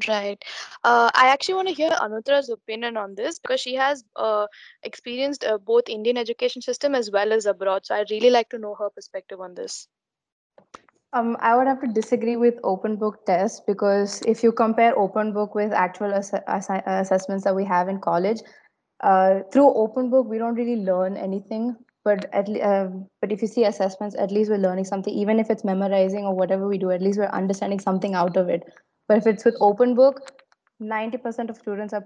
Right. 0.09 0.43
Uh, 0.85 1.11
I 1.15 1.29
actually 1.29 1.55
want 1.55 1.69
to 1.69 1.75
hear 1.75 1.91
Anutra's 1.91 2.49
opinion 2.49 2.97
on 2.97 3.15
this 3.15 3.39
because 3.39 3.61
she 3.61 3.75
has 3.75 4.05
uh, 4.17 4.47
experienced 4.83 5.45
uh, 5.45 5.59
both 5.59 5.89
Indian 5.89 6.17
education 6.17 6.63
system 6.63 6.95
as 6.95 7.11
well 7.11 7.33
as 7.33 7.47
abroad. 7.47 7.87
So 7.87 7.95
I'd 7.95 8.11
really 8.11 8.31
like 8.31 8.49
to 8.51 8.59
know 8.59 8.75
her 8.77 8.91
perspective 8.91 9.41
on 9.41 9.55
this. 9.55 9.89
Um, 11.13 11.37
I 11.41 11.57
would 11.57 11.67
have 11.69 11.81
to 11.81 11.87
disagree 11.87 12.37
with 12.37 12.59
open 12.65 12.97
book 12.97 13.25
tests 13.25 13.61
because 13.67 14.21
if 14.23 14.43
you 14.43 14.53
compare 14.53 14.99
open 14.99 15.33
book 15.33 15.55
with 15.55 15.73
actual 15.73 16.13
ass- 16.13 16.33
assi- 16.49 16.83
assessments 16.87 17.45
that 17.45 17.55
we 17.55 17.65
have 17.65 17.89
in 17.89 18.01
college, 18.01 18.41
uh, 19.11 19.41
through 19.53 19.73
open 19.87 20.11
book 20.11 20.27
we 20.35 20.39
don't 20.39 20.63
really 20.63 20.77
learn 20.93 21.17
anything. 21.17 21.77
But 22.07 22.25
at 22.39 22.49
le- 22.55 22.65
um 22.69 22.97
but 23.23 23.33
if 23.35 23.43
you 23.43 23.49
see 23.51 23.65
assessments, 23.65 24.17
at 24.25 24.33
least 24.39 24.51
we're 24.51 24.65
learning 24.65 24.85
something. 24.89 25.15
Even 25.21 25.39
if 25.43 25.53
it's 25.55 25.65
memorizing 25.69 26.27
or 26.31 26.35
whatever 26.41 26.69
we 26.73 26.81
do, 26.83 26.91
at 26.97 27.07
least 27.07 27.19
we're 27.19 27.37
understanding 27.39 27.81
something 27.85 28.15
out 28.23 28.37
of 28.43 28.51
it. 28.57 28.67
But 29.09 29.19
if 29.23 29.27
it's 29.33 29.47
with 29.47 29.57
open 29.69 29.95
book, 30.01 30.21
ninety 30.81 31.23
percent 31.27 31.55
of 31.55 31.57
students 31.63 31.95
are 32.01 32.05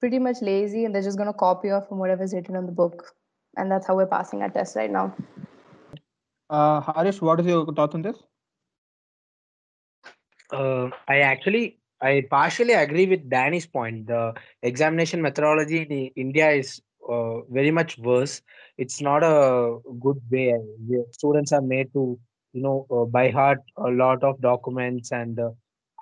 pretty 0.00 0.18
much 0.18 0.42
lazy 0.42 0.84
and 0.84 0.94
they're 0.94 1.06
just 1.06 1.16
going 1.22 1.32
to 1.32 1.38
copy 1.44 1.70
off 1.70 1.88
from 1.88 1.98
whatever's 1.98 2.34
written 2.34 2.56
on 2.56 2.66
the 2.66 2.72
book, 2.72 3.14
and 3.56 3.72
that's 3.72 3.86
how 3.86 3.96
we're 3.96 4.06
passing 4.06 4.42
our 4.42 4.50
tests 4.50 4.76
right 4.76 4.90
now. 4.90 5.06
Uh, 6.50 6.80
Harish, 6.80 7.20
what 7.20 7.40
is 7.40 7.46
your 7.46 7.64
thought 7.72 7.94
on 7.94 8.02
this? 8.02 8.22
Uh, 10.52 10.90
I 11.08 11.20
actually, 11.20 11.78
I 12.00 12.24
partially 12.30 12.74
agree 12.74 13.06
with 13.06 13.28
Danny's 13.28 13.66
point. 13.66 14.06
The 14.06 14.34
examination 14.62 15.20
methodology 15.20 15.82
in 15.82 16.10
India 16.14 16.50
is 16.50 16.80
uh, 17.08 17.40
very 17.50 17.70
much 17.70 17.98
worse. 17.98 18.40
It's 18.76 19.00
not 19.00 19.24
a 19.24 19.78
good 20.00 20.20
way. 20.30 20.54
Students 21.10 21.52
are 21.52 21.60
made 21.60 21.92
to, 21.94 22.18
you 22.52 22.62
know, 22.62 22.86
uh, 22.90 23.04
by 23.04 23.30
heart 23.30 23.58
a 23.76 23.90
lot 23.90 24.22
of 24.22 24.40
documents, 24.40 25.10
and 25.10 25.40
uh, 25.40 25.50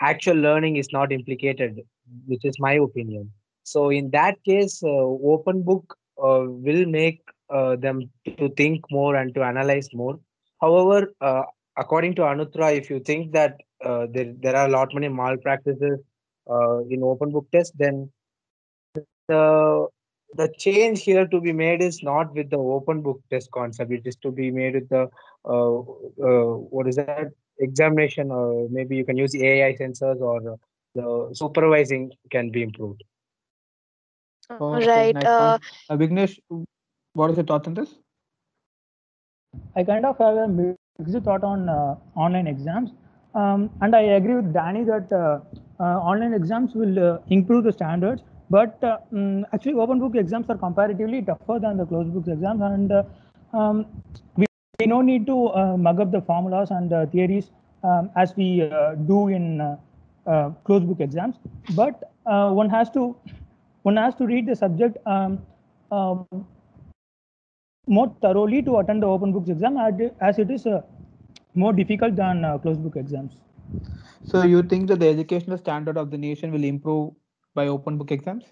actual 0.03 0.37
learning 0.37 0.77
is 0.77 0.89
not 0.93 1.13
implicated, 1.13 1.81
which 2.27 2.45
is 2.45 2.57
my 2.59 2.75
opinion. 2.75 3.33
So 3.63 3.91
in 3.91 4.11
that 4.11 4.37
case, 4.45 4.83
uh, 4.83 4.89
open 4.89 5.63
book 5.63 5.97
uh, 6.23 6.45
will 6.47 6.87
make 6.87 7.21
uh, 7.49 7.77
them 7.77 8.11
to 8.37 8.49
think 8.51 8.85
more 8.91 9.17
and 9.17 9.35
to 9.35 9.43
analyze 9.43 9.89
more. 9.95 10.19
However, 10.61 11.13
according 11.79 12.15
to 12.17 12.23
Anutra, 12.23 12.77
if 12.77 12.91
you 12.91 13.01
think 13.01 13.33
that 13.33 13.57
uh, 13.85 14.07
there 14.11 14.33
there 14.41 14.57
are 14.57 14.67
a 14.67 14.71
lot 14.71 14.95
many 14.95 15.09
malpractices 15.09 16.01
uh, 16.51 16.79
in 16.85 17.03
open 17.03 17.31
book 17.31 17.47
test, 17.53 17.73
then 17.77 18.11
the 19.29 19.87
the 20.35 20.53
change 20.59 21.03
here 21.03 21.27
to 21.27 21.41
be 21.41 21.53
made 21.53 21.83
is 21.83 22.03
not 22.03 22.33
with 22.35 22.51
the 22.51 22.57
open 22.57 23.01
book 23.03 23.21
test 23.31 23.51
concept. 23.51 23.93
It 23.93 24.03
is 24.07 24.17
to 24.17 24.31
be 24.31 24.51
made 24.51 24.75
with 24.75 24.89
the 24.89 25.09
uh, 25.45 25.79
uh, 25.79 26.57
what 26.75 26.89
is 26.89 26.97
that 26.97 27.31
examination, 27.59 28.31
or 28.31 28.69
maybe 28.71 28.97
you 28.97 29.05
can 29.05 29.17
use 29.17 29.35
AI 29.35 29.75
sensors 29.75 30.21
or 30.21 30.59
the 30.95 31.31
supervising 31.35 32.13
can 32.31 32.51
be 32.51 32.63
improved. 32.63 33.05
Okay, 34.51 34.87
right. 34.87 35.15
nice 35.15 35.25
Uh, 35.25 35.59
point. 35.59 35.63
Uh, 35.91 35.97
Vignesh, 35.97 36.39
what 37.13 37.31
is 37.31 37.37
your 37.37 37.47
thoughts 37.47 37.67
on 37.69 37.75
this? 37.75 37.95
I 39.75 39.85
kind 39.85 40.07
of 40.07 40.19
have 40.19 40.37
a 40.37 40.49
mixed 40.49 41.25
thought 41.25 41.45
on 41.45 41.69
uh, 41.69 41.97
online 42.15 42.47
exams. 42.47 42.91
Um, 43.37 43.71
and 43.83 43.95
I 43.95 44.01
agree 44.19 44.37
with 44.37 44.53
Danny 44.53 44.83
that 44.85 45.13
uh, 45.13 45.41
uh, 45.79 45.99
online 46.11 46.33
exams 46.33 46.75
will 46.75 46.99
uh, 46.99 47.19
improve 47.29 47.65
the 47.65 47.73
standards. 47.73 48.23
But 48.49 48.81
mm, 48.81 49.45
actually, 49.53 49.75
open 49.75 49.99
book 49.99 50.17
exams 50.17 50.49
are 50.49 50.57
comparatively 50.57 51.21
tougher 51.21 51.59
than 51.59 51.77
the 51.77 51.85
closed 51.85 52.15
book 52.15 52.27
exams. 52.27 52.63
And 52.63 52.93
um, 53.53 53.87
we, 54.37 54.47
no 54.87 55.03
need 55.03 55.27
to 55.27 55.77
mug 55.77 56.01
up 56.01 56.13
the 56.13 56.23
formulas 56.23 56.71
and 56.71 56.91
theories 57.13 57.51
um, 57.83 58.11
as 58.17 58.35
we 58.37 58.71
do 59.07 59.29
in 59.29 59.77
closed 60.65 60.87
book 60.89 61.01
exams. 61.01 61.37
But 61.75 62.11
one 62.25 62.71
has 62.71 62.89
to 62.91 63.17
one 63.83 63.97
has 63.97 64.15
to 64.17 64.27
read 64.27 64.47
the 64.47 64.57
subject 64.57 64.97
um, 65.07 65.39
um, 65.93 66.27
more 67.87 68.15
thoroughly 68.21 68.63
to 68.63 68.79
attend 68.79 69.03
the 69.03 69.07
open 69.07 69.33
books 69.33 69.49
exam 69.49 69.77
as 70.21 70.39
it 70.39 70.51
is 70.51 70.67
uh, 70.67 70.83
more 71.57 71.73
difficult 71.73 72.17
than 72.17 72.45
uh, 72.45 72.59
closed 72.59 72.83
book 72.83 72.97
exams. 72.97 73.41
So 74.25 74.43
you 74.43 74.63
think 74.63 74.89
that 74.89 75.01
the 75.01 75.09
educational 75.09 75.59
standard 75.59 75.97
of 75.97 76.11
the 76.11 76.19
nation 76.19 76.53
will 76.53 76.65
improve 76.65 77.15
by 77.55 77.69
open 77.69 77.99
book 77.99 78.11
exams? 78.13 78.45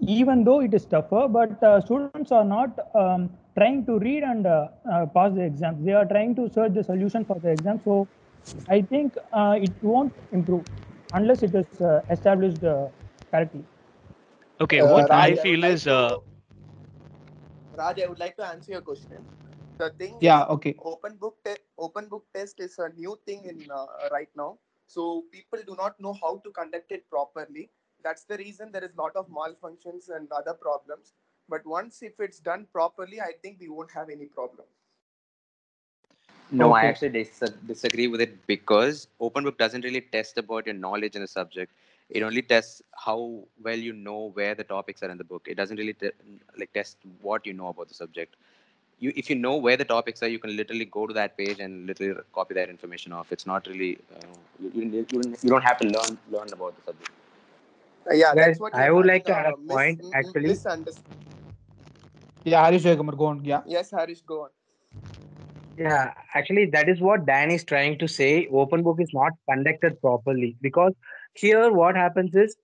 Even 0.00 0.44
though 0.44 0.60
it 0.60 0.72
is 0.74 0.84
tougher, 0.86 1.28
but 1.28 1.62
uh, 1.62 1.80
students 1.80 2.32
are 2.32 2.44
not 2.44 2.78
um, 2.94 3.30
trying 3.56 3.84
to 3.86 3.98
read 3.98 4.22
and 4.22 4.46
uh, 4.46 4.68
uh, 4.90 5.06
pass 5.06 5.32
the 5.34 5.42
exams. 5.42 5.84
They 5.84 5.92
are 5.92 6.04
trying 6.06 6.34
to 6.36 6.48
search 6.48 6.72
the 6.72 6.82
solution 6.82 7.24
for 7.24 7.38
the 7.38 7.50
exam. 7.50 7.80
So 7.84 8.08
I 8.68 8.80
think 8.80 9.16
uh, 9.32 9.56
it 9.60 9.70
won't 9.82 10.14
improve 10.32 10.64
unless 11.12 11.42
it 11.42 11.54
is 11.54 11.80
uh, 11.80 12.00
established 12.10 12.64
uh, 12.64 12.88
correctly. 13.30 13.64
Okay, 14.60 14.82
what 14.82 15.10
Raj, 15.10 15.32
I 15.32 15.34
feel 15.34 15.64
is 15.64 15.86
uh, 15.86 16.16
Raj, 17.76 18.00
I 18.00 18.06
would 18.06 18.18
like 18.18 18.36
to 18.36 18.46
answer 18.46 18.72
your 18.72 18.80
question. 18.82 19.26
The 19.78 19.90
thing 19.90 20.20
Yeah, 20.20 20.44
is, 20.44 20.48
okay. 20.48 20.76
open 20.78 21.16
book 21.16 21.38
te- 21.44 21.62
open 21.78 22.08
book 22.08 22.26
test 22.34 22.60
is 22.60 22.78
a 22.78 22.88
new 22.90 23.18
thing 23.26 23.44
in 23.44 23.70
uh, 23.70 23.86
right 24.10 24.28
now. 24.36 24.58
So 24.86 25.24
people 25.32 25.60
do 25.66 25.74
not 25.76 25.98
know 26.00 26.12
how 26.14 26.38
to 26.44 26.50
conduct 26.50 26.90
it 26.92 27.08
properly. 27.10 27.70
That's 28.02 28.24
the 28.24 28.36
reason 28.38 28.72
there 28.72 28.84
is 28.84 28.94
a 28.94 29.00
lot 29.00 29.16
of 29.16 29.28
malfunctions 29.28 30.08
and 30.10 30.30
other 30.32 30.54
problems. 30.54 31.14
But 31.48 31.66
once 31.66 32.02
if 32.02 32.20
it's 32.20 32.40
done 32.40 32.66
properly, 32.72 33.20
I 33.20 33.32
think 33.42 33.58
we 33.60 33.68
won't 33.68 33.92
have 33.92 34.08
any 34.10 34.26
problem. 34.26 34.66
No, 36.50 36.72
I 36.72 36.84
actually 36.86 37.10
dis- 37.10 37.42
disagree 37.66 38.06
with 38.08 38.20
it 38.20 38.46
because 38.46 39.08
open 39.20 39.44
book 39.44 39.58
doesn't 39.58 39.84
really 39.84 40.00
test 40.00 40.38
about 40.38 40.66
your 40.66 40.74
knowledge 40.74 41.14
in 41.16 41.22
the 41.22 41.28
subject. 41.28 41.72
It 42.10 42.22
only 42.22 42.42
tests 42.42 42.82
how 43.06 43.44
well 43.62 43.78
you 43.78 43.92
know 43.92 44.30
where 44.34 44.54
the 44.54 44.64
topics 44.64 45.02
are 45.02 45.10
in 45.10 45.18
the 45.18 45.24
book. 45.24 45.46
It 45.48 45.56
doesn't 45.56 45.76
really 45.76 45.92
te- 45.94 46.10
like 46.58 46.72
test 46.72 46.96
what 47.22 47.46
you 47.46 47.52
know 47.52 47.68
about 47.68 47.88
the 47.88 47.94
subject. 47.94 48.34
You, 48.98 49.12
if 49.16 49.30
you 49.30 49.36
know 49.36 49.56
where 49.56 49.76
the 49.76 49.84
topics 49.84 50.22
are, 50.22 50.28
you 50.28 50.38
can 50.38 50.56
literally 50.56 50.84
go 50.84 51.06
to 51.06 51.14
that 51.14 51.36
page 51.36 51.60
and 51.60 51.86
literally 51.86 52.14
copy 52.34 52.54
that 52.54 52.68
information 52.68 53.12
off. 53.12 53.32
It's 53.32 53.46
not 53.46 53.66
really 53.66 53.98
uh, 54.14 54.26
you, 54.60 54.70
you, 54.74 55.06
you 55.10 55.50
don't- 55.50 55.62
have 55.62 55.78
to 55.78 55.86
learn 55.86 56.18
learn 56.30 56.52
about 56.52 56.76
the 56.76 56.82
subject. 56.82 57.10
Uh, 58.10 58.14
yeah, 58.14 58.34
Guys, 58.34 58.46
that's 58.46 58.60
what 58.60 58.74
I 58.74 58.90
would 58.90 59.06
like 59.06 59.24
to 59.26 59.36
add 59.36 59.46
a 59.52 59.56
mis- 59.56 59.68
point, 59.68 60.00
m- 60.02 60.10
actually. 60.14 60.48
misunderstand. 60.48 61.16
Yeah, 62.44 62.64
Harish 62.64 62.82
Jayakumar, 62.82 63.16
go 63.16 63.26
on. 63.26 63.44
Yeah. 63.44 63.60
Yes, 63.66 63.90
Harish, 63.90 64.22
go 64.22 64.42
on. 64.44 64.50
Yeah, 65.78 66.12
actually, 66.34 66.66
that 66.66 66.88
is 66.88 67.00
what 67.00 67.24
Dan 67.26 67.50
is 67.50 67.64
trying 67.64 67.98
to 67.98 68.08
say. 68.08 68.48
Open 68.52 68.82
book 68.82 68.98
is 69.00 69.10
not 69.12 69.32
conducted 69.48 70.00
properly 70.00 70.56
because 70.60 70.92
here 71.34 71.70
what 71.72 71.96
happens 71.96 72.34
is 72.34 72.56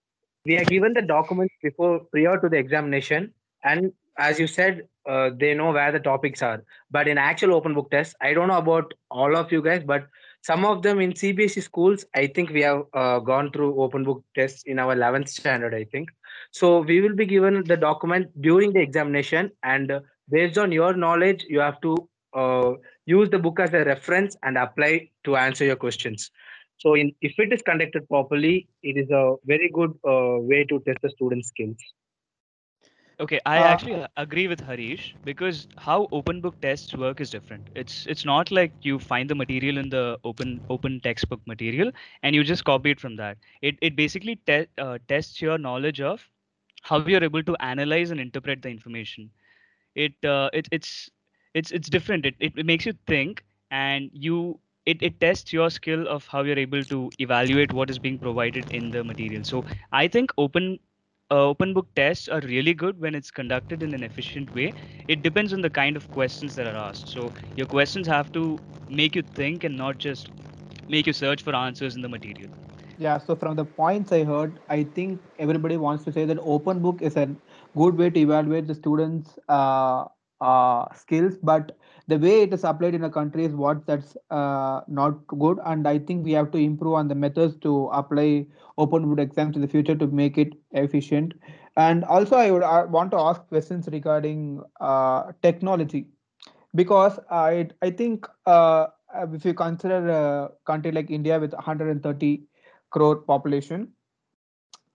we 0.45 0.57
are 0.57 0.65
given 0.65 0.93
the 0.95 1.03
documents 1.03 1.55
before 1.63 2.01
prior 2.13 2.39
to 2.41 2.49
the 2.49 2.57
examination, 2.57 3.33
and 3.65 3.93
as 4.19 4.39
you 4.39 4.47
said, 4.47 4.83
uh, 5.09 5.31
they 5.37 5.55
know 5.55 5.73
where 5.73 5.93
the 5.93 6.01
topics 6.01 6.43
are. 6.43 6.65
But 6.91 7.09
in 7.09 7.19
actual 7.19 7.55
open 7.55 7.75
book 7.75 7.91
test, 7.91 8.17
I 8.21 8.33
don't 8.33 8.49
know 8.49 8.59
about 8.59 8.95
all 9.11 9.37
of 9.37 9.53
you 9.53 9.63
guys, 9.63 9.83
but 9.85 10.07
some 10.43 10.65
of 10.65 10.83
them 10.83 11.01
in 11.01 11.13
CBSE 11.13 11.63
schools, 11.63 12.05
I 12.15 12.27
think 12.29 12.51
we 12.51 12.63
have 12.63 12.85
uh, 12.93 13.19
gone 13.19 13.51
through 13.51 13.81
open 13.81 14.05
book 14.05 14.25
tests 14.35 14.63
in 14.67 14.79
our 14.79 14.95
11th 14.95 15.29
standard, 15.29 15.75
I 15.75 15.85
think. 15.85 16.11
So 16.53 16.81
we 16.81 17.01
will 17.01 17.15
be 17.15 17.27
given 17.27 17.65
the 17.65 17.77
document 17.77 18.31
during 18.41 18.73
the 18.73 18.81
examination, 18.81 19.51
and 19.63 19.91
uh, 19.91 20.01
based 20.31 20.59
on 20.59 20.73
your 20.73 20.95
knowledge, 20.95 21.45
you 21.49 21.61
have 21.61 21.81
to 21.81 22.09
uh, 22.35 22.73
use 23.07 23.31
the 23.31 23.39
book 23.39 23.59
as 23.61 23.73
a 23.75 23.85
reference 23.85 24.37
and 24.43 24.57
apply 24.57 25.11
to 25.25 25.37
answer 25.37 25.65
your 25.65 25.77
questions. 25.77 26.31
So, 26.79 26.95
in, 26.95 27.15
if 27.21 27.39
it 27.39 27.53
is 27.53 27.63
conducted 27.63 28.09
properly, 28.09 28.69
it 28.83 28.97
is 28.97 29.11
a 29.11 29.37
very 29.45 29.71
good 29.73 29.91
uh, 30.07 30.39
way 30.41 30.65
to 30.65 30.81
test 30.87 31.01
the 31.03 31.11
student 31.11 31.45
skills. 31.45 31.77
Okay, 33.21 33.41
I 33.47 33.61
Uh, 33.61 33.63
actually 33.63 34.05
agree 34.17 34.47
with 34.49 34.61
Harish 34.61 35.15
because 35.25 35.67
how 35.79 36.09
open 36.13 36.41
book 36.41 36.61
tests 36.61 36.95
work 36.95 37.21
is 37.21 37.31
different. 37.31 37.69
It's 37.75 38.07
it's 38.07 38.25
not 38.25 38.51
like 38.51 38.73
you 38.83 38.99
find 38.99 39.29
the 39.31 39.35
material 39.35 39.79
in 39.79 39.89
the 39.91 40.19
open 40.25 40.61
open 40.69 41.01
textbook 41.01 41.41
material 41.47 41.93
and 42.23 42.35
you 42.35 42.45
just 42.45 42.65
copy 42.65 42.91
it 42.91 43.01
from 43.01 43.17
that. 43.17 43.39
It 43.63 43.77
it 43.83 43.97
basically 43.97 44.37
te- 44.47 44.67
uh, 44.79 44.99
tests 45.09 45.41
your 45.43 45.59
knowledge 45.59 46.01
of 46.01 46.29
how 46.83 46.99
you're 47.01 47.19
able 47.23 47.43
to 47.43 47.51
analyze 47.55 48.05
and 48.11 48.15
interpret 48.15 48.57
the 48.63 48.69
information. 48.69 49.31
It 49.95 50.15
uh, 50.25 50.51
it 50.53 50.69
it's 50.71 51.11
it's 51.55 51.71
it's 51.73 51.89
different. 51.89 52.27
It, 52.27 52.35
it 52.41 52.53
it 52.57 52.67
makes 52.67 52.87
you 52.87 52.93
think 53.07 53.45
and 53.71 54.11
you 54.13 54.61
it, 54.87 55.03
it 55.03 55.21
tests 55.21 55.53
your 55.53 55.71
skill 55.71 56.09
of 56.09 56.27
how 56.29 56.43
you're 56.43 56.59
able 56.59 56.85
to 56.87 57.13
evaluate 57.19 57.73
what 57.73 57.91
is 57.91 57.99
being 57.99 58.19
provided 58.19 58.67
in 58.71 58.91
the 58.93 59.05
material. 59.05 59.45
So 59.45 59.65
I 59.93 60.09
think 60.09 60.33
open 60.39 60.79
uh, 61.31 61.45
open 61.49 61.75
book 61.75 61.89
tests 61.97 62.29
are 62.29 62.41
really 62.41 62.75
good 62.75 63.01
when 63.01 63.15
it's 63.15 63.31
conducted 63.31 63.83
in 63.83 63.95
an 63.95 64.03
efficient 64.03 64.53
way. 64.55 64.75
It 65.09 65.23
depends 65.23 65.53
on 65.53 65.63
the 65.63 65.71
kind 65.71 65.97
of 65.97 66.11
questions 66.13 66.55
that 66.57 66.67
are 66.67 66.77
asked. 66.77 67.11
So 67.11 67.33
your 67.57 67.67
questions 67.67 68.07
have 68.07 68.33
to 68.33 68.61
make 68.89 69.15
you 69.17 69.23
think 69.35 69.65
and 69.65 69.77
not 69.77 69.99
just 69.99 70.31
make 70.89 71.07
you 71.07 71.13
search 71.13 71.43
for 71.43 71.55
answers 71.55 71.97
in 71.97 72.03
the 72.03 72.09
material. 72.09 72.51
Yeah, 72.97 73.19
so 73.19 73.37
from 73.37 73.57
the 73.57 73.65
points 73.65 74.13
I 74.13 74.25
heard, 74.25 74.61
I 74.69 74.85
think 74.85 75.23
everybody 75.39 75.77
wants 75.77 76.05
to 76.05 76.13
say 76.13 76.25
that 76.27 76.39
open 76.41 76.81
book 76.83 77.03
is 77.03 77.17
a 77.17 77.37
good 77.77 77.97
way 77.97 78.11
to 78.11 78.21
evaluate 78.21 78.67
the 78.67 78.75
students' 78.75 79.39
uh, 79.49 80.07
uh, 80.41 80.93
skills, 80.95 81.37
but 81.43 81.77
the 82.09 82.19
way 82.19 82.43
it 82.43 82.53
is 82.53 82.65
applied 82.65 82.95
in 82.95 83.05
a 83.05 83.11
country 83.11 83.45
is 83.45 83.55
what 83.55 83.87
that's 83.87 84.17
uh, 84.31 84.81
not 84.89 85.27
good. 85.27 85.59
And 85.65 85.87
I 85.89 85.99
think 85.99 86.25
we 86.25 86.33
have 86.33 86.51
to 86.53 86.59
improve 86.59 86.95
on 86.95 87.09
the 87.09 87.15
methods 87.15 87.57
to 87.63 87.87
apply 87.93 88.47
open 88.79 89.09
book 89.09 89.19
exams 89.19 89.57
in 89.57 89.63
the 89.63 89.69
future 89.69 89.95
to 89.97 90.07
make 90.07 90.39
it 90.39 90.55
efficient. 90.73 91.35
And 91.77 92.05
also, 92.05 92.37
I 92.37 92.51
would 92.51 92.63
uh, 92.63 92.87
want 92.91 93.11
to 93.13 93.19
ask 93.19 93.47
questions 93.49 93.89
regarding 93.93 94.63
uh, 94.81 95.33
technology 95.43 96.09
because 96.75 97.19
I 97.31 97.69
I 97.83 97.91
think 97.91 98.27
uh, 98.47 98.87
if 99.35 99.45
you 99.45 99.55
consider 99.55 100.09
a 100.09 100.51
country 100.67 100.93
like 100.93 101.11
India 101.11 101.39
with 101.39 101.53
130 101.53 102.47
crore 102.91 103.17
population, 103.17 103.93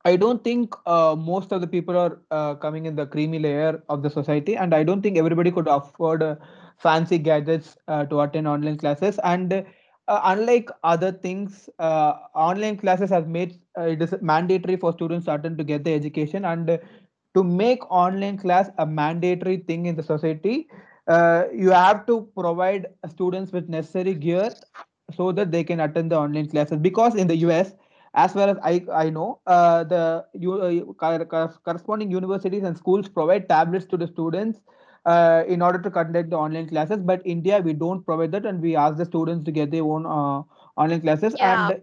I 0.04 0.16
don't 0.16 0.44
think 0.44 0.76
uh, 0.86 1.16
most 1.18 1.52
of 1.52 1.62
the 1.62 1.68
people 1.68 1.98
are 1.98 2.20
uh, 2.32 2.56
coming 2.56 2.86
in 2.86 2.96
the 2.96 3.06
creamy 3.06 3.40
layer 3.40 3.84
of 3.88 4.02
the 4.02 4.10
society, 4.10 4.56
and 4.58 4.74
I 4.74 4.84
don't 4.84 5.02
think 5.02 5.18
everybody 5.18 5.52
could 5.52 5.68
afford 5.68 6.24
uh, 6.24 6.36
fancy 6.78 7.20
gadgets 7.20 7.78
uh, 7.88 8.06
to 8.06 8.22
attend 8.22 8.48
online 8.48 8.78
classes. 8.78 9.20
And 9.24 9.54
uh, 9.54 10.22
unlike 10.24 10.70
other 10.84 11.12
things, 11.12 11.70
uh, 11.78 12.14
online 12.34 12.78
classes 12.78 13.12
have 13.12 13.28
made 13.28 13.60
it 13.78 14.02
is 14.02 14.16
mandatory 14.22 14.76
for 14.76 14.92
students 14.92 15.26
to 15.26 15.36
attend 15.36 15.58
to 15.60 15.64
get 15.64 15.84
the 15.84 15.94
education. 15.94 16.46
And 16.46 16.80
to 17.36 17.44
make 17.44 17.90
online 17.92 18.38
class 18.38 18.70
a 18.80 18.86
mandatory 18.86 19.58
thing 19.58 19.86
in 19.86 19.96
the 19.96 20.04
society, 20.04 20.68
you 21.54 21.70
have 21.70 22.08
to 22.08 22.28
provide 22.36 22.88
students 23.08 23.52
with 23.52 23.70
necessary 23.70 24.16
gear 24.16 24.50
so 25.16 25.32
that 25.32 25.52
they 25.52 25.64
can 25.64 25.80
attend 25.80 26.12
the 26.12 26.18
online 26.18 26.50
classes. 26.50 26.80
Because 26.80 27.16
in 27.16 27.28
the 27.28 27.38
US, 27.38 27.74
as 28.14 28.34
far 28.34 28.50
as 28.50 28.58
I, 28.64 28.86
I 28.92 29.10
know, 29.10 29.40
uh, 29.46 29.84
the 29.84 30.26
you, 30.34 30.54
uh, 30.54 30.94
cor- 30.94 31.26
cor- 31.26 31.54
corresponding 31.64 32.12
universities 32.12 32.64
and 32.64 32.78
schools 32.78 33.08
provide 33.08 33.48
tablets 33.50 33.86
to 33.88 33.98
the 33.98 34.08
students 34.08 34.62
uh, 35.06 35.44
in 35.48 35.62
order 35.62 35.80
to 35.80 35.90
conduct 35.90 36.30
the 36.30 36.38
online 36.38 36.68
classes. 36.68 37.00
But 37.00 37.22
India, 37.26 37.60
we 37.62 37.74
don't 37.74 38.04
provide 38.06 38.32
that, 38.34 38.46
and 38.46 38.62
we 38.62 38.76
ask 38.76 38.98
the 38.98 39.06
students 39.06 39.44
to 39.46 39.52
get 39.52 39.72
their 39.72 39.84
own 39.84 40.06
uh, 40.06 40.44
online 40.78 41.02
classes. 41.02 41.36
Yeah, 41.38 41.72
And 41.74 41.82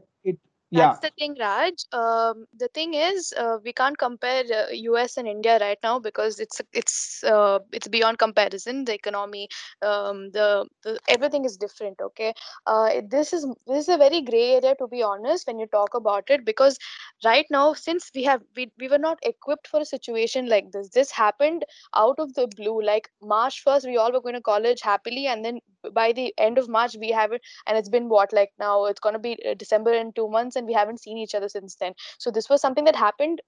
it, 0.73 0.77
yeah, 0.77 0.95
That's 0.95 0.99
the 0.99 1.11
thing, 1.19 1.37
Raj. 1.41 1.75
Um, 1.93 2.47
the 2.57 2.69
thing 2.69 2.95
is, 2.95 3.33
uh, 3.37 3.59
we 3.65 3.73
can't 3.73 3.99
compare 3.99 4.45
uh, 4.53 4.71
US 4.73 5.17
and 5.17 5.29
India 5.29 5.59
right 5.61 5.79
now 5.83 5.99
because 5.99 6.39
it's 6.39 6.61
it's 6.73 7.23
uh, 7.25 7.61
it's 7.73 7.89
beyond 7.89 8.19
comparison. 8.19 8.85
The 8.85 8.95
economy, 8.95 9.49
um, 9.83 10.31
the, 10.31 10.67
the 10.85 10.99
everything 11.09 11.45
is 11.45 11.57
different. 11.57 12.01
Okay, 12.01 12.35
uh, 12.67 13.01
this 13.09 13.33
is 13.33 13.47
this 13.67 13.89
is 13.89 13.89
a 13.89 13.97
very 13.99 14.23
gray 14.23 14.55
area 14.57 14.75
to 14.79 14.87
be 14.89 15.03
honest 15.03 15.47
when 15.47 15.59
you 15.59 15.67
talk 15.67 15.95
about 15.95 16.31
it 16.31 16.45
because 16.45 16.79
right 17.25 17.47
now 17.51 17.73
since 17.75 18.11
we 18.15 18.25
have 18.25 18.43
we, 18.57 18.71
we 18.79 18.89
were 18.89 18.99
not 18.99 19.19
equipped 19.23 19.67
for 19.69 19.81
a 19.81 19.85
situation 19.85 20.47
like 20.49 20.71
this. 20.73 20.89
This 20.91 21.11
happened 21.11 21.65
out 21.95 22.19
of 22.19 22.35
the 22.35 22.49
blue. 22.57 22.81
Like 22.83 23.11
March 23.23 23.63
first, 23.63 23.87
we 23.87 23.97
all 23.97 24.13
were 24.13 24.21
going 24.21 24.35
to 24.35 24.41
college 24.41 24.81
happily, 24.83 25.27
and 25.27 25.45
then 25.45 25.61
by 25.93 26.13
the 26.13 26.35
end 26.39 26.59
of 26.59 26.69
March, 26.69 26.97
we 26.99 27.11
have 27.11 27.33
it, 27.33 27.43
and 27.67 27.77
it's 27.79 27.89
been 27.89 28.09
what 28.09 28.33
like 28.33 28.51
now 28.59 28.85
it's 28.87 29.01
to 29.01 29.19
be 29.19 29.37
uh, 29.49 29.55
december 29.55 29.93
in 29.93 30.13
two 30.13 30.29
months 30.29 30.57
and 30.59 30.67
we 30.67 30.75
haven't 30.75 31.01
seen 31.01 31.17
each 31.17 31.35
other 31.35 31.49
since 31.49 31.77
then. 31.77 31.95
So 32.19 32.31
this 32.31 32.51
was 32.51 32.61
something 32.61 32.85
that 32.85 32.97
happened 32.97 33.41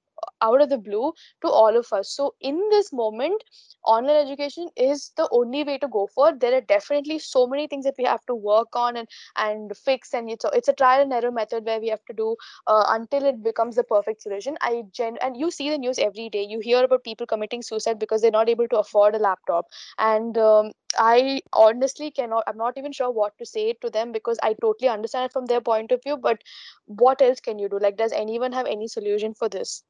out 0.42 0.60
of 0.60 0.68
the 0.68 0.78
blue 0.78 1.12
to 1.42 1.48
all 1.48 1.76
of 1.76 1.92
us 1.92 2.10
so 2.10 2.34
in 2.40 2.58
this 2.70 2.92
moment 2.92 3.42
online 3.84 4.16
education 4.26 4.68
is 4.76 5.12
the 5.16 5.28
only 5.32 5.62
way 5.64 5.78
to 5.78 5.88
go 5.88 6.06
for 6.14 6.32
there 6.38 6.54
are 6.54 6.60
definitely 6.60 7.18
so 7.18 7.46
many 7.46 7.66
things 7.66 7.84
that 7.84 7.94
we 7.98 8.04
have 8.04 8.24
to 8.26 8.34
work 8.34 8.68
on 8.74 8.96
and 8.96 9.08
and 9.36 9.76
fix 9.76 10.12
and 10.14 10.30
it's 10.30 10.44
a, 10.44 10.48
it's 10.54 10.68
a 10.68 10.72
trial 10.72 11.00
and 11.02 11.12
error 11.12 11.30
method 11.30 11.64
where 11.64 11.80
we 11.80 11.88
have 11.88 12.04
to 12.04 12.12
do 12.12 12.36
uh, 12.66 12.84
until 12.88 13.24
it 13.24 13.42
becomes 13.42 13.76
the 13.76 13.84
perfect 13.84 14.22
solution 14.22 14.56
i 14.60 14.82
gen 14.92 15.16
and 15.22 15.36
you 15.36 15.50
see 15.50 15.70
the 15.70 15.78
news 15.78 15.98
every 15.98 16.28
day 16.28 16.42
you 16.42 16.60
hear 16.60 16.84
about 16.84 17.04
people 17.04 17.26
committing 17.26 17.62
suicide 17.62 17.98
because 17.98 18.20
they're 18.20 18.38
not 18.40 18.48
able 18.48 18.68
to 18.68 18.78
afford 18.78 19.14
a 19.14 19.18
laptop 19.18 19.66
and 19.98 20.36
um, 20.38 20.72
I 20.98 21.40
honestly 21.52 22.10
cannot, 22.10 22.44
I'm 22.46 22.56
not 22.56 22.76
even 22.76 22.92
sure 22.92 23.10
what 23.10 23.36
to 23.38 23.46
say 23.46 23.74
to 23.80 23.90
them 23.90 24.12
because 24.12 24.38
I 24.42 24.54
totally 24.54 24.88
understand 24.88 25.26
it 25.26 25.32
from 25.32 25.46
their 25.46 25.60
point 25.60 25.92
of 25.92 26.02
view. 26.02 26.16
But 26.16 26.42
what 26.86 27.20
else 27.22 27.40
can 27.40 27.58
you 27.58 27.68
do? 27.68 27.78
Like, 27.78 27.96
does 27.96 28.12
anyone 28.12 28.52
have 28.52 28.66
any 28.66 28.88
solution 28.88 29.34
for 29.34 29.48
this? 29.48 29.84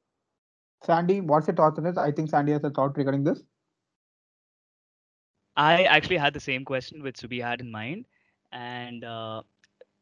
Sandy, 0.82 1.20
what's 1.20 1.46
your 1.46 1.54
thoughts 1.54 1.78
on 1.78 1.84
this? 1.84 1.96
I 1.96 2.10
think 2.10 2.30
Sandy 2.30 2.52
has 2.52 2.64
a 2.64 2.70
thought 2.70 2.96
regarding 2.96 3.24
this. 3.24 3.42
I 5.56 5.82
actually 5.84 6.16
had 6.16 6.32
the 6.32 6.40
same 6.40 6.64
question 6.64 7.02
which 7.02 7.16
Subi 7.16 7.42
had 7.42 7.60
in 7.60 7.70
mind, 7.70 8.06
and 8.52 9.04
uh, 9.04 9.42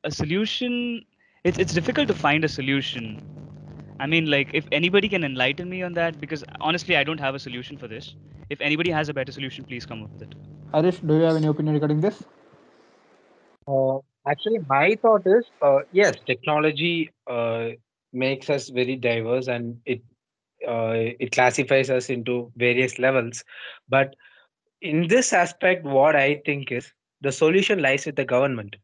a 0.04 0.10
solution. 0.10 1.04
It's 1.44 1.58
it's 1.58 1.72
difficult 1.72 2.08
to 2.08 2.14
find 2.14 2.44
a 2.44 2.48
solution. 2.48 3.20
I 4.00 4.06
mean, 4.06 4.30
like 4.30 4.50
if 4.54 4.66
anybody 4.70 5.08
can 5.08 5.24
enlighten 5.24 5.68
me 5.68 5.82
on 5.82 5.94
that, 5.94 6.20
because 6.20 6.44
honestly, 6.60 6.96
I 6.96 7.02
don't 7.02 7.18
have 7.18 7.34
a 7.34 7.38
solution 7.38 7.76
for 7.76 7.88
this. 7.88 8.14
If 8.50 8.60
anybody 8.60 8.90
has 8.90 9.08
a 9.08 9.14
better 9.14 9.32
solution, 9.32 9.64
please 9.64 9.84
come 9.84 10.02
up 10.04 10.12
with 10.12 10.22
it. 10.22 10.34
Harish, 10.72 11.00
do 11.00 11.14
you 11.14 11.22
have 11.22 11.36
any 11.36 11.48
opinion 11.48 11.74
regarding 11.74 12.00
this? 12.00 12.22
Uh, 13.66 13.98
actually, 14.26 14.60
my 14.68 14.96
thought 15.02 15.22
is 15.26 15.50
uh, 15.60 15.80
yes, 15.90 16.14
technology 16.26 17.10
uh, 17.26 17.70
makes 18.12 18.48
us 18.48 18.68
very 18.68 18.96
diverse 18.96 19.48
and 19.48 19.80
it 19.84 20.02
it 20.60 21.32
classifies 21.32 21.90
us 21.90 22.10
into 22.10 22.52
various 22.56 22.98
levels. 22.98 23.44
But 23.88 24.14
in 24.80 25.08
this 25.08 25.32
aspect, 25.32 25.84
what 25.84 26.16
I 26.16 26.40
think 26.44 26.72
is 26.72 26.92
the 27.20 27.32
solution 27.32 27.82
lies 27.82 28.06
with 28.06 28.16
the 28.16 28.24
government. 28.24 28.76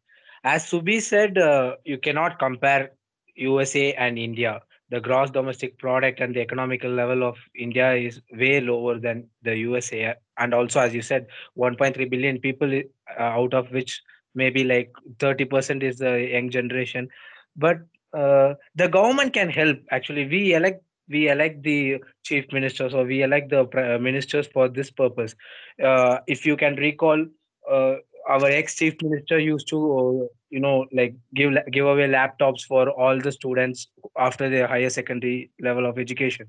As 0.43 0.65
Subi 0.65 1.01
said, 1.01 1.39
uh, 1.39 1.77
you 1.85 1.99
cannot 1.99 2.39
compare 2.39 2.91
USA 3.37 3.95
and 3.95 4.19
India. 4.19 4.61
The 4.91 5.01
gross 5.01 5.31
domestic 5.31 5.79
product 5.79 6.21
and 6.21 6.35
the 6.35 6.41
economical 6.41 6.91
level 6.91 7.23
of 7.25 7.37
India 7.57 7.95
is 7.95 8.21
way 8.33 8.61
lower 8.61 8.99
than 8.99 9.29
the 9.43 9.57
USA. 9.57 10.15
And 10.39 10.53
also, 10.53 10.81
as 10.81 10.95
you 10.95 11.03
said, 11.03 11.27
1.3 11.57 12.11
billion 12.11 12.39
people, 12.39 12.73
uh, 12.75 13.23
out 13.23 13.55
of 13.55 13.71
which 13.73 14.03
maybe 14.35 14.65
like 14.65 14.93
30% 15.19 15.83
is 15.83 15.99
the 15.99 16.29
young 16.33 16.51
generation. 16.51 17.09
But 17.57 17.79
uh, 18.13 18.55
the 18.75 18.89
government 18.89 19.33
can 19.33 19.49
help. 19.49 19.79
Actually, 19.91 20.27
we 20.27 20.55
elect 20.55 20.84
we 21.09 21.29
elect 21.29 21.62
the 21.62 22.03
chief 22.23 22.47
ministers 22.53 22.95
or 22.95 23.05
we 23.05 23.23
elect 23.23 23.51
the 23.51 23.99
ministers 24.01 24.47
for 24.47 24.69
this 24.69 24.90
purpose. 24.90 25.35
Uh, 25.83 26.19
if 26.27 26.47
you 26.47 26.57
can 26.57 26.77
recall, 26.77 27.25
uh, 27.71 27.95
our 28.29 28.47
ex 28.47 28.75
chief 28.75 28.95
minister 29.03 29.39
used 29.39 29.69
to, 29.69 29.79
uh, 29.99 30.27
you 30.51 30.61
know, 30.61 30.87
like 30.93 31.15
give 31.35 31.53
give 31.71 31.87
away 31.87 32.09
laptops 32.09 32.63
for 32.63 32.89
all 32.91 33.21
the 33.21 33.33
students 33.33 33.89
after 34.19 34.49
their 34.49 34.67
higher 34.67 34.91
secondary 34.91 35.51
level 35.61 35.87
of 35.87 35.99
education. 35.99 36.47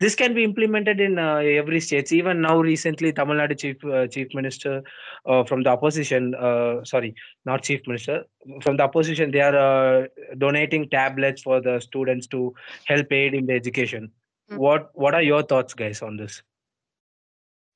This 0.00 0.14
can 0.14 0.34
be 0.34 0.44
implemented 0.44 1.00
in 1.00 1.18
uh, 1.18 1.36
every 1.36 1.80
state. 1.80 2.12
Even 2.12 2.40
now, 2.40 2.58
recently, 2.60 3.12
Tamil 3.12 3.36
Nadu 3.36 3.58
chief 3.58 3.84
uh, 3.84 4.06
chief 4.06 4.28
minister 4.34 4.82
uh, 5.26 5.44
from 5.44 5.62
the 5.62 5.70
opposition, 5.70 6.34
uh, 6.34 6.84
sorry, 6.84 7.14
not 7.44 7.62
chief 7.62 7.80
minister, 7.86 8.24
from 8.62 8.76
the 8.76 8.84
opposition, 8.84 9.30
they 9.30 9.40
are 9.40 9.56
uh, 9.56 10.06
donating 10.38 10.88
tablets 10.88 11.42
for 11.42 11.60
the 11.60 11.80
students 11.80 12.26
to 12.28 12.54
help 12.86 13.12
aid 13.12 13.34
in 13.34 13.46
the 13.46 13.52
education. 13.52 14.10
Mm. 14.50 14.58
What 14.58 14.90
what 14.94 15.14
are 15.14 15.22
your 15.22 15.42
thoughts, 15.42 15.74
guys, 15.74 16.00
on 16.02 16.16
this? 16.16 16.42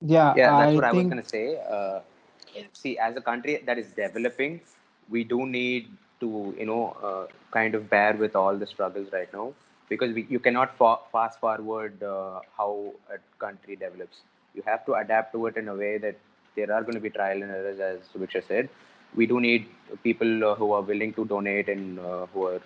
Yeah, 0.00 0.34
yeah 0.36 0.56
that's 0.58 0.72
I 0.72 0.74
what 0.74 0.84
i 0.84 0.92
was 0.92 1.04
going 1.04 1.22
to 1.22 1.28
say 1.28 1.58
uh, 1.70 2.00
Yeah. 2.00 2.11
See 2.72 2.98
as 2.98 3.16
a 3.16 3.20
country 3.20 3.62
that 3.66 3.78
is 3.78 3.86
developing 3.92 4.60
we 5.08 5.24
do 5.24 5.46
need 5.46 5.88
to 6.20 6.54
you 6.58 6.66
know 6.66 6.96
uh, 7.08 7.26
kind 7.50 7.74
of 7.74 7.88
bear 7.90 8.14
with 8.14 8.34
all 8.36 8.56
the 8.56 8.66
struggles 8.66 9.08
right 9.12 9.32
now 9.32 9.52
because 9.88 10.12
we, 10.14 10.26
you 10.28 10.38
cannot 10.38 10.76
fa- 10.76 11.02
fast 11.10 11.38
forward 11.40 12.02
uh, 12.02 12.40
how 12.56 12.92
a 13.12 13.18
country 13.38 13.76
develops. 13.76 14.18
You 14.54 14.62
have 14.66 14.84
to 14.86 14.94
adapt 14.94 15.32
to 15.34 15.46
it 15.46 15.56
in 15.56 15.68
a 15.68 15.74
way 15.74 15.98
that 15.98 16.16
there 16.56 16.72
are 16.72 16.80
going 16.82 16.94
to 16.94 17.00
be 17.00 17.10
trial 17.10 17.42
and 17.42 17.50
errors 17.50 17.78
as 17.80 17.98
Subiksha 18.14 18.46
said. 18.46 18.68
We 19.14 19.26
do 19.26 19.40
need 19.40 19.66
people 20.02 20.44
uh, 20.44 20.54
who 20.54 20.72
are 20.72 20.80
willing 20.82 21.12
to 21.14 21.24
donate 21.26 21.68
and 21.68 21.98
uh, 21.98 22.26
who 22.32 22.46
are 22.46 22.56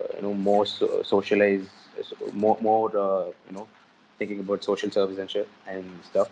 uh, 0.00 0.06
you 0.16 0.22
know 0.22 0.34
more 0.34 0.66
so- 0.66 1.02
socialized 1.02 1.68
so- 2.02 2.16
more 2.32 2.58
more 2.60 2.88
uh, 2.96 3.26
you 3.48 3.52
know 3.56 3.66
thinking 4.18 4.40
about 4.40 4.64
social 4.64 4.90
service 4.90 5.18
and 5.18 5.30
shit 5.30 5.48
and 5.66 5.84
stuff 6.10 6.28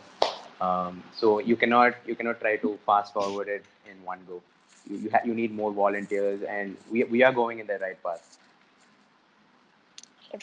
um, 0.64 1.03
so 1.12 1.38
you 1.40 1.57
cannot 1.57 1.94
you 2.07 2.14
cannot 2.16 2.40
try 2.40 2.57
to 2.57 2.79
fast 2.87 3.12
forward 3.14 3.48
it 3.48 3.64
in 3.90 4.05
one 4.05 4.20
go. 4.29 4.42
You 4.88 4.96
you, 5.05 5.11
ha- 5.11 5.24
you 5.24 5.35
need 5.35 5.53
more 5.55 5.72
volunteers, 5.72 6.42
and 6.42 6.77
we, 6.90 7.05
we 7.05 7.22
are 7.22 7.33
going 7.33 7.59
in 7.61 7.66
the 7.66 7.79
right 7.79 8.03
path. 8.03 8.38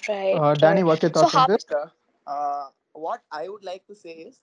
Right, 0.07 0.43
uh, 0.43 0.55
Danny, 0.55 0.84
what's 0.84 1.01
your 1.03 1.12
So 1.13 1.29
thoughts 1.29 1.36
on 1.36 1.45
this? 1.45 1.65
Uh, 2.25 2.69
what 2.93 3.21
I 3.31 3.47
would 3.49 3.63
like 3.63 3.88
to 3.88 3.95
say 3.95 4.12
is 4.12 4.41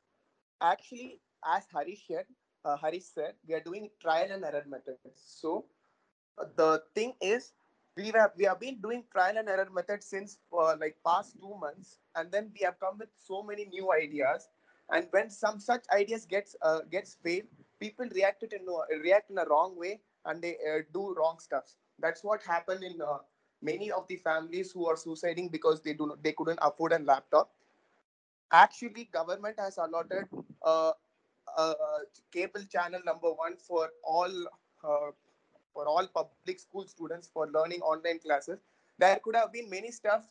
actually, 0.61 1.21
as 1.45 1.67
Harish 1.73 2.07
said, 2.07 2.27
uh, 2.65 2.77
Harish 2.77 3.05
said, 3.05 3.35
we 3.47 3.55
are 3.55 3.61
doing 3.61 3.91
trial 4.01 4.31
and 4.31 4.45
error 4.45 4.65
methods. 4.69 5.09
So 5.15 5.67
uh, 6.39 6.45
the 6.57 6.83
thing 6.95 7.15
is, 7.21 7.53
we 7.97 8.09
have 8.15 8.33
we 8.37 8.45
have 8.45 8.61
been 8.61 8.81
doing 8.81 9.05
trial 9.13 9.37
and 9.39 9.49
error 9.49 9.69
methods 9.73 10.07
since 10.07 10.39
uh, 10.53 10.77
like 10.81 10.97
past 11.07 11.37
two 11.41 11.57
months, 11.61 11.99
and 12.15 12.31
then 12.31 12.51
we 12.55 12.61
have 12.65 12.79
come 12.81 12.99
with 12.99 13.11
so 13.17 13.43
many 13.43 13.67
new 13.67 13.93
ideas. 13.93 14.49
And 14.91 15.07
when 15.11 15.31
some 15.31 15.61
such 15.61 15.85
ideas 15.95 16.25
gets 16.27 16.57
uh, 16.63 16.81
gets 16.91 17.17
failed, 17.23 17.47
people 17.81 18.07
react 18.15 18.43
it 18.43 18.53
in 18.53 18.67
a, 18.69 18.99
react 19.01 19.31
in 19.31 19.39
a 19.39 19.45
wrong 19.47 19.79
way, 19.79 20.01
and 20.25 20.43
they 20.43 20.57
uh, 20.71 20.83
do 20.93 21.15
wrong 21.15 21.39
stuff. 21.39 21.65
That's 21.99 22.25
what 22.25 22.43
happened 22.43 22.83
in 22.85 23.01
uh, 23.01 23.19
many 23.63 23.91
of 23.91 24.07
the 24.09 24.17
families 24.17 24.71
who 24.73 24.87
are 24.87 24.95
suiciding 24.97 25.51
because 25.53 25.83
they 25.83 25.93
do 25.93 26.07
not, 26.07 26.23
they 26.23 26.33
couldn't 26.33 26.59
afford 26.63 26.93
a 26.93 26.99
laptop. 27.01 27.51
Actually, 28.53 29.05
government 29.13 29.57
has 29.59 29.77
allotted 29.77 30.25
uh, 30.63 30.93
uh, 31.57 31.75
cable 32.33 32.65
channel 32.73 33.01
number 33.05 33.31
one 33.33 33.57
for 33.57 33.91
all 34.03 34.31
uh, 34.85 35.11
for 35.75 35.87
all 35.87 36.07
public 36.07 36.59
school 36.59 36.87
students 36.87 37.29
for 37.33 37.49
learning 37.49 37.81
online 37.83 38.19
classes. 38.19 38.59
There 38.99 39.19
could 39.23 39.37
have 39.37 39.53
been 39.53 39.69
many 39.71 39.91
stuff 39.91 40.23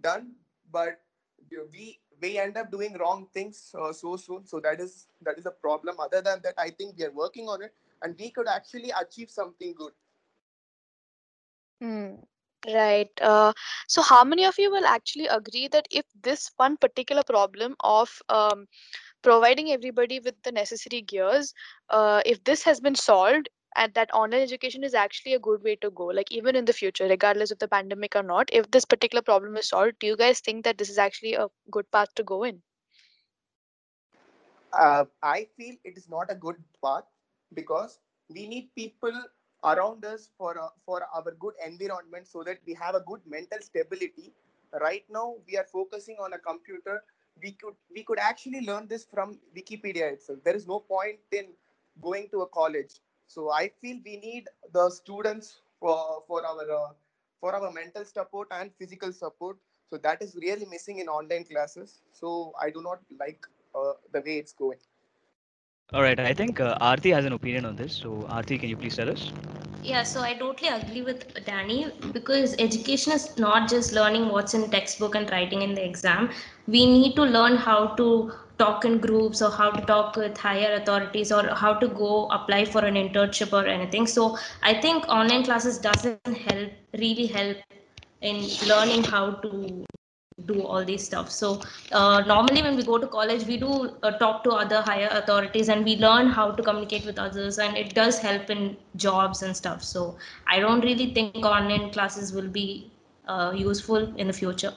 done, 0.00 0.32
but 0.72 1.00
we 1.72 1.98
we 2.20 2.38
end 2.38 2.56
up 2.56 2.70
doing 2.70 2.96
wrong 2.98 3.26
things 3.32 3.74
uh, 3.80 3.92
so 3.92 4.16
soon. 4.16 4.46
So 4.46 4.60
that 4.60 4.80
is 4.80 5.08
that 5.22 5.38
is 5.38 5.46
a 5.46 5.50
problem. 5.50 5.96
Other 6.00 6.22
than 6.22 6.40
that, 6.42 6.54
I 6.58 6.70
think 6.70 6.96
we 6.98 7.04
are 7.04 7.12
working 7.12 7.48
on 7.48 7.62
it, 7.62 7.74
and 8.02 8.16
we 8.18 8.30
could 8.30 8.48
actually 8.48 8.92
achieve 9.00 9.30
something 9.30 9.74
good. 9.76 9.92
Hmm. 11.80 12.14
Right. 12.66 13.10
Uh, 13.20 13.52
so, 13.86 14.02
how 14.02 14.24
many 14.24 14.44
of 14.44 14.58
you 14.58 14.70
will 14.70 14.86
actually 14.86 15.26
agree 15.26 15.68
that 15.68 15.86
if 15.90 16.04
this 16.22 16.50
one 16.56 16.76
particular 16.76 17.22
problem 17.22 17.76
of 17.80 18.10
um, 18.28 18.66
providing 19.22 19.70
everybody 19.70 20.18
with 20.20 20.34
the 20.42 20.52
necessary 20.52 21.02
gears, 21.02 21.52
uh, 21.90 22.22
if 22.26 22.42
this 22.44 22.62
has 22.64 22.80
been 22.80 22.94
solved, 22.94 23.48
and 23.76 23.94
that 23.94 24.12
online 24.14 24.40
education 24.42 24.82
is 24.84 24.94
actually 24.94 25.34
a 25.34 25.38
good 25.38 25.62
way 25.62 25.76
to 25.76 25.90
go, 25.90 26.06
like 26.06 26.32
even 26.32 26.56
in 26.56 26.64
the 26.64 26.72
future, 26.72 27.06
regardless 27.06 27.50
of 27.52 27.58
the 27.58 27.68
pandemic 27.68 28.16
or 28.16 28.22
not, 28.22 28.48
if 28.52 28.70
this 28.70 28.84
particular 28.84 29.22
problem 29.22 29.56
is 29.56 29.68
solved, 29.68 29.98
do 30.00 30.06
you 30.06 30.16
guys 30.16 30.40
think 30.40 30.64
that 30.64 30.78
this 30.78 30.90
is 30.90 30.98
actually 30.98 31.34
a 31.34 31.48
good 31.70 31.90
path 31.92 32.14
to 32.16 32.24
go 32.24 32.44
in? 32.44 32.62
Uh, 34.72 35.04
I 35.22 35.46
feel 35.56 35.74
it 35.84 35.96
is 35.96 36.08
not 36.08 36.30
a 36.30 36.34
good 36.34 36.56
path 36.84 37.04
because 37.54 37.98
we 38.28 38.46
need 38.46 38.70
people 38.74 39.12
around 39.64 40.04
us 40.04 40.30
for 40.38 40.58
uh, 40.60 40.68
for 40.84 41.02
our 41.14 41.32
good 41.38 41.54
environment 41.64 42.26
so 42.28 42.42
that 42.44 42.58
we 42.66 42.74
have 42.74 42.94
a 42.94 43.00
good 43.00 43.20
mental 43.26 43.60
stability. 43.60 44.34
Right 44.80 45.04
now 45.10 45.36
we 45.46 45.56
are 45.56 45.64
focusing 45.64 46.16
on 46.20 46.32
a 46.34 46.38
computer. 46.38 47.02
We 47.42 47.52
could 47.52 47.74
we 47.94 48.04
could 48.04 48.18
actually 48.18 48.62
learn 48.66 48.88
this 48.88 49.04
from 49.04 49.38
wikipedia 49.56 50.12
itself. 50.12 50.40
There 50.44 50.56
is 50.56 50.66
no 50.66 50.80
point 50.80 51.20
in 51.32 51.54
going 52.00 52.28
to 52.30 52.42
a 52.42 52.48
college 52.48 53.00
so 53.26 53.50
i 53.50 53.68
feel 53.80 53.96
we 54.04 54.16
need 54.16 54.48
the 54.72 54.88
students 54.90 55.48
for 55.80 55.96
for 56.28 56.40
our 56.50 56.66
uh, 56.80 56.90
for 57.40 57.54
our 57.58 57.70
mental 57.72 58.04
support 58.04 58.48
and 58.58 58.72
physical 58.78 59.12
support 59.12 59.56
so 59.90 59.96
that 60.06 60.22
is 60.26 60.36
really 60.46 60.66
missing 60.76 60.98
in 61.04 61.08
online 61.18 61.44
classes 61.52 62.00
so 62.20 62.34
i 62.60 62.70
do 62.70 62.82
not 62.88 63.00
like 63.24 63.46
uh, 63.74 63.94
the 64.12 64.22
way 64.28 64.36
it's 64.44 64.52
going 64.64 64.82
All 65.92 66.02
right, 66.02 66.18
I 66.18 66.32
think 66.34 66.60
uh, 66.60 66.76
Aarti 66.80 67.12
has 67.12 67.24
an 67.24 67.32
opinion 67.32 67.64
on 67.64 67.76
this. 67.76 67.92
So, 67.94 68.26
Aarti, 68.28 68.58
can 68.58 68.68
you 68.68 68.76
please 68.76 68.96
tell 68.96 69.10
us? 69.10 69.32
Yeah, 69.82 70.02
so 70.02 70.20
I 70.22 70.34
totally 70.34 70.68
agree 70.68 71.02
with 71.02 71.44
Danny 71.44 71.92
because 72.12 72.54
education 72.58 73.12
is 73.12 73.38
not 73.38 73.68
just 73.68 73.92
learning 73.92 74.28
what's 74.28 74.54
in 74.54 74.70
textbook 74.70 75.14
and 75.14 75.30
writing 75.30 75.62
in 75.62 75.74
the 75.74 75.84
exam. 75.84 76.30
We 76.66 76.86
need 76.86 77.14
to 77.16 77.22
learn 77.22 77.56
how 77.56 77.94
to 77.96 78.32
talk 78.58 78.84
in 78.84 78.98
groups 78.98 79.42
or 79.42 79.50
how 79.50 79.70
to 79.70 79.84
talk 79.86 80.16
with 80.16 80.36
higher 80.38 80.74
authorities 80.74 81.32
or 81.32 81.42
how 81.54 81.74
to 81.74 81.88
go 81.88 82.28
apply 82.28 82.64
for 82.64 82.84
an 82.84 82.94
internship 82.94 83.52
or 83.52 83.66
anything. 83.66 84.06
So 84.06 84.38
I 84.62 84.74
think 84.80 85.06
online 85.08 85.44
classes 85.44 85.78
doesn't 85.78 86.20
help 86.26 86.70
really 86.98 87.26
help 87.26 87.58
in 88.22 88.48
learning 88.68 89.04
how 89.04 89.32
to 89.32 89.84
do 90.44 90.62
all 90.62 90.84
these 90.84 91.04
stuff. 91.04 91.30
So 91.30 91.60
uh, 91.92 92.22
normally 92.26 92.62
when 92.62 92.76
we 92.76 92.82
go 92.82 92.98
to 92.98 93.06
college 93.06 93.46
we 93.46 93.56
do 93.56 93.90
uh, 94.02 94.10
talk 94.18 94.44
to 94.44 94.50
other 94.50 94.82
higher 94.82 95.08
authorities 95.10 95.68
and 95.68 95.84
we 95.84 95.96
learn 95.96 96.28
how 96.28 96.50
to 96.50 96.62
communicate 96.62 97.06
with 97.06 97.18
others 97.18 97.58
and 97.58 97.76
it 97.76 97.94
does 97.94 98.18
help 98.18 98.50
in 98.50 98.76
jobs 98.96 99.42
and 99.42 99.56
stuff. 99.56 99.82
So 99.82 100.16
i 100.46 100.60
don't 100.60 100.80
really 100.80 101.14
think 101.14 101.36
online 101.36 101.90
classes 101.90 102.32
will 102.32 102.48
be 102.48 102.90
uh, 103.28 103.52
useful 103.56 104.14
in 104.16 104.26
the 104.26 104.32
future 104.32 104.72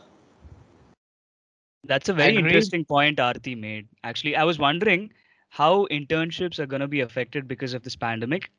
That's 1.84 2.10
a 2.10 2.14
very 2.14 2.36
Agreed. 2.36 2.48
interesting 2.48 2.86
point 2.86 3.18
Aarti 3.18 3.58
made. 3.58 3.88
Actually, 4.04 4.36
I 4.36 4.44
was 4.44 4.60
wondering 4.60 5.12
how 5.50 5.88
internships 5.88 6.60
are 6.60 6.66
going 6.66 6.82
to 6.82 6.88
be 6.88 7.02
affected 7.02 7.48
because 7.48 7.74
of 7.74 7.84
this 7.84 7.96
pandemic. 7.96 8.52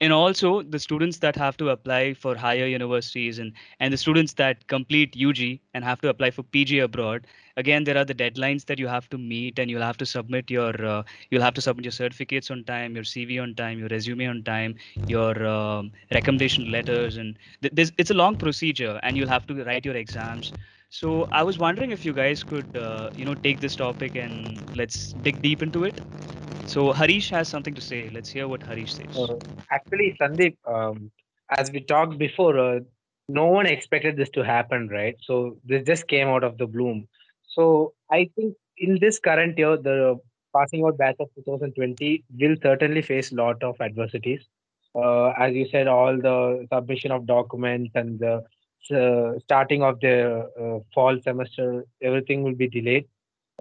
And 0.00 0.12
also 0.12 0.62
the 0.62 0.78
students 0.80 1.18
that 1.18 1.36
have 1.36 1.56
to 1.58 1.70
apply 1.70 2.14
for 2.14 2.36
higher 2.36 2.66
universities 2.66 3.38
and, 3.38 3.52
and 3.78 3.92
the 3.92 3.96
students 3.96 4.32
that 4.34 4.66
complete 4.66 5.16
UG 5.16 5.60
and 5.72 5.84
have 5.84 6.00
to 6.00 6.08
apply 6.08 6.32
for 6.32 6.42
PG 6.42 6.80
abroad. 6.80 7.26
Again, 7.56 7.84
there 7.84 7.96
are 7.96 8.04
the 8.04 8.14
deadlines 8.14 8.66
that 8.66 8.78
you 8.78 8.88
have 8.88 9.08
to 9.10 9.18
meet 9.18 9.58
and 9.58 9.70
you'll 9.70 9.80
have 9.82 9.96
to 9.98 10.04
submit 10.04 10.50
your 10.50 10.74
uh, 10.84 11.04
you'll 11.30 11.42
have 11.42 11.54
to 11.54 11.60
submit 11.60 11.84
your 11.84 11.92
certificates 11.92 12.50
on 12.50 12.64
time, 12.64 12.96
your 12.96 13.04
CV 13.04 13.40
on 13.40 13.54
time, 13.54 13.78
your 13.78 13.88
resume 13.88 14.26
on 14.26 14.42
time, 14.42 14.74
your 15.06 15.46
um, 15.46 15.92
recommendation 16.12 16.70
letters, 16.72 17.16
and 17.16 17.38
th- 17.62 17.72
this 17.72 17.92
it's 17.96 18.10
a 18.10 18.14
long 18.14 18.36
procedure, 18.36 18.98
and 19.04 19.16
you'll 19.16 19.28
have 19.28 19.46
to 19.46 19.64
write 19.64 19.84
your 19.84 19.94
exams. 19.94 20.52
So 20.94 21.28
I 21.32 21.42
was 21.42 21.58
wondering 21.58 21.90
if 21.90 22.04
you 22.04 22.12
guys 22.12 22.44
could, 22.44 22.76
uh, 22.76 23.10
you 23.16 23.24
know, 23.24 23.34
take 23.34 23.58
this 23.58 23.74
topic 23.74 24.14
and 24.14 24.76
let's 24.76 25.12
dig 25.24 25.42
deep 25.42 25.60
into 25.60 25.82
it. 25.82 26.00
So 26.66 26.92
Harish 26.92 27.30
has 27.30 27.48
something 27.48 27.74
to 27.74 27.80
say. 27.80 28.10
Let's 28.10 28.30
hear 28.30 28.46
what 28.46 28.62
Harish 28.62 28.94
says. 28.94 29.18
Uh, 29.18 29.34
actually, 29.72 30.16
Sandeep, 30.20 30.56
um, 30.72 31.10
as 31.58 31.72
we 31.72 31.80
talked 31.80 32.16
before, 32.16 32.56
uh, 32.56 32.78
no 33.28 33.46
one 33.46 33.66
expected 33.66 34.16
this 34.16 34.30
to 34.30 34.44
happen, 34.44 34.88
right? 34.88 35.16
So 35.22 35.56
this 35.64 35.82
just 35.82 36.06
came 36.06 36.28
out 36.28 36.44
of 36.44 36.58
the 36.58 36.66
bloom. 36.68 37.08
So 37.48 37.94
I 38.08 38.30
think 38.36 38.54
in 38.78 39.00
this 39.00 39.18
current 39.18 39.58
year, 39.58 39.76
the 39.76 40.20
passing 40.56 40.84
out 40.84 40.96
batch 40.96 41.16
of 41.18 41.28
2020 41.34 42.22
will 42.38 42.54
certainly 42.62 43.02
face 43.02 43.32
a 43.32 43.34
lot 43.34 43.60
of 43.64 43.80
adversities. 43.80 44.46
Uh, 44.94 45.30
as 45.30 45.54
you 45.54 45.66
said, 45.72 45.88
all 45.88 46.16
the 46.16 46.68
submission 46.72 47.10
of 47.10 47.26
documents 47.26 47.90
and 47.96 48.20
the 48.20 48.44
uh, 48.90 49.38
starting 49.40 49.82
of 49.82 50.00
the 50.00 50.48
uh, 50.60 50.78
fall 50.94 51.18
semester, 51.22 51.84
everything 52.02 52.42
will 52.42 52.54
be 52.54 52.68
delayed. 52.68 53.06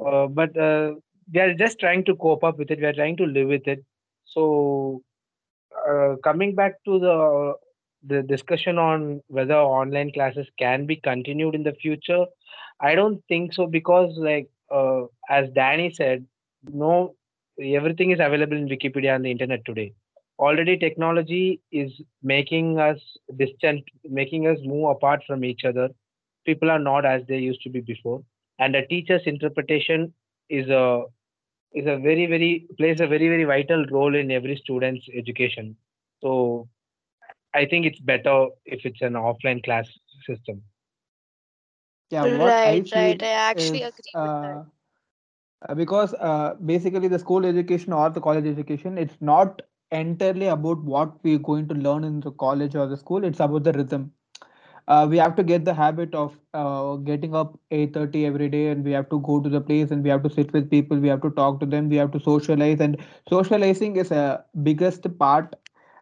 Uh, 0.05 0.27
but 0.27 0.55
uh, 0.57 0.93
we 1.33 1.39
are 1.39 1.53
just 1.53 1.79
trying 1.79 2.03
to 2.05 2.15
cope 2.15 2.43
up 2.43 2.57
with 2.57 2.71
it. 2.71 2.79
We 2.79 2.85
are 2.85 2.93
trying 2.93 3.17
to 3.17 3.25
live 3.25 3.47
with 3.47 3.67
it. 3.67 3.83
So, 4.25 5.03
uh, 5.89 6.15
coming 6.23 6.55
back 6.55 6.75
to 6.85 6.99
the 6.99 7.53
the 8.05 8.21
discussion 8.23 8.77
on 8.77 9.21
whether 9.27 9.55
online 9.55 10.11
classes 10.11 10.47
can 10.59 10.85
be 10.85 10.97
continued 10.97 11.55
in 11.55 11.63
the 11.63 11.73
future, 11.73 12.25
I 12.79 12.95
don't 12.95 13.23
think 13.29 13.53
so 13.53 13.67
because, 13.67 14.13
like 14.17 14.49
uh, 14.71 15.03
as 15.29 15.49
Danny 15.51 15.91
said, 15.93 16.25
no, 16.63 17.15
everything 17.61 18.11
is 18.11 18.19
available 18.19 18.57
in 18.57 18.67
Wikipedia 18.67 19.15
and 19.15 19.25
the 19.25 19.31
internet 19.31 19.63
today. 19.65 19.93
Already, 20.39 20.77
technology 20.77 21.61
is 21.71 21.91
making 22.21 22.79
us 22.79 22.99
distant, 23.37 23.83
making 24.09 24.47
us 24.47 24.57
move 24.63 24.89
apart 24.89 25.21
from 25.27 25.43
each 25.43 25.63
other. 25.65 25.89
People 26.45 26.69
are 26.71 26.79
not 26.79 27.05
as 27.05 27.21
they 27.27 27.37
used 27.37 27.61
to 27.63 27.69
be 27.69 27.81
before, 27.81 28.23
and 28.59 28.75
a 28.75 28.85
teacher's 28.87 29.21
interpretation 29.25 30.13
is 30.49 30.67
a 30.69 31.03
is 31.73 31.85
a 31.87 31.97
very 31.97 32.25
very 32.27 32.67
plays 32.77 32.99
a 33.01 33.07
very 33.07 33.27
very 33.29 33.43
vital 33.45 33.85
role 33.91 34.15
in 34.15 34.31
every 34.31 34.55
student's 34.55 35.05
education 35.17 35.75
so 36.21 36.67
i 37.53 37.65
think 37.65 37.85
it's 37.85 37.99
better 37.99 38.47
if 38.65 38.85
it's 38.85 39.01
an 39.01 39.13
offline 39.13 39.63
class 39.63 39.87
system 40.27 40.61
Yeah, 42.09 42.25
what 42.25 42.59
I 42.65 42.73
Right, 42.73 42.91
right. 42.91 43.21
I 43.21 43.27
actually 43.49 43.81
is 43.81 43.83
agree 43.83 44.17
with 44.21 44.33
that. 44.41 44.57
uh, 44.57 44.63
uh, 45.67 45.75
because 45.75 46.13
uh, 46.15 46.55
basically 46.65 47.07
the 47.07 47.19
school 47.19 47.45
education 47.45 47.93
or 47.93 48.09
the 48.09 48.21
college 48.21 48.45
education, 48.45 48.97
it's 48.97 49.21
not 49.21 49.61
entirely 49.93 50.47
about 50.47 50.79
what 50.83 51.23
we're 51.23 51.39
going 51.39 51.67
to 51.69 51.75
learn 51.75 52.03
in 52.03 52.19
the 52.19 52.31
college 52.31 52.75
or 52.75 52.87
the 52.87 52.97
school. 52.97 53.23
It's 53.23 53.39
about 53.39 53.63
the 53.63 53.73
rhythm. 53.73 54.11
Uh, 54.87 55.07
we 55.09 55.17
have 55.17 55.35
to 55.37 55.43
get 55.43 55.63
the 55.65 55.73
habit 55.73 56.13
of 56.13 56.37
uh, 56.53 56.95
getting 56.97 57.33
up 57.35 57.57
8:30 57.71 58.25
every 58.25 58.49
day, 58.49 58.67
and 58.69 58.83
we 58.83 58.91
have 58.91 59.09
to 59.09 59.19
go 59.21 59.39
to 59.39 59.49
the 59.49 59.61
place, 59.61 59.91
and 59.91 60.03
we 60.03 60.09
have 60.09 60.23
to 60.23 60.29
sit 60.29 60.51
with 60.53 60.69
people. 60.69 60.97
We 60.97 61.07
have 61.09 61.21
to 61.21 61.29
talk 61.31 61.59
to 61.61 61.65
them. 61.65 61.89
We 61.89 61.97
have 61.97 62.11
to 62.11 62.19
socialize, 62.19 62.81
and 62.81 62.97
socializing 63.29 63.95
is 63.95 64.11
a 64.11 64.43
biggest 64.63 65.07
part 65.19 65.55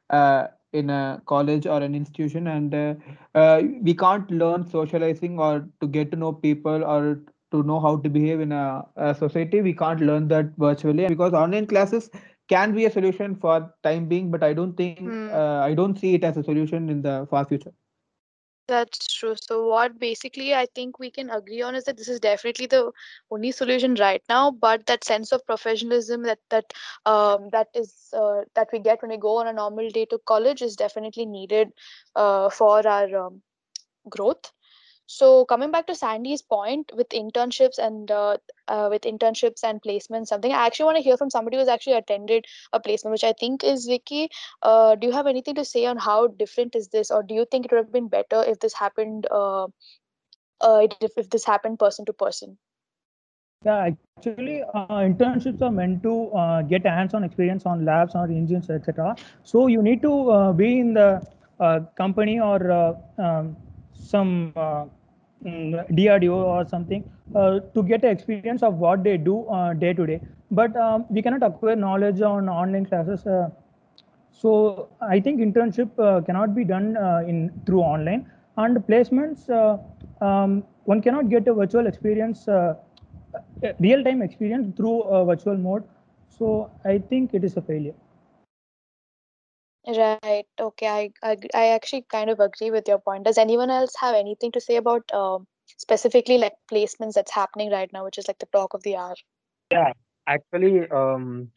uh, 0.09 0.47
in 0.73 0.89
a 0.89 1.21
college 1.25 1.65
or 1.67 1.81
an 1.81 1.95
institution 1.95 2.47
and 2.47 2.73
uh, 2.73 2.93
uh, 3.35 3.61
we 3.81 3.93
can't 3.93 4.29
learn 4.31 4.65
socializing 4.69 5.39
or 5.39 5.67
to 5.81 5.87
get 5.87 6.11
to 6.11 6.17
know 6.17 6.31
people 6.31 6.83
or 6.83 7.19
to 7.51 7.63
know 7.63 7.79
how 7.79 7.97
to 7.97 8.09
behave 8.09 8.39
in 8.39 8.51
a, 8.53 8.85
a 8.95 9.13
society 9.13 9.61
we 9.61 9.73
can't 9.73 9.99
learn 10.01 10.27
that 10.29 10.51
virtually 10.57 11.07
because 11.07 11.33
online 11.33 11.65
classes 11.67 12.09
can 12.53 12.75
be 12.75 12.85
a 12.85 12.91
solution 12.97 13.35
for 13.43 13.57
time 13.83 14.07
being 14.13 14.31
but 14.31 14.43
i 14.43 14.53
don't 14.53 14.75
think 14.81 15.05
Hmm. 15.05 15.41
uh, 15.41 15.59
i 15.69 15.73
don't 15.73 15.99
see 16.03 16.13
it 16.15 16.23
as 16.23 16.37
a 16.37 16.43
solution 16.51 16.89
in 16.89 17.01
the 17.01 17.17
far 17.31 17.45
future 17.45 17.73
That's 18.67 19.07
true. 19.15 19.35
So 19.41 19.67
what 19.67 19.99
basically 19.99 20.53
I 20.53 20.65
think 20.73 20.99
we 20.99 21.11
can 21.11 21.29
agree 21.29 21.61
on 21.61 21.75
is 21.75 21.85
that 21.85 21.97
this 21.97 22.07
is 22.07 22.19
definitely 22.19 22.67
the 22.67 22.91
only 23.31 23.51
solution 23.51 23.95
right 23.95 24.21
now. 24.29 24.51
But 24.51 24.85
that 24.87 25.03
sense 25.03 25.31
of 25.31 25.45
professionalism 25.45 26.23
that 26.23 26.39
that 26.49 26.73
um, 27.05 27.49
that 27.51 27.67
is 27.75 28.09
uh, 28.13 28.41
that 28.55 28.69
we 28.71 28.79
get 28.79 29.01
when 29.01 29.11
we 29.11 29.17
go 29.17 29.37
on 29.37 29.47
a 29.47 29.53
normal 29.53 29.89
day 29.89 30.05
to 30.05 30.19
college 30.25 30.61
is 30.61 30.75
definitely 30.75 31.25
needed 31.25 31.71
uh, 32.15 32.49
for 32.49 32.87
our 32.87 33.15
um, 33.27 33.41
growth. 34.09 34.51
So 35.11 35.43
coming 35.43 35.71
back 35.71 35.87
to 35.87 35.93
Sandy's 35.93 36.41
point 36.41 36.89
with 36.95 37.09
internships 37.09 37.77
and 37.77 38.09
uh, 38.09 38.37
uh, 38.69 38.87
with 38.89 39.01
internships 39.01 39.61
and 39.61 39.81
placements, 39.81 40.27
something 40.27 40.53
I 40.53 40.65
actually 40.65 40.85
want 40.85 40.97
to 40.99 41.03
hear 41.03 41.17
from 41.17 41.29
somebody 41.29 41.57
who's 41.57 41.67
actually 41.67 41.97
attended 41.97 42.45
a 42.71 42.79
placement, 42.79 43.11
which 43.11 43.25
I 43.25 43.33
think 43.33 43.61
is 43.61 43.87
Vicky. 43.87 44.29
Uh, 44.61 44.95
do 44.95 45.07
you 45.07 45.13
have 45.13 45.27
anything 45.27 45.55
to 45.55 45.65
say 45.65 45.85
on 45.85 45.97
how 45.97 46.27
different 46.27 46.77
is 46.77 46.87
this, 46.87 47.11
or 47.11 47.23
do 47.23 47.35
you 47.35 47.45
think 47.51 47.65
it 47.65 47.71
would 47.71 47.79
have 47.79 47.91
been 47.91 48.07
better 48.07 48.41
if 48.47 48.61
this 48.61 48.73
happened? 48.73 49.27
Uh, 49.29 49.65
uh, 50.61 50.87
if, 51.01 51.11
if 51.17 51.29
this 51.29 51.43
happened 51.43 51.77
person 51.77 52.05
to 52.05 52.13
person? 52.13 52.57
Yeah, 53.65 53.89
actually, 54.17 54.63
uh, 54.63 55.01
internships 55.09 55.61
are 55.61 55.71
meant 55.71 56.01
to 56.03 56.29
uh, 56.29 56.61
get 56.61 56.85
hands-on 56.85 57.25
experience 57.25 57.65
on 57.65 57.83
labs 57.83 58.15
or 58.15 58.25
engines, 58.25 58.69
etc. 58.69 59.17
So 59.43 59.67
you 59.67 59.81
need 59.81 60.01
to 60.03 60.31
uh, 60.31 60.53
be 60.53 60.79
in 60.79 60.93
the 60.93 61.21
uh, 61.59 61.81
company 61.97 62.39
or 62.39 62.97
um, 63.17 63.57
some 63.93 64.53
DRDO 65.43 66.33
or 66.33 66.65
something 66.67 67.03
uh, 67.35 67.59
to 67.73 67.83
get 67.83 68.03
experience 68.03 68.63
of 68.63 68.75
what 68.75 69.03
they 69.03 69.17
do 69.17 69.45
uh, 69.47 69.73
day 69.73 69.93
to 69.93 70.05
day. 70.05 70.21
But 70.51 70.75
um, 70.75 71.05
we 71.09 71.21
cannot 71.21 71.43
acquire 71.43 71.75
knowledge 71.75 72.21
on 72.21 72.49
online 72.49 72.85
classes. 72.85 73.25
Uh, 73.25 73.49
so 74.31 74.89
I 75.01 75.19
think 75.19 75.39
internship 75.39 75.89
uh, 75.99 76.21
cannot 76.21 76.55
be 76.55 76.63
done 76.63 76.97
uh, 76.97 77.23
in 77.27 77.51
through 77.65 77.81
online 77.81 78.29
and 78.57 78.77
placements. 78.77 79.49
Uh, 79.49 79.77
um, 80.25 80.63
one 80.85 81.01
cannot 81.01 81.29
get 81.29 81.47
a 81.47 81.53
virtual 81.53 81.87
experience, 81.87 82.47
real 83.79 84.03
time 84.03 84.21
experience 84.21 84.75
through 84.75 85.03
virtual 85.25 85.57
mode. 85.57 85.83
So 86.29 86.69
I 86.83 86.97
think 86.97 87.33
it 87.33 87.43
is 87.43 87.57
a 87.57 87.61
failure. 87.61 87.93
Right. 89.87 90.45
Okay. 90.59 90.87
I, 90.87 91.11
I 91.23 91.37
I 91.53 91.67
actually 91.69 92.05
kind 92.09 92.29
of 92.29 92.39
agree 92.39 92.69
with 92.71 92.87
your 92.87 92.99
point. 92.99 93.23
Does 93.23 93.37
anyone 93.37 93.71
else 93.71 93.93
have 93.99 94.13
anything 94.15 94.51
to 94.51 94.61
say 94.61 94.75
about 94.75 95.11
um, 95.11 95.47
specifically 95.77 96.37
like 96.37 96.53
placements 96.71 97.13
that's 97.13 97.31
happening 97.31 97.71
right 97.71 97.91
now, 97.91 98.03
which 98.03 98.19
is 98.19 98.27
like 98.27 98.37
the 98.39 98.45
talk 98.47 98.75
of 98.75 98.83
the 98.83 98.95
hour? 98.95 99.15
Yeah, 99.71 99.93
actually, 100.27 100.87
um, 100.89 101.49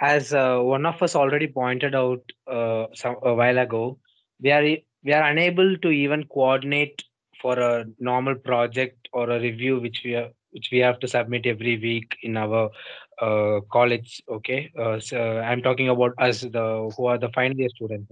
as 0.00 0.32
uh, 0.32 0.58
one 0.60 0.86
of 0.86 1.02
us 1.02 1.16
already 1.16 1.48
pointed 1.48 1.94
out 1.94 2.22
uh, 2.46 2.86
some 2.94 3.16
a 3.22 3.34
while 3.34 3.58
ago, 3.58 3.98
we 4.40 4.52
are 4.52 4.62
we 4.62 5.12
are 5.12 5.28
unable 5.30 5.76
to 5.78 5.90
even 5.90 6.24
coordinate 6.24 7.02
for 7.42 7.58
a 7.58 7.84
normal 7.98 8.36
project 8.36 9.08
or 9.12 9.28
a 9.30 9.40
review 9.40 9.80
which 9.80 10.02
we 10.04 10.14
are 10.14 10.30
which 10.52 10.68
we 10.72 10.78
have 10.78 10.98
to 11.00 11.08
submit 11.08 11.46
every 11.46 11.78
week 11.78 12.16
in 12.22 12.36
our 12.36 12.70
uh, 13.20 13.60
college. 13.72 14.22
Okay, 14.28 14.70
uh, 14.78 14.98
so 15.00 15.38
I'm 15.38 15.62
talking 15.62 15.88
about 15.88 16.12
us, 16.18 16.42
the 16.42 16.92
who 16.96 17.06
are 17.06 17.18
the 17.18 17.30
final 17.30 17.56
year 17.56 17.68
students. 17.68 18.10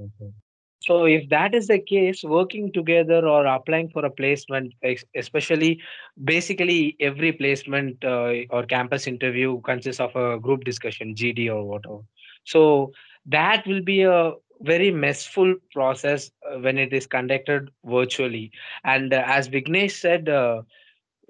So 0.81 1.07
if 1.07 1.29
that 1.31 1.55
is 1.55 1.69
the 1.69 1.79
case, 1.79 2.23
working 2.23 2.71
together 2.71 3.27
or 3.27 3.47
applying 3.47 3.89
for 3.89 4.05
a 4.05 4.11
placement, 4.11 4.75
especially 5.17 5.81
basically 6.25 6.95
every 7.01 7.33
placement 7.33 8.05
uh, 8.05 8.35
or 8.51 8.65
campus 8.65 9.07
interview 9.07 9.63
consists 9.63 10.01
of 10.01 10.15
a 10.15 10.39
group 10.39 10.65
discussion, 10.65 11.15
GD 11.15 11.51
or 11.51 11.65
whatever. 11.65 12.01
So 12.45 12.93
that 13.27 13.67
will 13.67 13.81
be 13.81 14.03
a 14.03 14.33
very 14.61 14.91
messful 14.91 15.55
process 15.73 16.31
uh, 16.47 16.59
when 16.59 16.77
it 16.77 16.93
is 16.93 17.07
conducted 17.07 17.71
virtually. 17.87 18.53
And 18.85 19.15
uh, 19.15 19.23
as 19.27 19.49
Vignesh 19.49 19.93
said, 19.93 20.29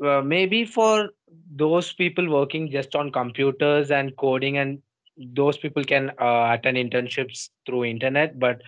uh, 0.02 0.20
maybe 0.22 0.64
for 0.64 1.11
those 1.54 1.92
people 1.92 2.28
working 2.28 2.70
just 2.70 2.94
on 2.94 3.11
computers 3.11 3.90
and 3.90 4.16
coding 4.16 4.59
and 4.59 4.80
those 5.16 5.57
people 5.57 5.85
can 5.85 6.11
uh, 6.20 6.50
attend 6.52 6.76
internships 6.76 7.50
through 7.66 7.85
internet 7.85 8.38
but 8.38 8.61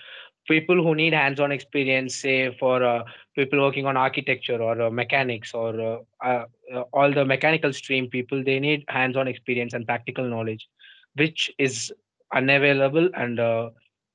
people 0.47 0.77
who 0.77 0.95
need 0.95 1.13
hands-on 1.13 1.51
experience 1.51 2.15
say 2.15 2.55
for 2.59 2.83
uh, 2.85 3.03
people 3.35 3.61
working 3.61 3.87
on 3.87 3.97
architecture 3.97 4.63
or 4.63 4.81
uh, 4.81 4.91
mechanics 4.91 5.53
or 5.55 5.81
uh, 5.81 5.97
uh, 6.25 6.45
all 6.93 7.13
the 7.13 7.25
mechanical 7.25 7.73
stream 7.73 8.09
people 8.09 8.43
they 8.45 8.61
need 8.61 8.85
hands-on 8.89 9.27
experience 9.27 9.73
and 9.73 9.87
practical 9.87 10.25
knowledge 10.25 10.69
which 11.15 11.51
is 11.59 11.93
unavailable 12.35 13.09
and 13.15 13.41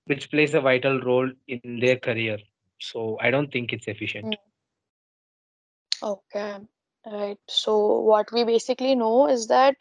which 0.06 0.30
plays 0.32 0.54
a 0.54 0.62
vital 0.62 1.00
role 1.02 1.30
in 1.48 1.80
their 1.80 1.98
career. 1.98 2.38
So 2.80 3.18
i 3.22 3.30
don't 3.30 3.52
think 3.52 3.74
it's 3.74 3.88
efficient. 3.88 4.36
Okay. 6.04 6.58
Right. 7.06 7.38
So 7.48 8.00
what 8.00 8.32
we 8.32 8.44
basically 8.44 8.96
know 8.96 9.28
is 9.28 9.48
that 9.48 9.76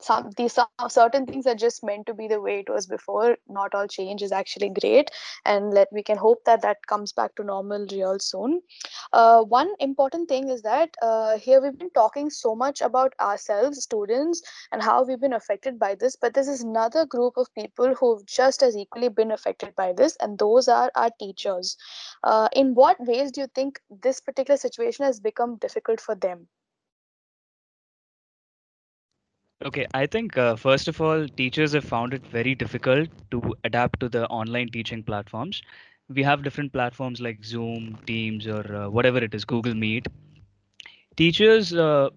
some 0.00 0.30
these 0.36 0.52
some 0.52 0.68
certain 0.88 1.26
things 1.26 1.46
are 1.46 1.54
just 1.54 1.84
meant 1.84 2.06
to 2.06 2.14
be 2.14 2.28
the 2.28 2.40
way 2.40 2.60
it 2.60 2.68
was 2.68 2.86
before. 2.86 3.36
Not 3.48 3.74
all 3.74 3.86
change 3.86 4.22
is 4.22 4.32
actually 4.32 4.70
great, 4.70 5.10
and 5.44 5.72
let 5.72 5.88
we 5.92 6.02
can 6.02 6.16
hope 6.16 6.44
that 6.44 6.62
that 6.62 6.86
comes 6.86 7.12
back 7.12 7.34
to 7.36 7.44
normal 7.44 7.86
real 7.90 8.18
soon. 8.18 8.60
Uh, 9.12 9.42
one 9.42 9.72
important 9.80 10.28
thing 10.28 10.48
is 10.48 10.62
that 10.62 10.90
uh, 11.02 11.38
here 11.38 11.60
we've 11.62 11.78
been 11.78 11.90
talking 11.90 12.30
so 12.30 12.54
much 12.54 12.80
about 12.80 13.14
ourselves, 13.20 13.82
students, 13.82 14.42
and 14.72 14.82
how 14.82 15.04
we've 15.04 15.20
been 15.20 15.32
affected 15.32 15.78
by 15.78 15.94
this. 15.94 16.16
But 16.16 16.34
this 16.34 16.48
is 16.48 16.62
another 16.62 17.06
group 17.06 17.36
of 17.36 17.52
people 17.54 17.94
who've 17.94 18.24
just 18.26 18.62
as 18.62 18.76
equally 18.76 19.08
been 19.08 19.32
affected 19.32 19.74
by 19.76 19.92
this, 19.92 20.16
and 20.20 20.38
those 20.38 20.68
are 20.68 20.90
our 20.94 21.10
teachers. 21.18 21.76
Uh, 22.22 22.48
in 22.54 22.74
what 22.74 22.96
ways 23.00 23.30
do 23.30 23.42
you 23.42 23.48
think 23.54 23.80
this 23.90 24.20
particular 24.20 24.56
situation 24.56 25.04
has 25.04 25.20
become 25.20 25.56
difficult 25.56 26.00
for 26.00 26.14
them? 26.14 26.48
Okay, 29.62 29.86
I 29.92 30.06
think 30.06 30.36
uh, 30.36 30.54
first 30.56 30.86
of 30.88 31.00
all, 31.00 31.26
teachers 31.26 31.72
have 31.72 31.84
found 31.84 32.12
it 32.14 32.24
very 32.26 32.54
difficult 32.54 33.08
to 33.30 33.54
adapt 33.64 34.00
to 34.00 34.08
the 34.08 34.26
online 34.28 34.68
teaching 34.68 35.02
platforms. 35.02 35.60
We 36.08 36.22
have 36.22 36.42
different 36.42 36.72
platforms 36.72 37.20
like 37.20 37.44
Zoom, 37.44 37.98
Teams, 38.06 38.46
or 38.46 38.64
uh, 38.74 38.88
whatever 38.88 39.18
it 39.18 39.34
is, 39.34 39.44
Google 39.44 39.74
Meet. 39.74 40.06
Teachers, 41.16 41.72
uh, 41.72 42.08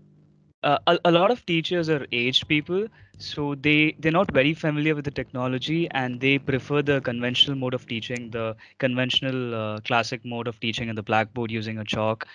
a, 0.63 0.97
a 1.05 1.11
lot 1.11 1.31
of 1.31 1.45
teachers 1.45 1.89
are 1.89 2.05
aged 2.11 2.47
people, 2.47 2.87
so 3.17 3.55
they 3.55 3.95
they're 3.99 4.11
not 4.11 4.31
very 4.33 4.53
familiar 4.53 4.95
with 4.95 5.05
the 5.05 5.11
technology, 5.11 5.87
and 5.91 6.19
they 6.19 6.37
prefer 6.39 6.81
the 6.81 7.01
conventional 7.01 7.57
mode 7.57 7.73
of 7.73 7.85
teaching, 7.87 8.29
the 8.31 8.55
conventional 8.79 9.53
uh, 9.55 9.79
classic 9.81 10.25
mode 10.25 10.47
of 10.47 10.59
teaching 10.59 10.89
in 10.89 10.95
the 10.95 11.03
blackboard 11.03 11.51
using 11.51 11.77
a 11.79 11.83
chalk 11.85 12.27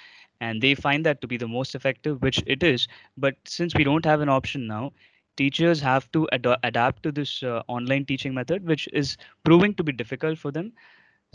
and 0.42 0.62
they 0.62 0.74
find 0.74 1.07
that 1.07 1.22
to 1.22 1.28
be 1.28 1.38
the 1.38 1.48
most 1.57 1.76
effective 1.76 2.22
which 2.22 2.42
it 2.57 2.62
is. 2.64 2.88
But 3.16 3.37
since 3.46 3.74
we 3.76 3.85
don't 3.85 4.07
have 4.07 4.20
an 4.22 4.31
option 4.38 4.66
now 4.68 4.92
teachers 5.37 5.81
have 5.83 6.11
to 6.12 6.28
ad- 6.33 6.59
adapt 6.64 7.02
to 7.05 7.12
this 7.12 7.42
uh, 7.42 7.62
online 7.68 8.07
teaching 8.07 8.35
method 8.35 8.66
which 8.66 8.88
is 9.02 9.16
proving 9.44 9.74
to 9.74 9.85
be 9.85 9.92
difficult 9.92 10.38
for 10.38 10.52
them. 10.52 10.72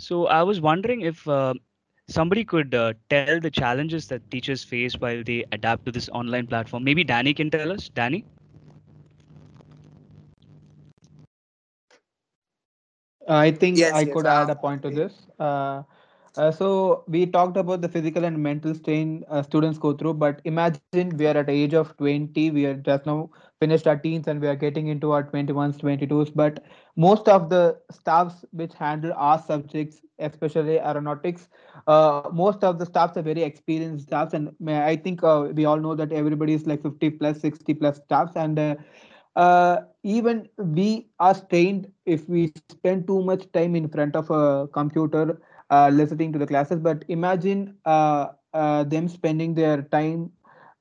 So 0.08 0.28
i 0.28 0.44
was 0.44 0.62
wondering 0.70 1.02
if 1.02 1.28
uh, 1.28 1.56
somebody 2.18 2.46
could 2.54 2.76
uh, 2.76 2.94
tell 3.10 3.40
the 3.40 3.52
challenges 3.52 4.08
that 4.08 4.30
teachers 4.32 4.64
face 4.64 4.96
while 4.98 5.24
they 5.24 5.44
adapt 5.52 5.86
to 5.86 5.92
this 5.92 6.10
online 6.10 6.48
platform. 6.48 6.84
Maybe 6.86 7.04
danny 7.04 7.34
can 7.34 7.52
tell 7.52 7.72
us. 7.72 7.90
Danny? 7.90 8.26
I 13.28 13.52
think 13.52 13.84
Yes, 13.84 13.94
I 13.94 14.06
yes. 14.06 14.24
could 14.24 14.28
add 14.28 14.50
Uh, 14.50 14.52
a 14.52 14.56
point 14.56 14.84
to 14.84 14.92
this. 14.92 15.28
Uh, 16.38 16.52
so 16.52 17.04
we 17.08 17.26
talked 17.26 17.58
about 17.58 17.82
the 17.82 17.90
physical 17.90 18.24
and 18.24 18.38
mental 18.38 18.76
strain 18.76 19.26
uh, 19.28 19.42
students 19.42 19.80
go 19.80 19.92
through, 19.92 20.14
but 20.14 20.40
imagine 20.46 21.18
we 21.18 21.26
are 21.26 21.36
at 21.36 21.48
the 21.48 21.52
age 21.52 21.74
of 21.74 21.98
20, 21.98 22.52
we 22.52 22.66
are 22.68 22.76
just 22.76 23.08
now 23.08 23.28
finished 23.60 23.88
our 23.88 23.98
teens 23.98 24.28
and 24.28 24.40
we 24.40 24.48
are 24.48 24.56
getting 24.56 24.88
into 24.88 25.12
our 25.12 25.24
21s, 25.24 25.78
22s. 25.78 26.30
But 26.30 26.64
most 26.96 27.28
of 27.28 27.50
the 27.50 27.80
staffs 27.90 28.46
which 28.52 28.76
handle 28.76 29.14
our 29.16 29.42
subjects, 29.42 30.02
especially 30.20 30.80
aeronautics, 30.80 31.50
uh, 31.88 32.30
most 32.32 32.64
of 32.64 32.78
the 32.78 32.86
staffs 32.86 33.18
are 33.18 33.24
very 33.24 33.42
experienced 33.42 34.06
staffs. 34.06 34.36
And 34.36 34.52
I 34.70 34.96
think 34.96 35.24
uh, 35.24 35.48
we 35.54 35.66
all 35.66 35.78
know 35.78 35.96
that 35.96 36.12
everybody 36.12 36.54
is 36.54 36.68
like 36.68 36.84
50 36.84 37.10
plus, 37.12 37.40
60 37.42 37.74
plus 37.74 37.98
staffs. 37.98 38.34
And 38.36 38.60
uh, 38.60 38.76
uh, 39.36 39.82
even 40.04 40.48
we 40.58 41.08
are 41.20 41.34
strained 41.34 41.92
if 42.06 42.30
we 42.30 42.54
spend 42.70 43.08
too 43.08 43.24
much 43.24 43.52
time 43.54 43.76
in 43.76 43.90
front 43.90 44.16
of 44.16 44.30
a 44.30 44.68
computer 44.68 45.42
uh, 45.70 45.90
listening 45.94 46.32
to 46.34 46.40
the 46.40 46.48
classes 46.48 46.80
but 46.80 47.04
imagine 47.08 47.76
uh, 47.86 48.28
uh, 48.54 48.84
them 48.84 49.08
spending 49.08 49.54
their 49.54 49.82
time 49.84 50.32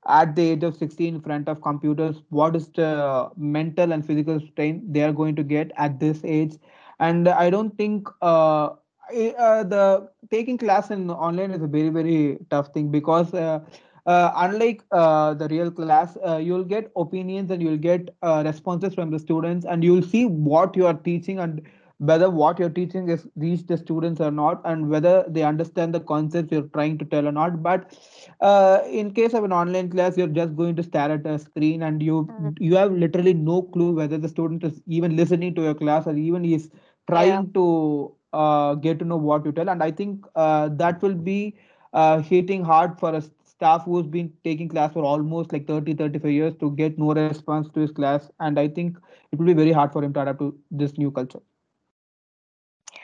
at 0.08 0.36
the 0.36 0.50
age 0.50 0.62
of 0.62 0.76
16 0.76 1.16
in 1.16 1.20
front 1.20 1.48
of 1.48 1.60
computers. 1.60 2.22
What 2.30 2.54
is 2.56 2.68
the 2.68 3.30
mental 3.36 3.92
and 3.92 4.06
physical 4.06 4.40
strain 4.40 4.82
they 4.92 5.02
are 5.02 5.12
going 5.12 5.34
to 5.36 5.42
get 5.42 5.72
at 5.76 5.98
this 6.00 6.24
age? 6.24 6.54
And 6.98 7.28
i 7.28 7.50
don't 7.50 7.76
think 7.76 8.08
uh, 8.22 8.70
uh, 9.12 9.62
the 9.64 10.08
taking 10.30 10.58
class 10.58 10.90
in 10.90 11.10
online 11.10 11.50
is 11.50 11.62
a 11.62 11.66
very 11.66 11.88
very 11.90 12.38
tough 12.50 12.72
thing 12.72 12.90
because 12.90 13.34
uh, 13.34 13.60
uh, 14.06 14.30
unlike 14.36 14.82
uh, 14.92 15.34
the 15.34 15.48
real 15.48 15.70
class, 15.70 16.16
uh, 16.26 16.36
you'll 16.36 16.64
get 16.64 16.90
opinions 16.96 17.50
and 17.50 17.60
you'll 17.60 17.76
get 17.76 18.14
uh, 18.22 18.42
responses 18.46 18.94
from 18.94 19.10
the 19.10 19.18
students, 19.18 19.66
and 19.66 19.82
you'll 19.82 20.02
see 20.02 20.26
what 20.26 20.76
you 20.76 20.86
are 20.86 20.94
teaching 20.94 21.40
and 21.40 21.60
whether 21.98 22.30
what 22.30 22.58
you're 22.58 22.68
teaching 22.70 23.08
is 23.08 23.26
reached 23.36 23.68
the 23.68 23.76
students 23.76 24.20
or 24.20 24.30
not, 24.30 24.60
and 24.64 24.88
whether 24.88 25.24
they 25.28 25.42
understand 25.42 25.94
the 25.94 26.00
concepts 26.00 26.52
you're 26.52 26.68
trying 26.78 26.98
to 26.98 27.04
tell 27.04 27.26
or 27.26 27.32
not. 27.32 27.62
But 27.62 27.96
uh, 28.40 28.80
in 28.90 29.12
case 29.12 29.34
of 29.34 29.44
an 29.44 29.52
online 29.52 29.90
class, 29.90 30.16
you're 30.16 30.26
just 30.40 30.56
going 30.56 30.76
to 30.76 30.82
stare 30.82 31.10
at 31.12 31.26
a 31.26 31.38
screen, 31.38 31.82
and 31.82 32.02
you 32.02 32.30
Mm. 32.30 32.54
you 32.58 32.76
have 32.76 32.92
literally 32.92 33.34
no 33.34 33.62
clue 33.62 33.92
whether 33.94 34.18
the 34.18 34.28
student 34.28 34.64
is 34.64 34.80
even 34.86 35.16
listening 35.16 35.54
to 35.54 35.62
your 35.62 35.74
class 35.74 36.06
or 36.06 36.16
even 36.16 36.44
is 36.44 36.70
Yeah. 37.08 37.08
trying 37.08 37.52
to 37.52 38.12
uh, 38.32 38.74
get 38.74 38.98
to 38.98 39.04
know 39.04 39.16
what 39.16 39.44
you 39.44 39.52
tell. 39.52 39.68
And 39.68 39.82
I 39.82 39.90
think 39.90 40.26
uh, 40.34 40.68
that 40.84 41.02
will 41.02 41.14
be 41.14 41.56
uh, 41.92 42.20
hitting 42.20 42.64
hard 42.64 42.98
for 42.98 43.14
a 43.14 43.22
staff 43.22 43.84
who's 43.84 44.06
been 44.06 44.32
taking 44.44 44.68
class 44.68 44.92
for 44.92 45.04
almost 45.04 45.52
like 45.52 45.66
30 45.66 45.94
35 45.94 46.30
years 46.32 46.54
to 46.56 46.70
get 46.72 46.98
no 46.98 47.12
response 47.14 47.62
to 47.68 47.74
his 47.74 47.84
class 47.86 48.22
and 48.34 48.50
i 48.52 48.60
think 48.60 48.90
it 49.24 49.32
will 49.32 49.40
be 49.42 49.52
very 49.52 49.66
hard 49.70 49.90
for 49.92 50.02
him 50.02 50.12
to 50.12 50.20
adapt 50.20 50.38
to 50.38 50.48
this 50.70 50.96
new 50.98 51.10
culture 51.10 51.40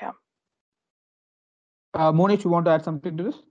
Yeah. 0.01 0.13
Uh, 1.95 2.13
monish 2.13 2.45
you 2.45 2.51
want 2.51 2.65
to 2.67 2.71
add 2.71 2.85
something 2.85 3.17
to 3.17 3.23
this 3.25 3.43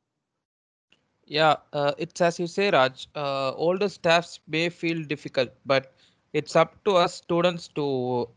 Yeah, 1.26 1.56
uh, 1.74 1.94
it's 1.98 2.22
as 2.22 2.40
you 2.40 2.48
say, 2.48 2.70
Raj. 2.72 3.08
Uh, 3.16 3.52
older 3.54 3.90
staffs 3.90 4.40
may 4.48 4.70
feel 4.70 5.04
difficult, 5.04 5.50
but 5.66 5.94
it's 6.34 6.56
up 6.56 6.84
to 6.86 6.96
us 6.98 7.16
students 7.16 7.68
to 7.70 8.28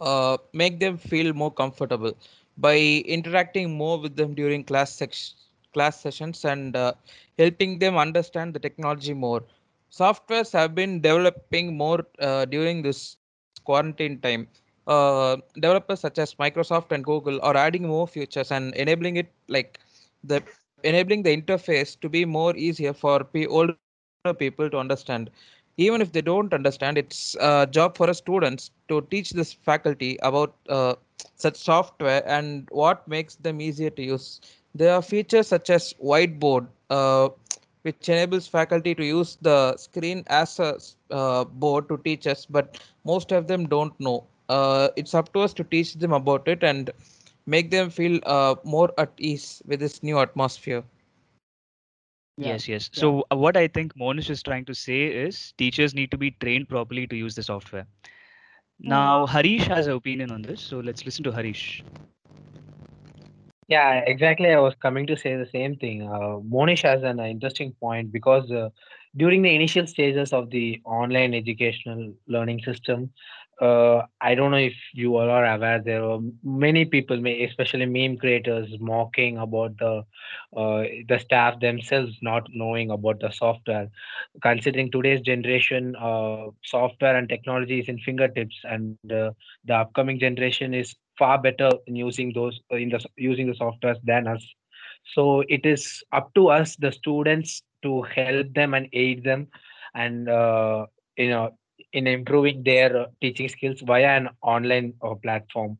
uh, 0.00 0.36
make 0.52 0.80
them 0.80 0.96
feel 0.96 1.32
more 1.32 1.50
comfortable 1.52 2.12
by 2.56 2.76
interacting 3.06 3.76
more 3.76 3.98
with 3.98 4.16
them 4.16 4.34
during 4.34 4.64
class 4.64 5.00
class 5.72 6.00
sessions 6.00 6.44
and 6.44 6.76
uh, 6.76 6.92
helping 7.38 7.78
them 7.78 7.96
understand 7.96 8.54
the 8.54 8.60
technology 8.60 9.12
more. 9.14 9.42
Softwares 9.90 10.52
have 10.52 10.74
been 10.74 11.00
developing 11.00 11.76
more 11.76 12.04
uh, 12.20 12.44
during 12.46 12.82
this 12.82 13.16
quarantine 13.64 14.20
time. 14.20 14.48
Uh, 14.86 15.36
developers 15.54 16.00
such 16.00 16.18
as 16.18 16.34
Microsoft 16.34 16.92
and 16.92 17.04
Google 17.04 17.40
are 17.42 17.56
adding 17.56 17.86
more 17.86 18.06
features 18.06 18.50
and 18.50 18.74
enabling 18.74 19.16
it 19.16 19.30
like 19.48 19.78
the 20.24 20.42
enabling 20.82 21.22
the 21.22 21.34
interface 21.36 21.98
to 22.00 22.08
be 22.08 22.24
more 22.24 22.56
easier 22.56 22.92
for 22.92 23.24
pe- 23.24 23.46
older 23.46 23.80
people 23.80 24.10
to 24.10 24.18
understand. 24.18 24.70
Even 25.22 25.50
if 25.54 25.62
they 25.62 25.70
don't 25.72 26.06
understand, 26.06 26.54
it's 26.54 26.90
a 26.90 27.22
job 27.24 27.58
for 27.58 27.76
us 27.82 27.88
students 27.92 28.44
to 28.62 28.80
teach 28.80 29.12
this 29.12 29.32
faculty 29.32 30.00
about 30.02 30.44
uh, 30.68 30.94
such 31.34 31.56
software 31.56 32.22
and 32.28 32.68
what 32.70 33.06
makes 33.08 33.34
them 33.36 33.60
easier 33.60 33.90
to 33.90 34.02
use. 34.02 34.40
There 34.74 34.94
are 34.94 35.02
features 35.02 35.48
such 35.48 35.70
as 35.70 35.94
whiteboard, 36.02 36.66
uh, 36.90 37.28
which 37.82 38.08
enables 38.08 38.46
faculty 38.48 38.94
to 38.94 39.04
use 39.04 39.36
the 39.40 39.76
screen 39.76 40.24
as 40.28 40.58
a 40.58 40.78
uh, 41.10 41.44
board 41.44 41.88
to 41.88 41.98
teach 41.98 42.26
us, 42.26 42.46
but 42.46 42.78
most 43.04 43.32
of 43.32 43.46
them 43.48 43.66
don't 43.66 43.98
know. 44.00 44.24
Uh, 44.48 44.88
it's 44.96 45.14
up 45.14 45.32
to 45.32 45.40
us 45.40 45.52
to 45.54 45.64
teach 45.64 45.94
them 45.94 46.12
about 46.12 46.48
it 46.48 46.62
and 46.62 46.90
make 47.46 47.70
them 47.70 47.90
feel 47.90 48.20
uh, 48.24 48.54
more 48.64 48.92
at 48.98 49.12
ease 49.18 49.62
with 49.66 49.80
this 49.80 50.02
new 50.02 50.18
atmosphere. 50.18 50.84
yeah 52.36 52.58
Yes, 52.58 52.68
yes. 52.68 52.90
yeah 52.94 53.08
So 53.08 53.24
uh, 53.32 53.36
what 53.36 53.56
I 53.56 53.66
think 53.68 53.96
Monish 53.96 54.30
is 54.30 54.42
trying 54.42 54.64
to 54.66 54.74
say 54.74 55.04
is 55.06 55.52
teachers 55.56 55.94
need 55.94 56.10
to 56.12 56.18
be 56.18 56.30
trained 56.32 56.68
properly 56.68 57.06
to 57.06 57.16
use 57.16 57.34
the 57.34 57.42
software. 57.42 57.86
Now, 58.78 59.26
Harish 59.26 59.66
has 59.68 59.86
an 59.86 59.94
opinion 59.94 60.30
on 60.30 60.42
this, 60.42 60.60
so 60.60 60.78
let's 60.80 61.04
listen 61.04 61.24
to 61.24 61.32
Harish. 61.32 61.84
Yeah, 63.68 64.00
exactly. 64.06 64.50
I 64.50 64.58
was 64.60 64.74
coming 64.82 65.06
to 65.06 65.16
say 65.16 65.36
the 65.36 65.46
same 65.46 65.76
thing. 65.76 66.02
Uh, 66.02 66.38
Monish 66.44 66.82
has 66.82 67.02
an 67.02 67.18
interesting 67.20 67.72
point 67.80 68.12
because 68.12 68.50
uh, 68.50 68.70
during 69.16 69.42
the 69.42 69.54
initial 69.54 69.86
stages 69.86 70.32
of 70.32 70.50
the 70.50 70.80
online 70.84 71.34
educational 71.34 72.12
learning 72.28 72.60
system, 72.64 73.10
uh, 73.60 74.02
I 74.20 74.34
don't 74.34 74.50
know 74.50 74.56
if 74.56 74.74
you 74.92 75.16
all 75.16 75.28
are 75.30 75.44
aware, 75.44 75.80
there 75.80 76.02
were 76.02 76.18
many 76.42 76.84
people, 76.84 77.20
especially 77.26 77.86
meme 77.86 78.16
creators, 78.18 78.68
mocking 78.80 79.38
about 79.38 79.76
the 79.78 80.04
uh, 80.56 80.84
the 81.08 81.18
staff 81.18 81.60
themselves 81.60 82.16
not 82.22 82.46
knowing 82.52 82.90
about 82.90 83.20
the 83.20 83.30
software. 83.30 83.88
Considering 84.42 84.90
today's 84.90 85.20
generation, 85.20 85.94
uh, 85.96 86.46
software 86.64 87.16
and 87.16 87.28
technology 87.28 87.80
is 87.80 87.88
in 87.88 87.98
fingertips, 87.98 88.56
and 88.64 88.96
uh, 89.12 89.30
the 89.64 89.74
upcoming 89.74 90.18
generation 90.18 90.74
is 90.74 90.94
far 91.18 91.38
better 91.38 91.70
in 91.86 91.94
using 91.96 92.32
those 92.32 92.60
uh, 92.72 92.76
in 92.76 92.88
the 92.88 93.00
using 93.16 93.46
the 93.46 93.54
softwares 93.54 93.98
than 94.04 94.26
us 94.26 94.44
so 95.14 95.42
it 95.48 95.64
is 95.66 96.02
up 96.12 96.32
to 96.34 96.48
us 96.48 96.76
the 96.76 96.90
students 96.90 97.62
to 97.82 98.02
help 98.02 98.52
them 98.54 98.74
and 98.74 98.88
aid 98.92 99.22
them 99.22 99.46
and 99.94 100.28
uh, 100.28 100.86
you 101.16 101.28
know 101.30 101.50
in 101.94 102.06
improving 102.08 102.62
their 102.64 102.96
uh, 103.02 103.06
teaching 103.22 103.48
skills 103.48 103.80
via 103.86 104.10
an 104.18 104.28
online 104.42 104.94
uh, 105.02 105.14
platform 105.24 105.78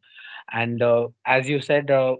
and 0.52 0.82
uh, 0.82 1.08
as 1.26 1.48
you 1.48 1.60
said 1.60 1.90
uh, 1.90 2.16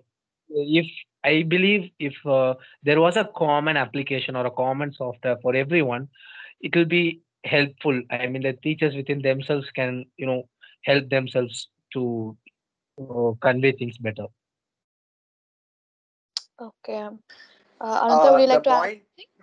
if 0.51 0.87
i 1.25 1.43
believe 1.55 1.91
if 2.09 2.15
uh, 2.39 2.55
there 2.89 3.01
was 3.07 3.17
a 3.17 3.29
common 3.43 3.77
application 3.85 4.37
or 4.37 4.47
a 4.47 4.57
common 4.63 4.93
software 5.01 5.39
for 5.43 5.55
everyone 5.63 6.09
it 6.61 6.75
will 6.77 6.91
be 6.97 7.05
helpful 7.55 8.01
i 8.13 8.23
mean 8.27 8.43
the 8.49 8.55
teachers 8.67 8.95
within 9.01 9.21
themselves 9.23 9.71
can 9.81 10.05
you 10.17 10.27
know 10.27 10.41
help 10.91 11.09
themselves 11.17 11.69
to 11.95 12.05
uh, 13.01 13.33
convey 13.41 13.73
things 13.73 13.97
better. 13.99 14.27
Okay. 16.61 17.09
Uh, 17.81 18.01
Ananta, 18.05 18.31
would 18.33 18.41
Uh, 18.41 18.41
you 18.41 18.47
like 18.47 18.63
to 18.65 18.71
add? 18.71 18.91
point 18.95 19.34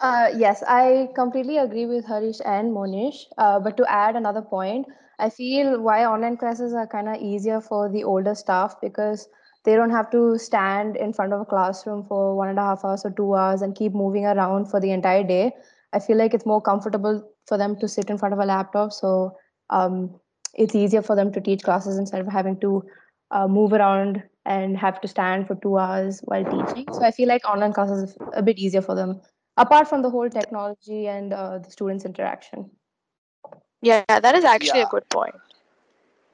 Uh, 0.00 0.28
yes, 0.36 0.62
I 0.66 1.08
completely 1.14 1.58
agree 1.58 1.86
with 1.86 2.06
Harish 2.06 2.38
and 2.44 2.72
Monish. 2.72 3.26
Uh, 3.36 3.58
but 3.58 3.76
to 3.78 3.90
add 3.90 4.14
another 4.16 4.42
point, 4.42 4.86
I 5.18 5.28
feel 5.30 5.80
why 5.80 6.04
online 6.04 6.36
classes 6.36 6.72
are 6.72 6.86
kind 6.86 7.08
of 7.08 7.16
easier 7.20 7.60
for 7.60 7.88
the 7.90 8.04
older 8.04 8.34
staff 8.34 8.76
because 8.80 9.28
they 9.64 9.74
don't 9.74 9.90
have 9.90 10.10
to 10.12 10.38
stand 10.38 10.96
in 10.96 11.12
front 11.12 11.32
of 11.32 11.40
a 11.40 11.44
classroom 11.44 12.04
for 12.04 12.36
one 12.36 12.48
and 12.48 12.58
a 12.58 12.62
half 12.62 12.84
hours 12.84 13.04
or 13.04 13.10
two 13.10 13.34
hours 13.34 13.60
and 13.62 13.74
keep 13.74 13.92
moving 13.92 14.24
around 14.24 14.66
for 14.70 14.78
the 14.80 14.92
entire 14.92 15.24
day. 15.24 15.52
I 15.92 15.98
feel 15.98 16.16
like 16.16 16.32
it's 16.32 16.46
more 16.46 16.62
comfortable 16.62 17.24
for 17.46 17.58
them 17.58 17.76
to 17.80 17.88
sit 17.88 18.08
in 18.08 18.18
front 18.18 18.34
of 18.34 18.38
a 18.38 18.46
laptop. 18.46 18.92
So 18.92 19.36
um, 19.70 20.14
it's 20.54 20.76
easier 20.76 21.02
for 21.02 21.16
them 21.16 21.32
to 21.32 21.40
teach 21.40 21.64
classes 21.64 21.98
instead 21.98 22.20
of 22.20 22.28
having 22.28 22.60
to 22.60 22.84
uh, 23.32 23.48
move 23.48 23.72
around 23.72 24.22
and 24.46 24.76
have 24.78 25.00
to 25.00 25.08
stand 25.08 25.48
for 25.48 25.56
two 25.56 25.76
hours 25.76 26.20
while 26.24 26.44
teaching. 26.44 26.86
So 26.92 27.02
I 27.02 27.10
feel 27.10 27.28
like 27.28 27.44
online 27.48 27.72
classes 27.72 28.16
are 28.20 28.30
a 28.34 28.42
bit 28.42 28.58
easier 28.58 28.80
for 28.82 28.94
them 28.94 29.20
apart 29.58 29.88
from 29.88 30.02
the 30.02 30.10
whole 30.10 30.30
technology 30.30 31.06
and 31.08 31.32
uh, 31.32 31.58
the 31.58 31.70
students 31.70 32.04
interaction. 32.04 32.70
Yeah, 33.82 34.04
that 34.08 34.34
is 34.34 34.44
actually 34.44 34.80
a 34.80 34.86
good 34.96 35.08
point. 35.10 35.34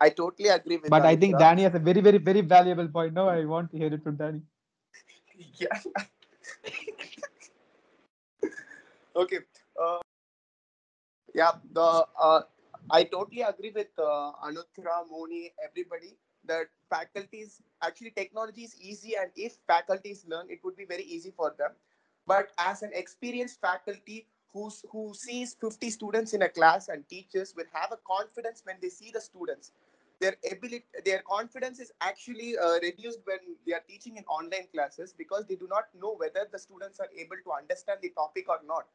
i 0.05 0.09
totally 0.21 0.49
agree 0.55 0.77
with 0.79 0.91
but 0.95 1.05
i 1.11 1.17
think 1.17 1.37
danny 1.43 1.63
has 1.67 1.75
a 1.79 1.83
very 1.89 2.01
very 2.07 2.19
very 2.19 2.41
valuable 2.55 2.89
point. 2.97 3.15
No 3.21 3.29
i 3.29 3.45
want 3.45 3.71
to 3.73 3.79
hear 3.83 3.93
it 3.99 4.03
from 4.03 4.17
danny. 4.17 4.43
Yeah. 5.63 5.81
Okay 9.17 9.39
uh, 9.81 9.99
yeah 11.35 11.53
the 11.73 12.07
uh, 12.29 12.41
i 12.91 13.05
totally 13.05 13.43
agree 13.43 13.73
with 13.79 13.93
uh, 13.99 14.33
anutra 14.49 14.97
moni 15.11 15.43
everybody 15.67 16.13
that 16.51 16.67
faculties 16.95 17.63
actually 17.89 18.11
technology 18.11 18.65
is 18.69 18.75
easy 18.81 19.15
and 19.21 19.31
if 19.37 19.57
faculties 19.73 20.25
learn 20.33 20.51
it 20.57 20.61
would 20.65 20.77
be 20.77 20.85
very 20.95 21.05
easy 21.05 21.33
for 21.41 21.55
them 21.59 21.73
but 22.27 22.51
as 22.59 22.83
an 22.83 22.91
experienced 22.95 23.61
faculty 23.61 24.27
who's 24.53 24.85
who 24.91 25.13
sees 25.15 25.57
50 25.61 25.91
students 25.91 26.33
in 26.33 26.43
a 26.43 26.49
class 26.49 26.89
and 26.89 27.07
teachers 27.09 27.55
will 27.57 27.71
have 27.73 27.93
a 27.93 27.99
confidence 28.07 28.63
when 28.65 28.77
they 28.81 28.89
see 28.89 29.11
the 29.13 29.21
students. 29.21 29.73
Their 30.21 30.37
ability 30.51 30.85
their 31.05 31.23
confidence 31.29 31.81
is 31.81 31.93
actually 32.01 32.57
uh, 32.57 32.79
reduced 32.83 33.21
when 33.25 33.39
they 33.67 33.73
are 33.73 33.83
teaching 33.89 34.17
in 34.17 34.25
online 34.25 34.69
classes 34.73 35.13
because 35.17 35.45
they 35.47 35.57
do 35.57 35.67
not 35.69 35.87
know 36.01 36.15
whether 36.17 36.47
the 36.51 36.59
students 36.59 37.01
are 37.01 37.09
able 37.19 37.37
to 37.45 37.53
understand 37.53 37.99
the 38.03 38.11
topic 38.11 38.49
or 38.49 38.61
not. 38.67 38.87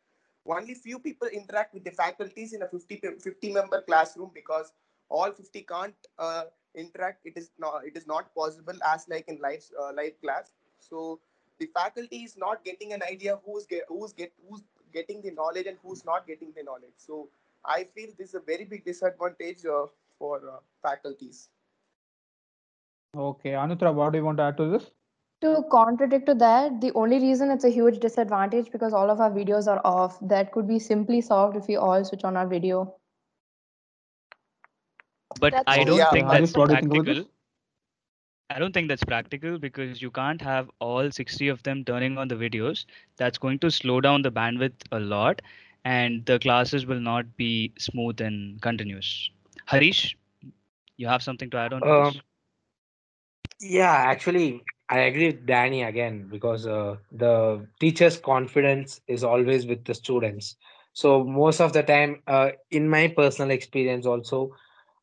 Only 0.45 0.73
few 0.73 0.97
people 0.97 1.27
interact 1.27 1.73
with 1.73 1.83
the 1.83 1.91
faculties 1.91 2.53
in 2.53 2.63
a 2.63 2.67
50, 2.67 3.01
50 3.21 3.53
member 3.53 3.81
classroom 3.81 4.31
because 4.33 4.71
all 5.09 5.31
50 5.31 5.61
can't 5.63 5.93
uh, 6.17 6.43
interact. 6.73 7.25
It 7.25 7.33
is 7.35 7.51
not 7.59 7.81
it 7.85 7.97
is 7.97 8.07
not 8.07 8.33
possible 8.33 8.79
as 8.93 9.07
like 9.09 9.27
in 9.27 9.39
live 9.41 9.65
uh, 9.79 9.91
live 9.93 10.19
class. 10.21 10.51
So 10.79 11.19
the 11.59 11.67
faculty 11.67 12.23
is 12.23 12.37
not 12.37 12.63
getting 12.63 12.93
an 12.93 13.01
idea 13.03 13.37
who's 13.45 13.65
get 13.65 13.83
who's 13.87 14.13
get 14.13 14.31
who's 14.47 14.63
getting 14.93 15.21
the 15.21 15.31
knowledge 15.31 15.67
and 15.67 15.77
who's 15.83 16.03
not 16.05 16.27
getting 16.27 16.51
the 16.55 16.63
knowledge. 16.63 16.97
So 16.97 17.29
i 17.65 17.83
feel 17.95 18.11
this 18.17 18.29
is 18.29 18.35
a 18.35 18.39
very 18.39 18.63
big 18.63 18.85
disadvantage 18.85 19.65
uh, 19.65 19.85
for 20.17 20.37
uh, 20.37 20.59
faculties. 20.81 21.49
Okay 23.15 23.51
anutra 23.63 23.93
what 23.93 24.13
do 24.13 24.19
you 24.19 24.25
want 24.25 24.37
to 24.37 24.43
add 24.43 24.57
to 24.57 24.69
this? 24.69 24.91
To 25.41 25.63
contradict 25.71 26.25
to 26.27 26.35
that 26.35 26.79
the 26.81 26.91
only 26.93 27.19
reason 27.19 27.51
it's 27.51 27.63
a 27.63 27.75
huge 27.79 27.99
disadvantage 27.99 28.71
because 28.71 28.93
all 28.93 29.09
of 29.09 29.19
our 29.19 29.31
videos 29.31 29.67
are 29.67 29.81
off 29.83 30.17
that 30.21 30.51
could 30.51 30.67
be 30.67 30.79
simply 30.79 31.21
solved 31.21 31.55
if 31.57 31.67
we 31.67 31.77
all 31.77 32.03
switch 32.03 32.23
on 32.23 32.37
our 32.37 32.47
video. 32.47 32.95
But 35.39 35.53
That's 35.53 35.63
I 35.67 35.83
don't 35.83 35.97
yeah. 35.97 36.09
think 36.11 36.27
that's 36.29 36.55
what 36.55 36.69
do 36.69 36.75
you 36.75 36.81
think 36.81 36.93
about 36.93 37.05
practical. 37.05 37.31
I 38.49 38.59
don't 38.59 38.73
think 38.73 38.89
that's 38.89 39.03
practical 39.03 39.57
because 39.59 40.01
you 40.01 40.11
can't 40.11 40.41
have 40.41 40.69
all 40.79 41.11
60 41.11 41.47
of 41.49 41.63
them 41.63 41.83
turning 41.85 42.17
on 42.17 42.27
the 42.27 42.35
videos. 42.35 42.85
That's 43.17 43.37
going 43.37 43.59
to 43.59 43.71
slow 43.71 44.01
down 44.01 44.21
the 44.21 44.31
bandwidth 44.31 44.83
a 44.91 44.99
lot, 44.99 45.41
and 45.85 46.25
the 46.25 46.39
classes 46.39 46.85
will 46.85 46.99
not 46.99 47.35
be 47.37 47.73
smooth 47.77 48.21
and 48.21 48.61
continuous. 48.61 49.29
Harish, 49.65 50.17
you 50.97 51.07
have 51.07 51.23
something 51.23 51.49
to 51.51 51.57
add 51.57 51.73
on 51.73 51.81
Um, 51.83 52.21
yeah, 53.61 53.93
actually, 53.93 54.61
I 54.89 54.99
agree 54.99 55.27
with 55.27 55.45
Danny 55.45 55.83
again 55.83 56.27
because 56.29 56.65
uh, 56.67 56.97
the 57.11 57.67
teacher's 57.79 58.17
confidence 58.17 59.01
is 59.07 59.23
always 59.23 59.65
with 59.65 59.85
the 59.85 59.93
students. 59.93 60.55
So 60.93 61.23
most 61.23 61.61
of 61.61 61.73
the 61.73 61.83
time, 61.83 62.21
uh, 62.27 62.51
in 62.71 62.89
my 62.89 63.07
personal 63.09 63.51
experience, 63.51 64.05
also, 64.05 64.51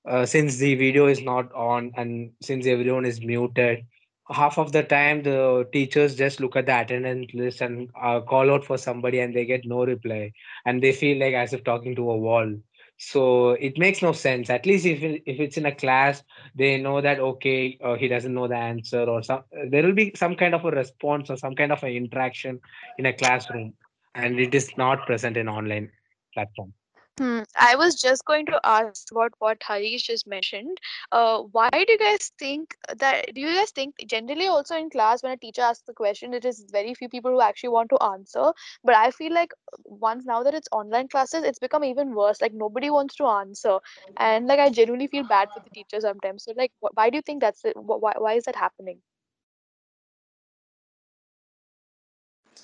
uh, 0.07 0.25
since 0.25 0.57
the 0.57 0.75
video 0.75 1.07
is 1.07 1.21
not 1.21 1.53
on 1.53 1.93
and 1.97 2.31
since 2.41 2.67
everyone 2.67 3.05
is 3.05 3.21
muted, 3.21 3.85
half 4.31 4.59
of 4.59 4.73
the 4.73 4.83
time 4.83 5.23
the 5.23 5.67
teachers 5.73 6.15
just 6.15 6.41
look 6.41 6.57
at 6.57 6.67
the 6.67 6.81
attendance 6.81 7.33
list 7.35 7.61
and 7.61 7.91
uh, 8.01 8.21
call 8.21 8.51
out 8.51 8.65
for 8.65 8.79
somebody 8.79 9.21
and 9.21 9.35
they 9.35 9.45
get 9.45 9.65
no 9.65 9.85
reply. 9.85 10.33
And 10.65 10.83
they 10.83 10.93
feel 10.93 11.19
like 11.19 11.35
as 11.35 11.53
if 11.53 11.65
talking 11.65 11.95
to 11.97 12.11
a 12.11 12.17
wall. 12.17 12.55
So 12.99 13.51
it 13.51 13.77
makes 13.77 14.01
no 14.01 14.13
sense. 14.13 14.49
At 14.49 14.65
least 14.65 14.87
if 14.87 15.03
if 15.03 15.41
it's 15.41 15.59
in 15.59 15.67
a 15.67 15.75
class 15.75 16.23
they 16.55 16.81
know 16.81 17.01
that 17.01 17.21
okay 17.21 17.79
uh, 17.85 17.95
he 17.95 18.09
doesn't 18.09 18.33
know 18.33 18.49
the 18.49 18.57
answer 18.57 19.05
or 19.05 19.23
some 19.23 19.43
there 19.71 19.83
will 19.83 19.93
be 19.93 20.13
some 20.17 20.35
kind 20.35 20.55
of 20.55 20.65
a 20.65 20.71
response 20.71 21.29
or 21.31 21.37
some 21.37 21.55
kind 21.55 21.73
of 21.73 21.83
an 21.83 21.91
interaction 21.91 22.61
in 22.99 23.07
a 23.07 23.13
classroom. 23.13 23.75
And 24.15 24.41
it 24.41 24.55
is 24.55 24.71
not 24.79 25.05
present 25.07 25.37
in 25.37 25.47
online 25.47 25.91
platform 26.33 26.73
Hmm. 27.19 27.43
I 27.59 27.77
was 27.77 27.95
just 28.01 28.25
going 28.27 28.47
to 28.47 28.61
ask 28.65 29.05
about 29.11 29.33
what 29.39 29.63
Harish 29.63 30.03
just 30.07 30.27
mentioned. 30.27 30.79
Uh, 31.11 31.41
why 31.53 31.69
do 31.71 31.85
you 31.89 31.99
guys 31.99 32.31
think 32.39 32.75
that? 32.99 33.35
Do 33.35 33.41
you 33.41 33.55
guys 33.55 33.71
think 33.71 33.95
generally 34.07 34.47
also 34.47 34.77
in 34.77 34.91
class 34.91 35.23
when 35.23 35.33
a 35.33 35.37
teacher 35.37 35.63
asks 35.63 35.85
the 35.87 35.93
question, 35.95 36.35
it 36.35 36.45
is 36.45 36.65
very 36.71 36.95
few 36.95 37.09
people 37.09 37.31
who 37.31 37.41
actually 37.41 37.71
want 37.71 37.91
to 37.91 38.03
answer. 38.03 38.53
But 38.85 38.95
I 38.97 39.11
feel 39.11 39.33
like 39.33 39.53
once 39.85 40.25
now 40.25 40.43
that 40.43 40.55
it's 40.55 40.69
online 40.73 41.09
classes, 41.09 41.45
it's 41.45 41.59
become 41.59 41.85
even 41.85 42.15
worse. 42.15 42.41
Like 42.41 42.53
nobody 42.55 42.91
wants 42.91 43.15
to 43.17 43.27
answer, 43.27 43.79
and 44.17 44.47
like 44.47 44.59
I 44.61 44.71
genuinely 44.71 45.07
feel 45.09 45.25
bad 45.25 45.51
for 45.53 45.61
the 45.61 45.71
teacher 45.71 46.01
sometimes. 46.01 46.45
So 46.45 46.53
like, 46.57 46.73
wh- 46.81 46.95
why 46.97 47.11
do 47.11 47.17
you 47.17 47.23
think 47.23 47.41
that's 47.43 47.65
it? 47.65 47.75
Wh- 47.77 48.03
Why 48.07 48.15
why 48.19 48.33
is 48.35 48.45
that 48.45 48.57
happening? 48.57 49.01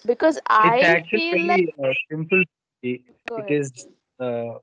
Because 0.05 0.38
I 0.48 0.96
feel 1.12 1.46
like 1.46 1.66
uh, 1.82 1.92
simple. 2.11 2.42
It 2.82 3.00
go 3.28 3.36
it 3.36 3.46
ahead. 3.46 3.59
is 3.59 3.70
uh, 4.22 4.58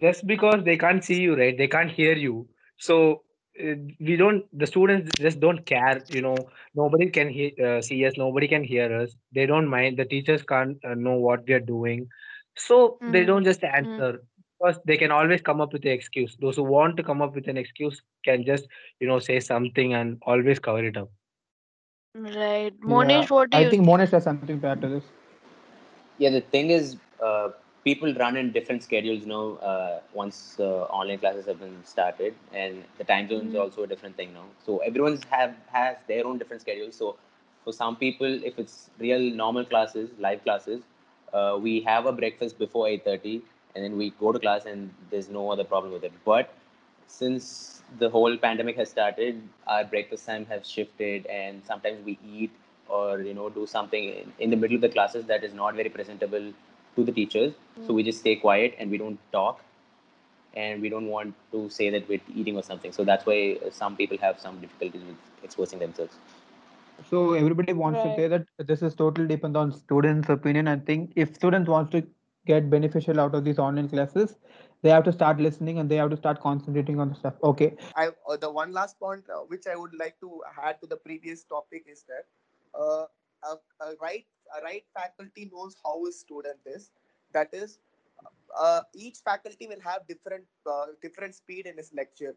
just 0.00 0.26
because 0.26 0.64
they 0.64 0.76
can't 0.76 1.04
see 1.04 1.20
you, 1.20 1.36
right? 1.36 1.56
They 1.56 1.68
can't 1.68 1.90
hear 1.90 2.14
you. 2.14 2.48
So 2.78 3.22
uh, 3.62 3.74
we 4.00 4.16
don't. 4.16 4.44
The 4.58 4.66
students 4.66 5.12
just 5.20 5.40
don't 5.40 5.64
care. 5.66 6.04
You 6.08 6.22
know, 6.22 6.36
nobody 6.74 7.10
can 7.10 7.28
hear, 7.30 7.50
uh, 7.66 7.80
see 7.82 8.04
us. 8.06 8.14
Nobody 8.16 8.48
can 8.48 8.64
hear 8.64 8.88
us. 9.00 9.16
They 9.34 9.46
don't 9.46 9.68
mind. 9.68 9.98
The 9.98 10.04
teachers 10.04 10.42
can't 10.42 10.78
uh, 10.84 10.94
know 10.94 11.14
what 11.16 11.46
we 11.46 11.54
are 11.54 11.66
doing. 11.74 12.08
So 12.56 13.00
they 13.06 13.24
don't 13.24 13.44
just 13.44 13.62
Mm-hmm. 13.64 13.80
answer 13.80 14.22
because 14.58 14.80
they 14.86 14.96
can 14.96 15.10
always 15.12 15.42
come 15.42 15.60
up 15.60 15.72
with 15.72 15.84
an 15.84 15.92
excuse. 15.92 16.36
Those 16.40 16.56
who 16.56 16.64
want 16.64 16.96
to 16.98 17.02
come 17.04 17.22
up 17.22 17.34
with 17.34 17.48
an 17.48 17.56
excuse 17.58 18.02
can 18.24 18.44
just 18.44 18.66
you 19.00 19.06
know 19.08 19.18
say 19.18 19.40
something 19.40 19.94
and 19.94 20.18
always 20.26 20.58
cover 20.60 20.84
it 20.84 20.96
up. 20.96 21.10
Right. 22.14 22.72
Yeah, 22.86 23.26
Monish, 23.26 23.30
what 23.30 23.50
do 23.50 23.58
I 23.58 23.64
you 23.64 23.70
think 23.70 23.82
think? 23.82 23.94
Monish 23.94 24.10
has 24.10 24.24
something 24.24 24.54
to 24.54 24.60
add 24.60 24.76
to 24.76 24.82
this. 24.82 24.98
yeah 26.18 26.30
the 26.30 26.40
thing 26.40 26.70
is 26.70 26.96
uh, 27.24 27.48
people 27.84 28.12
run 28.14 28.36
in 28.36 28.50
different 28.52 28.82
schedules 28.82 29.26
now 29.26 29.42
uh, 29.70 30.00
once 30.12 30.56
uh, 30.60 30.82
online 31.00 31.18
classes 31.18 31.46
have 31.46 31.58
been 31.60 31.76
started 31.84 32.34
and 32.52 32.84
the 32.98 33.04
time 33.04 33.28
zone 33.28 33.46
is 33.46 33.54
Mm-hmm. 33.54 33.56
also 33.56 33.82
a 33.82 33.86
different 33.86 34.16
thing 34.16 34.32
now 34.32 34.44
so 34.64 34.78
everyone's 34.78 35.24
have 35.30 35.54
has 35.72 35.96
their 36.08 36.26
own 36.26 36.38
different 36.38 36.62
schedules. 36.62 36.94
So 36.96 37.16
for 37.64 37.72
some 37.72 37.96
people 37.96 38.42
if 38.44 38.58
it's 38.58 38.90
real 38.98 39.20
normal 39.42 39.64
classes 39.64 40.10
live 40.18 40.42
classes 40.44 40.82
uh, 41.32 41.58
we 41.60 41.80
have 41.82 42.06
a 42.06 42.12
breakfast 42.12 42.58
before 42.58 42.88
8.30 42.88 43.42
and 43.74 43.84
then 43.84 43.96
we 43.96 44.10
go 44.10 44.32
to 44.32 44.38
class 44.38 44.64
and 44.66 44.90
there's 45.10 45.28
no 45.28 45.50
other 45.50 45.64
problem 45.64 45.92
with 45.92 46.04
it. 46.04 46.12
But 46.24 46.52
since 47.06 47.82
the 47.98 48.08
whole 48.10 48.36
pandemic 48.36 48.76
has 48.76 48.88
started, 48.90 49.40
our 49.66 49.84
breakfast 49.84 50.26
time 50.26 50.46
has 50.46 50.68
shifted, 50.68 51.26
and 51.26 51.64
sometimes 51.64 52.04
we 52.04 52.18
eat 52.36 52.50
or 52.88 53.20
you 53.20 53.34
know 53.34 53.48
do 53.50 53.66
something 53.66 54.04
in, 54.04 54.32
in 54.38 54.50
the 54.50 54.56
middle 54.56 54.76
of 54.76 54.82
the 54.82 54.88
classes 54.88 55.26
that 55.26 55.42
is 55.44 55.52
not 55.54 55.74
very 55.74 55.88
presentable 55.88 56.52
to 56.96 57.04
the 57.04 57.12
teachers. 57.12 57.54
So 57.86 57.94
we 57.94 58.02
just 58.02 58.20
stay 58.20 58.36
quiet 58.36 58.74
and 58.78 58.90
we 58.90 58.98
don't 58.98 59.18
talk, 59.32 59.60
and 60.54 60.82
we 60.82 60.88
don't 60.88 61.06
want 61.06 61.34
to 61.52 61.68
say 61.70 61.90
that 61.90 62.08
we're 62.08 62.20
eating 62.34 62.56
or 62.56 62.62
something. 62.62 62.92
So 62.92 63.04
that's 63.04 63.26
why 63.26 63.58
uh, 63.66 63.70
some 63.70 63.96
people 63.96 64.18
have 64.18 64.38
some 64.38 64.60
difficulties 64.60 65.02
with 65.02 65.16
exposing 65.42 65.78
themselves. 65.78 66.14
So 67.10 67.34
everybody 67.34 67.72
wants 67.72 68.02
to 68.02 68.14
say 68.14 68.28
that 68.28 68.46
this 68.58 68.82
is 68.82 68.94
totally 68.94 69.26
depend 69.26 69.56
on 69.56 69.72
students' 69.72 70.28
opinion. 70.28 70.68
I 70.68 70.76
think 70.76 71.12
if 71.16 71.34
students 71.34 71.68
wants 71.68 71.90
to 71.92 72.06
get 72.46 72.70
beneficial 72.70 73.18
out 73.20 73.34
of 73.34 73.44
these 73.44 73.58
online 73.58 73.88
classes, 73.88 74.36
they 74.82 74.90
have 74.90 75.04
to 75.04 75.12
start 75.12 75.40
listening 75.40 75.78
and 75.78 75.90
they 75.90 75.96
have 75.96 76.10
to 76.10 76.16
start 76.16 76.40
concentrating 76.40 77.00
on 77.00 77.08
the 77.08 77.14
stuff. 77.14 77.34
Okay. 77.42 77.74
I 77.96 78.10
uh, 78.28 78.36
the 78.36 78.50
one 78.50 78.72
last 78.72 78.98
point 79.00 79.24
uh, 79.30 79.40
which 79.40 79.66
I 79.66 79.76
would 79.76 79.94
like 79.98 80.20
to 80.20 80.42
add 80.62 80.80
to 80.80 80.86
the 80.86 80.96
previous 80.96 81.44
topic 81.44 81.86
is 81.88 82.04
that 82.08 82.26
uh, 82.78 83.06
a, 83.44 83.84
a 83.84 83.94
right 84.00 84.24
a 84.58 84.62
right 84.62 84.84
faculty 84.94 85.50
knows 85.52 85.76
how 85.84 86.04
a 86.06 86.12
student 86.12 86.58
is. 86.66 86.90
That 87.32 87.48
is, 87.52 87.78
uh, 88.58 88.82
each 88.94 89.18
faculty 89.24 89.66
will 89.66 89.80
have 89.80 90.06
different 90.06 90.44
uh, 90.66 90.86
different 91.00 91.34
speed 91.34 91.66
in 91.66 91.76
his 91.76 91.92
lecture. 91.94 92.34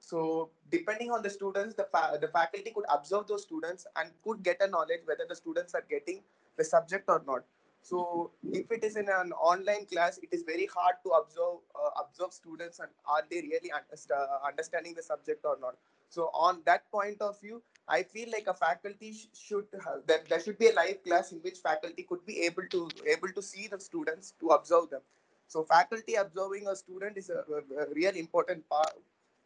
So 0.00 0.50
depending 0.70 1.10
on 1.10 1.22
the 1.22 1.30
students, 1.30 1.74
the 1.74 1.86
fa- 1.92 2.18
the 2.20 2.28
faculty 2.28 2.70
could 2.70 2.84
observe 2.88 3.26
those 3.26 3.42
students 3.42 3.86
and 3.96 4.10
could 4.24 4.42
get 4.42 4.62
a 4.62 4.68
knowledge 4.68 5.00
whether 5.04 5.26
the 5.28 5.36
students 5.36 5.74
are 5.74 5.84
getting 5.88 6.22
the 6.56 6.64
subject 6.64 7.08
or 7.08 7.22
not. 7.26 7.44
So 7.82 8.30
if 8.52 8.70
it 8.70 8.84
is 8.84 8.96
in 8.96 9.08
an 9.08 9.32
online 9.32 9.86
class, 9.86 10.18
it 10.18 10.28
is 10.32 10.42
very 10.42 10.66
hard 10.66 10.96
to 11.04 11.10
observe 11.10 11.58
uh, 11.74 11.90
observe 12.02 12.32
students 12.32 12.80
and 12.80 12.90
are 13.06 13.24
they 13.30 13.42
really 13.42 13.70
underst- 13.70 14.10
understanding 14.46 14.94
the 14.94 15.02
subject 15.02 15.44
or 15.44 15.58
not. 15.60 15.76
So 16.08 16.30
on 16.34 16.62
that 16.64 16.90
point 16.90 17.20
of 17.20 17.40
view, 17.40 17.62
I 17.88 18.02
feel 18.02 18.28
like 18.30 18.46
a 18.46 18.54
faculty 18.54 19.12
sh- 19.12 19.26
should 19.32 19.66
have, 19.84 20.06
that 20.06 20.28
there 20.28 20.40
should 20.40 20.58
be 20.58 20.68
a 20.68 20.74
live 20.74 21.02
class 21.04 21.32
in 21.32 21.38
which 21.38 21.58
faculty 21.58 22.02
could 22.02 22.24
be 22.26 22.42
able 22.42 22.66
to 22.70 22.88
able 23.06 23.28
to 23.28 23.42
see 23.42 23.66
the 23.66 23.80
students 23.80 24.34
to 24.40 24.48
observe 24.48 24.90
them. 24.90 25.00
So 25.46 25.64
faculty 25.64 26.14
observing 26.14 26.66
a 26.68 26.76
student 26.76 27.16
is 27.16 27.30
a, 27.30 27.44
a, 27.58 27.84
a 27.84 27.94
real 27.94 28.14
important 28.14 28.68
part, 28.68 28.92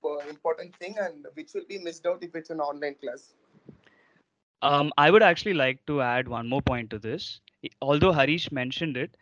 uh, 0.04 0.18
important 0.28 0.74
thing, 0.76 0.96
and 1.00 1.26
which 1.34 1.54
will 1.54 1.66
be 1.68 1.78
missed 1.78 2.06
out 2.06 2.22
if 2.22 2.34
it's 2.34 2.50
an 2.50 2.60
online 2.60 2.96
class. 2.96 3.34
Um, 4.62 4.92
I 4.96 5.10
would 5.10 5.22
actually 5.22 5.54
like 5.54 5.84
to 5.86 6.02
add 6.02 6.28
one 6.28 6.48
more 6.48 6.62
point 6.62 6.90
to 6.90 6.98
this. 6.98 7.40
Although 7.80 8.12
Harish 8.12 8.50
mentioned 8.50 8.96
it, 8.96 9.16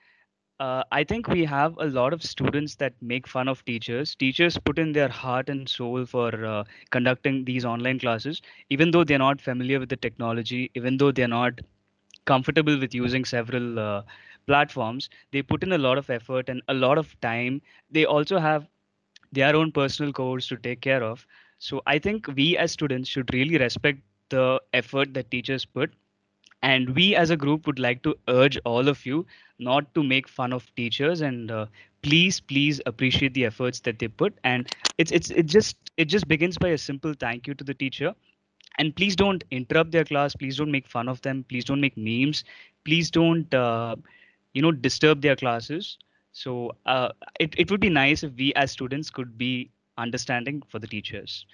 uh, 0.60 0.84
I 0.92 1.04
think 1.04 1.28
we 1.28 1.44
have 1.46 1.76
a 1.78 1.86
lot 1.86 2.12
of 2.14 2.22
students 2.22 2.76
that 2.76 2.94
make 3.02 3.26
fun 3.26 3.48
of 3.48 3.64
teachers. 3.64 4.14
Teachers 4.14 4.58
put 4.58 4.78
in 4.78 4.92
their 4.92 5.08
heart 5.08 5.48
and 5.50 5.68
soul 5.68 6.06
for 6.06 6.44
uh, 6.46 6.64
conducting 6.90 7.44
these 7.44 7.64
online 7.66 7.98
classes, 7.98 8.42
even 8.70 8.92
though 8.92 9.04
they're 9.04 9.18
not 9.18 9.40
familiar 9.40 9.80
with 9.80 9.88
the 9.90 9.96
technology, 9.96 10.70
even 10.74 10.98
though 10.98 11.12
they're 11.12 11.28
not 11.28 11.60
comfortable 12.26 12.78
with 12.78 12.94
using 12.94 13.24
several 13.24 13.78
uh, 13.78 14.02
platforms. 14.46 15.10
They 15.32 15.42
put 15.42 15.62
in 15.64 15.72
a 15.72 15.78
lot 15.78 15.98
of 15.98 16.10
effort 16.10 16.48
and 16.48 16.62
a 16.68 16.74
lot 16.74 16.98
of 16.98 17.18
time. 17.20 17.62
They 17.90 18.04
also 18.06 18.38
have 18.38 18.68
their 19.32 19.56
own 19.56 19.72
personal 19.72 20.12
goals 20.12 20.46
to 20.48 20.56
take 20.56 20.80
care 20.80 21.02
of. 21.02 21.26
So 21.58 21.82
I 21.86 21.98
think 21.98 22.28
we 22.36 22.56
as 22.58 22.72
students 22.72 23.08
should 23.08 23.32
really 23.34 23.58
respect 23.58 24.00
the 24.30 24.60
effort 24.72 25.14
that 25.14 25.30
teachers 25.30 25.64
put 25.64 25.92
and 26.62 26.94
we 26.94 27.14
as 27.16 27.30
a 27.30 27.36
group 27.36 27.66
would 27.66 27.78
like 27.78 28.02
to 28.02 28.16
urge 28.28 28.58
all 28.64 28.88
of 28.88 29.04
you 29.06 29.26
not 29.58 29.92
to 29.94 30.02
make 30.02 30.28
fun 30.28 30.52
of 30.52 30.74
teachers 30.74 31.20
and 31.20 31.50
uh, 31.50 31.66
please 32.02 32.40
please 32.40 32.80
appreciate 32.86 33.34
the 33.34 33.44
efforts 33.44 33.80
that 33.80 33.98
they 33.98 34.08
put. 34.08 34.34
And 34.44 34.68
it's 34.98 35.10
it's 35.12 35.30
it 35.30 35.46
just 35.46 35.76
it 35.96 36.06
just 36.06 36.28
begins 36.28 36.58
by 36.58 36.68
a 36.68 36.78
simple 36.78 37.14
thank 37.14 37.46
you 37.46 37.54
to 37.54 37.64
the 37.64 37.74
teacher. 37.74 38.14
And 38.78 38.94
please 38.94 39.16
don't 39.16 39.44
interrupt 39.50 39.92
their 39.92 40.04
class. 40.04 40.34
Please 40.34 40.56
don't 40.56 40.70
make 40.70 40.86
fun 40.86 41.08
of 41.08 41.20
them. 41.22 41.44
Please 41.48 41.64
don't 41.64 41.80
make 41.80 41.96
memes. 41.96 42.44
Please 42.84 43.10
don't 43.10 43.52
uh, 43.54 43.96
you 44.54 44.62
know 44.62 44.72
disturb 44.72 45.22
their 45.22 45.36
classes. 45.36 45.98
So 46.32 46.72
uh, 46.86 47.10
it, 47.38 47.54
it 47.58 47.70
would 47.70 47.80
be 47.80 47.90
nice 47.90 48.22
if 48.22 48.32
we 48.36 48.52
as 48.54 48.70
students 48.70 49.10
could 49.10 49.36
be 49.38 49.70
understanding 49.98 50.62
for 50.68 50.78
the 50.78 50.86
teachers. 50.86 51.46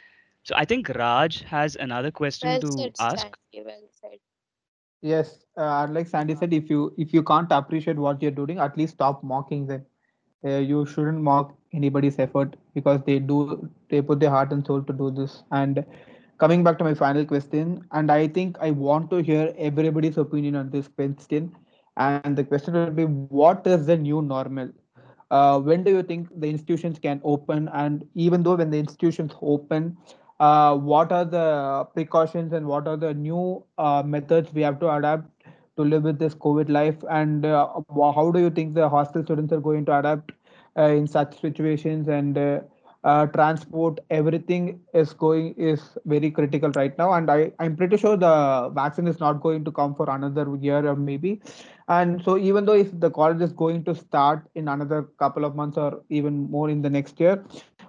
So 0.45 0.55
i 0.57 0.65
think 0.65 0.89
raj 0.97 1.43
has 1.53 1.77
another 1.77 2.11
question 2.11 2.59
Well 2.59 2.61
to 2.61 2.71
said, 2.71 2.95
ask. 2.99 3.27
Sandy. 3.53 3.63
Well 3.65 3.89
said. 3.91 4.19
Yes, 5.03 5.45
uh, 5.57 5.87
like 5.91 6.07
Sandy 6.09 6.35
said, 6.35 6.53
if 6.53 6.69
you 6.71 6.93
if 6.99 7.13
you 7.15 7.23
can't 7.23 7.51
appreciate 7.53 7.97
what 7.97 8.23
you're 8.23 8.31
doing, 8.39 8.59
at 8.59 8.77
least 8.77 8.95
stop 8.95 9.23
mocking 9.23 9.67
them. 9.67 9.85
Uh, 10.45 10.59
you 10.71 10.85
shouldn't 10.87 11.21
mock 11.23 11.55
anybody's 11.73 12.19
effort 12.19 12.57
because 12.75 13.01
they 13.07 13.19
do 13.19 13.69
they 13.89 14.01
put 14.03 14.21
their 14.21 14.31
heart 14.31 14.53
and 14.53 14.67
soul 14.67 14.83
to 14.83 14.93
do 14.93 15.11
this. 15.11 15.43
And 15.53 15.85
coming 16.39 16.65
back 16.65 16.79
to 16.79 16.85
my 16.85 16.95
final 16.95 17.25
question, 17.25 17.85
and 17.93 18.11
I 18.11 18.29
think 18.29 18.59
I 18.61 18.71
want 18.71 19.11
to 19.11 19.23
hear 19.23 19.55
everybody's 19.59 20.19
opinion 20.19 20.57
on 20.57 20.71
this 20.71 20.89
question. 20.89 21.55
And 21.97 22.37
the 22.37 22.45
question 22.45 22.75
will 22.75 22.91
be, 22.91 23.05
what 23.07 23.67
is 23.67 23.87
the 23.87 23.97
new 23.97 24.23
normal? 24.23 24.71
Uh, 25.31 25.59
when 25.61 25.83
do 25.83 25.91
you 25.91 26.03
think 26.03 26.29
the 26.41 26.49
institutions 26.49 26.99
can 26.99 27.21
open? 27.25 27.69
And 27.69 28.07
even 28.15 28.43
though 28.43 28.57
when 28.57 28.71
the 28.71 28.79
institutions 28.79 29.33
open, 29.41 29.97
uh, 30.41 30.77
what 30.77 31.13
are 31.13 31.25
the 31.25 31.87
precautions 31.95 32.53
and 32.53 32.67
what 32.67 32.87
are 32.87 32.97
the 32.97 33.15
new 33.15 33.65
uh, 33.79 34.03
methods 34.05 34.53
we 34.53 34.63
have 34.63 34.79
to 34.81 34.91
adapt 34.91 35.31
to 35.77 35.83
live 35.83 36.03
with 36.03 36.19
this 36.19 36.35
COVID 36.35 36.69
life? 36.69 36.97
And 37.11 37.47
uh, 37.47 37.69
how 37.97 38.31
do 38.31 38.41
you 38.41 38.51
think 38.51 38.75
the 38.75 38.89
hostel 38.89 39.23
students 39.25 39.53
are 39.53 39.61
going 39.61 39.85
to 39.87 39.99
adapt 39.99 40.33
uh, 40.77 40.83
in 40.83 41.07
such 41.07 41.41
situations? 41.41 42.09
And 42.09 42.37
uh, 42.37 42.61
uh, 43.05 43.27
transport, 43.27 44.01
everything 44.11 44.81
is 44.93 45.13
going 45.13 45.55
is 45.57 45.97
very 46.07 46.29
critical 46.29 46.71
right 46.73 46.97
now, 46.99 47.13
and 47.13 47.31
I 47.31 47.53
I'm 47.61 47.77
pretty 47.77 47.97
sure 47.97 48.17
the 48.17 48.71
vaccine 48.75 49.07
is 49.07 49.21
not 49.21 49.41
going 49.41 49.65
to 49.65 49.71
come 49.71 49.95
for 49.95 50.11
another 50.11 50.57
year 50.57 50.85
or 50.85 50.97
maybe, 50.97 51.41
and 51.89 52.21
so 52.25 52.37
even 52.37 52.67
though 52.67 52.75
if 52.75 52.91
the 52.99 53.11
college 53.11 53.41
is 53.41 53.53
going 53.53 53.85
to 53.85 53.95
start 53.95 54.49
in 54.57 54.67
another 54.67 55.03
couple 55.21 55.45
of 55.45 55.55
months 55.55 55.79
or 55.79 56.03
even 56.09 56.51
more 56.51 56.69
in 56.69 56.83
the 56.83 56.91
next 56.91 57.21
year, 57.21 57.45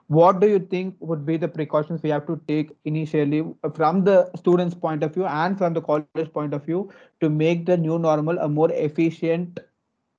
what 0.08 0.40
do 0.40 0.48
you 0.48 0.60
think 0.60 0.96
would 1.00 1.26
be 1.26 1.38
the 1.38 1.48
precautions 1.48 2.02
we 2.02 2.10
have 2.10 2.26
to 2.28 2.40
take 2.48 2.72
initially 2.86 3.44
from 3.76 4.04
the 4.04 4.32
students' 4.38 4.76
point 4.76 5.04
of 5.04 5.14
view 5.14 5.26
and 5.26 5.58
from 5.58 5.74
the 5.74 5.82
college 5.82 6.32
point 6.34 6.54
of 6.54 6.66
view 6.66 6.90
to 7.22 7.30
make 7.30 7.66
the 7.66 7.78
new 7.78 8.00
normal 8.00 8.38
a 8.40 8.48
more 8.48 8.72
efficient 8.72 9.60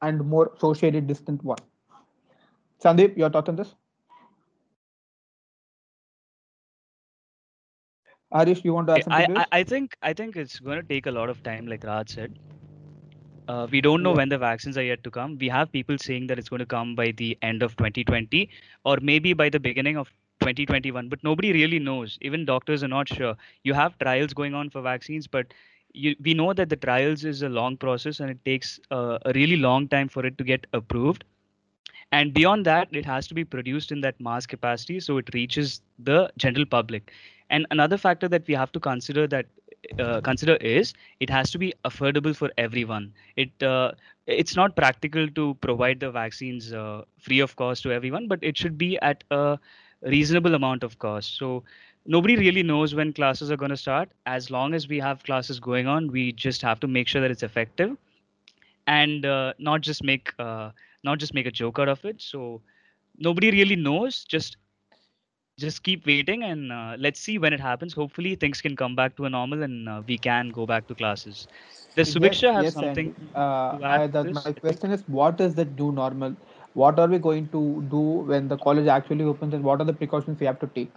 and 0.02 0.24
more 0.26 0.52
socially 0.58 1.00
distant 1.00 1.42
one? 1.42 1.58
Sandeep, 2.82 3.16
your 3.16 3.30
thoughts 3.30 3.48
on 3.48 3.56
this? 3.56 3.74
Arish, 8.30 8.62
you 8.62 8.74
want 8.74 8.88
to 8.88 9.02
something 9.02 9.36
I, 9.36 9.40
I. 9.40 9.60
I 9.60 9.62
think 9.64 9.96
I 10.02 10.12
think 10.12 10.36
it's 10.36 10.58
going 10.60 10.80
to 10.80 10.86
take 10.86 11.06
a 11.06 11.10
lot 11.10 11.30
of 11.30 11.42
time, 11.42 11.66
like 11.66 11.84
Raj 11.84 12.10
said. 12.10 12.38
Uh, 13.48 13.66
we 13.70 13.80
don't 13.80 14.02
know 14.02 14.12
Yeah. 14.12 14.20
when 14.20 14.28
the 14.28 14.38
vaccines 14.38 14.78
are 14.78 14.82
yet 14.84 15.02
to 15.04 15.10
come. 15.10 15.38
We 15.38 15.48
have 15.48 15.72
people 15.72 15.98
saying 15.98 16.28
that 16.28 16.38
it's 16.38 16.48
going 16.50 16.60
to 16.60 16.66
come 16.66 16.94
by 16.96 17.12
the 17.12 17.38
end 17.42 17.62
of 17.62 17.76
2020 17.76 18.50
or 18.84 18.98
maybe 19.02 19.32
by 19.34 19.48
the 19.50 19.60
beginning 19.60 19.96
of 19.96 20.10
2021, 20.40 21.08
but 21.08 21.22
nobody 21.24 21.52
really 21.52 21.78
knows. 21.80 22.18
Even 22.22 22.44
doctors 22.44 22.82
are 22.84 22.88
not 22.88 23.08
sure. 23.08 23.36
You 23.64 23.74
have 23.74 23.98
trials 23.98 24.34
going 24.34 24.54
on 24.54 24.70
for 24.70 24.82
vaccines, 24.82 25.26
but 25.26 25.54
you, 25.94 26.16
we 26.22 26.34
know 26.34 26.52
that 26.54 26.70
the 26.70 26.76
trials 26.76 27.24
is 27.24 27.42
a 27.42 27.48
long 27.48 27.76
process 27.76 28.20
and 28.20 28.30
it 28.30 28.44
takes 28.44 28.78
uh, 28.90 29.18
a 29.24 29.32
really 29.34 29.56
long 29.56 29.88
time 29.88 30.08
for 30.08 30.24
it 30.26 30.38
to 30.38 30.44
get 30.44 30.66
approved. 30.72 31.24
And 32.12 32.32
beyond 32.34 32.64
that, 32.66 32.88
it 32.92 33.04
has 33.06 33.26
to 33.28 33.34
be 33.34 33.44
produced 33.44 33.92
in 33.92 34.00
that 34.02 34.20
mass 34.20 34.46
capacity 34.46 35.00
so 35.00 35.18
it 35.18 35.30
reaches 35.34 35.80
the 35.98 36.30
general 36.36 36.66
public. 36.66 37.12
And 37.50 37.66
another 37.70 37.96
factor 37.98 38.28
that 38.28 38.46
we 38.46 38.54
have 38.54 38.72
to 38.72 38.80
consider 38.80 39.26
that 39.28 39.46
uh, 39.98 40.20
consider 40.20 40.56
is 40.56 40.92
it 41.20 41.30
has 41.30 41.50
to 41.50 41.58
be 41.58 41.72
affordable 41.84 42.34
for 42.34 42.50
everyone. 42.58 43.12
It 43.36 43.62
uh, 43.62 43.92
it's 44.26 44.56
not 44.56 44.76
practical 44.76 45.28
to 45.28 45.54
provide 45.60 46.00
the 46.00 46.10
vaccines 46.10 46.72
uh, 46.72 47.02
free 47.18 47.40
of 47.40 47.56
cost 47.56 47.82
to 47.84 47.92
everyone, 47.92 48.28
but 48.28 48.38
it 48.42 48.56
should 48.56 48.76
be 48.78 48.98
at 49.00 49.24
a 49.30 49.58
reasonable 50.02 50.54
amount 50.54 50.82
of 50.84 50.98
cost. 50.98 51.36
So 51.36 51.64
nobody 52.06 52.36
really 52.36 52.62
knows 52.62 52.94
when 52.94 53.12
classes 53.12 53.50
are 53.50 53.56
going 53.56 53.70
to 53.70 53.76
start. 53.76 54.10
As 54.26 54.50
long 54.50 54.74
as 54.74 54.88
we 54.88 54.98
have 54.98 55.22
classes 55.24 55.58
going 55.60 55.86
on, 55.86 56.10
we 56.12 56.32
just 56.32 56.62
have 56.62 56.80
to 56.80 56.86
make 56.88 57.08
sure 57.08 57.20
that 57.22 57.30
it's 57.30 57.42
effective 57.42 57.96
and 58.86 59.24
uh, 59.26 59.52
not 59.58 59.80
just 59.80 60.02
make 60.04 60.32
uh, 60.38 60.70
not 61.04 61.18
just 61.18 61.34
make 61.34 61.46
a 61.46 61.50
joke 61.50 61.78
out 61.78 61.88
of 61.88 62.04
it. 62.04 62.20
So 62.20 62.60
nobody 63.18 63.50
really 63.50 63.76
knows. 63.76 64.24
Just 64.24 64.56
just 65.58 65.82
keep 65.82 66.06
waiting 66.06 66.42
and 66.44 66.72
uh, 66.72 66.96
let's 66.98 67.20
see 67.20 67.38
when 67.38 67.52
it 67.52 67.60
happens. 67.60 67.94
Hopefully 67.94 68.34
things 68.36 68.60
can 68.62 68.76
come 68.76 68.94
back 68.96 69.16
to 69.16 69.26
a 69.26 69.30
normal 69.30 69.62
and 69.62 69.88
uh, 69.88 70.02
we 70.06 70.18
can 70.18 70.50
go 70.50 70.66
back 70.66 70.86
to 70.88 70.94
classes. 70.94 71.46
Does 71.96 72.12
Yes, 72.14 72.38
Subiksha 72.38 72.52
have 72.54 72.68
yes, 72.68 72.78
something 72.78 73.14
Sandeep. 73.16 73.16
Uh, 73.34 73.78
I, 73.82 74.00
that 74.08 74.30
my 74.30 74.52
question 74.52 74.90
is, 74.90 75.02
what 75.08 75.40
is 75.40 75.54
the 75.54 75.64
new 75.64 75.92
normal? 75.92 76.36
What 76.74 76.98
are 76.98 77.06
we 77.08 77.18
going 77.18 77.48
to 77.50 77.82
do 77.90 78.00
when 78.32 78.48
the 78.48 78.56
college 78.58 78.86
actually 78.86 79.24
opens, 79.24 79.54
and 79.54 79.64
what 79.64 79.80
are 79.80 79.84
the 79.84 79.92
precautions 79.94 80.40
we 80.40 80.46
have 80.46 80.58
to 80.60 80.66
take? 80.68 80.96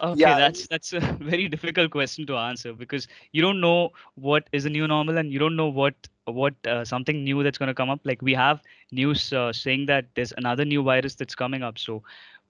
Okay, 0.00 0.32
Yeah, 0.32 0.34
that's 0.34 0.66
that's 0.68 0.92
a 0.92 1.00
very 1.20 1.48
difficult 1.48 1.90
question 1.90 2.26
to 2.26 2.36
answer 2.36 2.72
because 2.72 3.06
you 3.32 3.42
don't 3.42 3.60
know 3.60 3.90
what 4.14 4.48
is 4.52 4.64
the 4.64 4.70
new 4.70 4.86
normal 4.86 5.16
and 5.18 5.32
you 5.32 5.38
don't 5.38 5.56
know 5.56 5.68
what 5.68 5.94
what 6.24 6.54
uh, 6.66 6.84
something 6.84 7.22
new 7.24 7.42
that's 7.42 7.58
going 7.58 7.68
to 7.68 7.74
come 7.74 7.90
up. 7.90 8.00
Like 8.04 8.22
we 8.22 8.34
have 8.34 8.62
news 8.92 9.32
uh, 9.32 9.52
saying 9.52 9.86
that 9.86 10.06
there's 10.14 10.32
another 10.36 10.64
new 10.64 10.82
virus 10.82 11.14
that's 11.14 11.34
coming 11.34 11.62
up, 11.62 11.78
so 11.78 12.02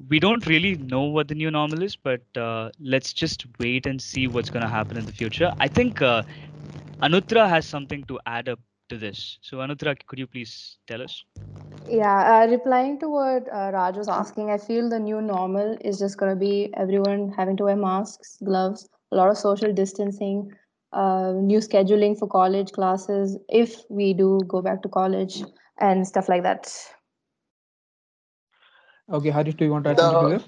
we 0.08 0.18
don't 0.20 0.46
really 0.46 0.76
know 0.76 1.02
what 1.02 1.28
the 1.28 1.34
new 1.34 1.50
normal 1.50 1.82
is. 1.82 1.96
But 1.96 2.22
uh, 2.36 2.70
let's 2.80 3.12
just 3.12 3.46
wait 3.58 3.86
and 3.86 4.00
see 4.00 4.26
what's 4.28 4.50
going 4.50 4.62
to 4.62 4.68
happen 4.68 4.96
in 4.96 5.06
the 5.06 5.12
future. 5.12 5.52
I 5.60 5.68
think 5.68 6.00
uh, 6.02 6.22
Anutra 7.02 7.48
has 7.48 7.66
something 7.66 8.04
to 8.06 8.18
add 8.26 8.48
up 8.48 8.60
to 8.90 8.96
this. 8.98 9.38
So 9.42 9.58
Anutra, 9.58 9.96
could 10.06 10.18
you 10.18 10.26
please 10.26 10.78
tell 10.86 11.02
us? 11.02 11.24
Yeah, 11.90 12.42
uh, 12.44 12.46
replying 12.48 12.98
to 13.00 13.08
what 13.10 13.48
uh, 13.52 13.70
Raj 13.72 13.96
was 13.96 14.08
asking, 14.08 14.50
I 14.50 14.58
feel 14.58 14.88
the 14.88 14.98
new 15.00 15.20
normal 15.20 15.76
is 15.82 15.98
just 15.98 16.18
going 16.18 16.30
to 16.32 16.36
be 16.38 16.72
everyone 16.76 17.32
having 17.36 17.56
to 17.58 17.64
wear 17.64 17.76
masks, 17.76 18.38
gloves, 18.44 18.88
a 19.12 19.16
lot 19.16 19.30
of 19.30 19.38
social 19.38 19.72
distancing, 19.72 20.50
uh, 20.92 21.32
new 21.36 21.58
scheduling 21.58 22.18
for 22.18 22.28
college 22.28 22.72
classes 22.72 23.38
if 23.48 23.82
we 23.90 24.14
do 24.14 24.40
go 24.48 24.62
back 24.62 24.82
to 24.82 24.88
college 24.88 25.42
and 25.80 26.06
stuff 26.06 26.28
like 26.28 26.42
that. 26.44 26.72
Okay, 29.10 29.30
Harish, 29.30 29.54
do 29.56 29.64
you 29.64 29.72
want 29.72 29.84
to 29.84 29.90
add 29.90 29.98
something 30.00 30.20
to? 30.20 30.40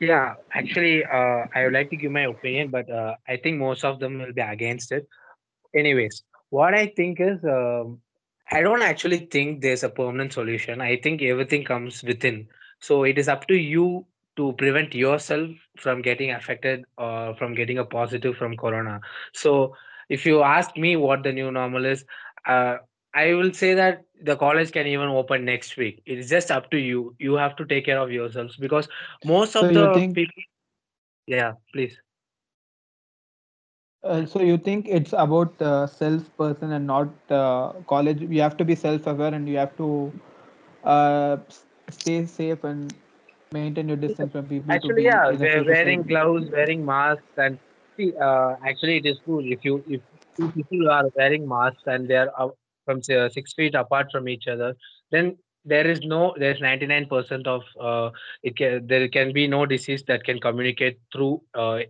Yeah, 0.00 0.34
actually, 0.54 1.04
uh, 1.04 1.46
I 1.54 1.64
would 1.64 1.72
like 1.72 1.90
to 1.90 1.96
give 1.96 2.12
my 2.12 2.22
opinion, 2.24 2.70
but 2.70 2.90
uh, 2.90 3.14
I 3.28 3.36
think 3.36 3.58
most 3.58 3.84
of 3.84 4.00
them 4.00 4.18
will 4.18 4.32
be 4.32 4.40
against 4.42 4.92
it. 4.92 5.06
Anyways, 5.74 6.22
what 6.50 6.74
I 6.74 6.86
think 6.96 7.20
is, 7.20 7.44
um, 7.44 8.00
I 8.50 8.60
don't 8.60 8.82
actually 8.82 9.26
think 9.30 9.60
there's 9.62 9.82
a 9.82 9.88
permanent 9.88 10.32
solution. 10.32 10.80
I 10.80 10.96
think 10.96 11.22
everything 11.22 11.64
comes 11.64 12.02
within. 12.02 12.48
So 12.80 13.04
it 13.04 13.18
is 13.18 13.28
up 13.28 13.46
to 13.48 13.54
you 13.54 14.06
to 14.36 14.52
prevent 14.54 14.94
yourself 14.94 15.50
from 15.76 16.02
getting 16.02 16.30
affected 16.30 16.84
or 16.98 17.34
from 17.36 17.54
getting 17.54 17.78
a 17.78 17.84
positive 17.84 18.36
from 18.36 18.56
corona. 18.56 19.00
So 19.32 19.74
if 20.08 20.26
you 20.26 20.42
ask 20.42 20.76
me 20.76 20.96
what 20.96 21.22
the 21.22 21.32
new 21.32 21.50
normal 21.50 21.84
is, 21.84 22.04
uh, 22.46 22.76
I 23.14 23.34
will 23.34 23.52
say 23.52 23.74
that 23.74 24.04
the 24.22 24.36
college 24.36 24.72
can 24.72 24.86
even 24.86 25.08
open 25.08 25.44
next 25.44 25.76
week. 25.76 26.02
It 26.04 26.18
is 26.18 26.28
just 26.28 26.50
up 26.50 26.70
to 26.70 26.76
you. 26.78 27.14
You 27.18 27.34
have 27.34 27.56
to 27.56 27.64
take 27.64 27.86
care 27.86 27.98
of 27.98 28.10
yourselves 28.10 28.56
because 28.56 28.88
most 29.24 29.56
of 29.56 29.70
you 29.70 29.74
the 29.74 29.92
think, 29.94 30.14
people. 30.14 30.42
Yeah, 31.26 31.52
please. 31.72 31.96
Uh, 34.04 34.26
so 34.26 34.40
you 34.40 34.58
think 34.58 34.88
it's 34.88 35.12
about 35.12 35.58
the 35.58 35.86
self 35.86 36.22
person 36.36 36.72
and 36.72 36.86
not 36.86 37.08
uh, 37.30 37.72
college. 37.88 38.20
You 38.20 38.40
have 38.42 38.56
to 38.58 38.64
be 38.64 38.74
self-aware 38.74 39.34
and 39.34 39.48
you 39.48 39.56
have 39.56 39.76
to 39.76 40.12
uh, 40.84 41.38
stay 41.90 42.26
safe 42.26 42.64
and 42.64 42.94
maintain 43.52 43.88
your 43.88 43.96
distance 43.96 44.32
from 44.32 44.46
people 44.48 44.72
Actually, 44.72 45.04
yeah, 45.04 45.30
in 45.30 45.36
a 45.36 45.38
we're 45.38 45.64
wearing 45.64 46.02
gloves, 46.02 46.50
wearing 46.50 46.84
masks, 46.84 47.24
and 47.36 47.58
see, 47.96 48.12
uh, 48.20 48.54
actually, 48.66 48.98
it 48.98 49.06
is 49.06 49.20
true. 49.24 49.40
If 49.40 49.64
you 49.64 49.84
if 49.88 50.02
two 50.38 50.50
people 50.52 50.90
are 50.90 51.04
wearing 51.16 51.48
masks 51.48 51.82
and 51.86 52.08
they 52.08 52.16
are 52.16 52.30
from 52.84 53.02
say, 53.02 53.16
uh, 53.16 53.28
six 53.28 53.54
feet 53.54 53.74
apart 53.74 54.08
from 54.12 54.28
each 54.28 54.46
other, 54.48 54.74
then 55.10 55.36
there 55.64 55.86
is 55.86 56.00
no 56.00 56.34
there's 56.38 56.60
99% 56.60 57.46
of 57.46 57.62
uh, 57.80 58.10
it 58.42 58.56
can 58.56 58.86
there 58.86 59.08
can 59.08 59.32
be 59.32 59.46
no 59.46 59.64
disease 59.66 60.02
that 60.04 60.24
can 60.24 60.38
communicate 60.38 60.98
through 61.12 61.42
uh, 61.54 61.80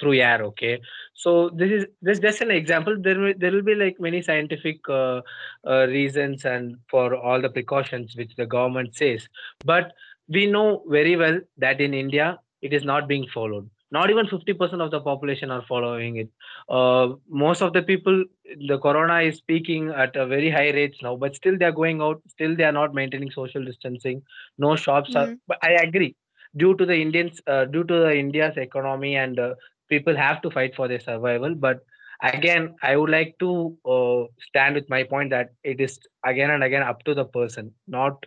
through 0.00 0.14
air. 0.14 0.42
Okay, 0.44 0.80
so 1.14 1.50
this 1.50 1.70
is 1.70 1.86
this 2.00 2.18
just 2.18 2.40
an 2.40 2.50
example. 2.50 2.96
There 2.98 3.18
will 3.18 3.34
there 3.36 3.52
will 3.52 3.62
be 3.62 3.74
like 3.74 4.00
many 4.00 4.22
scientific 4.22 4.80
uh, 4.88 5.20
uh, 5.66 5.86
reasons 5.86 6.44
and 6.44 6.76
for 6.90 7.14
all 7.14 7.40
the 7.40 7.50
precautions 7.50 8.16
which 8.16 8.34
the 8.36 8.46
government 8.46 8.96
says, 8.96 9.28
but 9.64 9.92
we 10.28 10.46
know 10.46 10.82
very 10.88 11.16
well 11.16 11.40
that 11.58 11.80
in 11.80 11.94
India 11.94 12.38
it 12.60 12.72
is 12.72 12.84
not 12.84 13.08
being 13.08 13.26
followed. 13.32 13.68
Not 13.92 14.10
even 14.10 14.26
50% 14.26 14.80
of 14.80 14.90
the 14.90 15.00
population 15.00 15.50
are 15.50 15.62
following 15.68 16.16
it. 16.16 16.28
Uh, 16.68 17.08
most 17.28 17.60
of 17.60 17.74
the 17.74 17.82
people, 17.82 18.24
the 18.66 18.78
corona 18.78 19.20
is 19.20 19.36
speaking 19.36 19.90
at 19.90 20.16
a 20.16 20.26
very 20.26 20.50
high 20.50 20.70
rates 20.70 20.98
now, 21.02 21.14
but 21.14 21.36
still 21.36 21.58
they 21.58 21.66
are 21.66 21.78
going 21.80 22.00
out. 22.00 22.22
Still 22.28 22.56
they 22.56 22.64
are 22.64 22.72
not 22.72 22.94
maintaining 22.94 23.30
social 23.30 23.62
distancing. 23.64 24.22
No 24.56 24.76
shops 24.76 25.14
are. 25.14 25.26
Mm. 25.26 25.38
But 25.46 25.58
I 25.62 25.72
agree. 25.72 26.16
Due 26.56 26.74
to 26.76 26.86
the 26.86 26.94
Indians, 26.94 27.40
uh, 27.46 27.66
due 27.66 27.84
to 27.84 27.98
the 28.00 28.16
India's 28.16 28.56
economy 28.56 29.16
and 29.16 29.38
uh, 29.38 29.54
people 29.90 30.16
have 30.16 30.40
to 30.42 30.50
fight 30.50 30.74
for 30.74 30.88
their 30.88 31.00
survival. 31.00 31.54
But 31.54 31.80
again, 32.22 32.74
I 32.82 32.96
would 32.96 33.10
like 33.10 33.36
to 33.40 33.76
uh, 33.84 34.24
stand 34.48 34.74
with 34.74 34.88
my 34.88 35.02
point 35.04 35.30
that 35.30 35.50
it 35.64 35.80
is 35.80 35.98
again 36.24 36.50
and 36.50 36.64
again 36.64 36.82
up 36.82 37.04
to 37.04 37.14
the 37.14 37.26
person, 37.26 37.72
not 37.86 38.24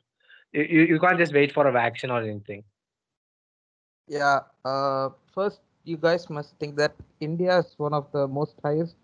you, 0.52 0.64
you 0.64 0.82
you 0.94 1.00
can't 1.00 1.18
just 1.18 1.34
wait 1.34 1.54
for 1.54 1.68
a 1.68 1.72
vaccine 1.72 2.12
or 2.12 2.22
anything. 2.22 2.64
Yeah. 4.08 4.42
Uh, 4.64 5.10
first, 5.34 5.62
you 5.84 5.98
guys 5.98 6.30
must 6.30 6.58
think 6.60 6.76
that 6.78 6.96
India 7.20 7.58
is 7.60 7.74
one 7.78 7.94
of 7.94 8.12
the 8.12 8.28
most 8.28 8.56
highest 8.64 8.96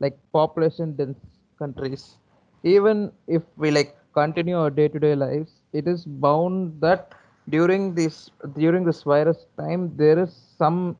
like 0.00 0.16
population 0.32 0.94
dense 0.96 1.18
countries. 1.58 2.16
Even 2.62 3.12
if 3.26 3.42
we 3.56 3.70
like 3.70 3.96
continue 4.12 4.56
our 4.58 4.70
day 4.70 4.88
to 4.88 4.98
day 4.98 5.14
lives, 5.14 5.52
it 5.72 5.86
is 5.88 6.04
bound 6.04 6.80
that 6.80 7.14
during 7.48 7.94
this 7.94 8.30
during 8.56 8.84
this 8.84 9.02
virus 9.02 9.46
time 9.58 9.90
there 9.96 10.18
is 10.18 10.32
some 10.58 10.96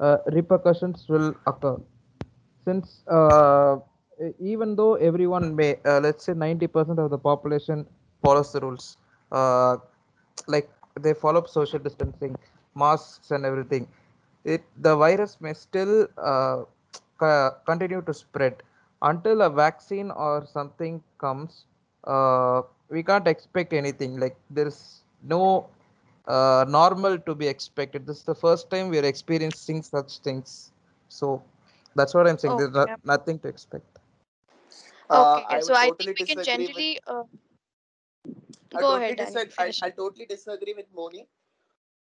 uh, 0.00 0.18
repercussions 0.32 1.06
will 1.08 1.34
occur 1.46 1.76
since 2.64 3.02
uh, 3.08 3.76
even 4.40 4.74
though 4.76 4.94
everyone 4.96 5.54
may 5.54 5.76
uh, 5.84 6.00
let's 6.00 6.24
say 6.24 6.34
90% 6.34 6.98
of 6.98 7.10
the 7.10 7.18
population 7.18 7.86
follows 8.22 8.52
the 8.52 8.60
rules 8.60 8.96
uh, 9.32 9.76
like 10.46 10.68
they 11.00 11.14
follow 11.14 11.44
social 11.46 11.78
distancing 11.78 12.36
masks 12.82 13.30
and 13.36 13.44
everything 13.50 13.84
it 14.54 14.62
the 14.86 14.94
virus 15.04 15.32
may 15.44 15.52
still 15.66 15.94
uh, 16.30 16.58
co- 17.20 17.52
continue 17.70 18.02
to 18.08 18.14
spread 18.22 18.54
until 19.10 19.42
a 19.42 19.50
vaccine 19.62 20.10
or 20.10 20.44
something 20.56 20.94
comes 21.24 21.64
uh, 22.14 22.60
we 22.96 23.02
can't 23.10 23.28
expect 23.34 23.72
anything 23.82 24.18
like 24.24 24.36
there's 24.50 24.80
no 25.22 25.42
uh, 26.26 26.64
normal 26.68 27.18
to 27.18 27.34
be 27.34 27.46
expected. 27.48 28.06
This 28.06 28.18
is 28.18 28.24
the 28.24 28.34
first 28.34 28.70
time 28.70 28.88
we 28.88 28.98
are 28.98 29.04
experiencing 29.04 29.82
such 29.82 30.18
things. 30.18 30.72
So 31.08 31.42
that's 31.94 32.14
what 32.14 32.26
I'm 32.28 32.38
saying. 32.38 32.56
There's 32.56 32.72
Okay. 32.74 32.74
not, 32.74 32.92
nothing 33.04 33.38
to 33.40 33.48
expect. 33.48 33.98
Uh, 35.10 35.40
Okay. 35.40 35.46
I 35.48 35.62
So 35.62 35.64
would 35.64 35.74
I 35.74 35.90
think 35.98 35.98
we 35.98 36.06
can 36.06 36.14
disagree 36.14 36.68
with. 36.68 36.86
generally. 36.86 36.98
Uh, 37.06 37.24
I 38.74 38.82
go 38.82 38.84
totally 38.84 39.14
ahead, 39.14 39.16
Danny. 39.18 39.40
disagree. 39.40 39.52
I, 39.58 39.72
I 39.82 39.90
totally 39.90 40.26
disagree 40.26 40.74
with 40.74 40.86
Moni 40.94 41.28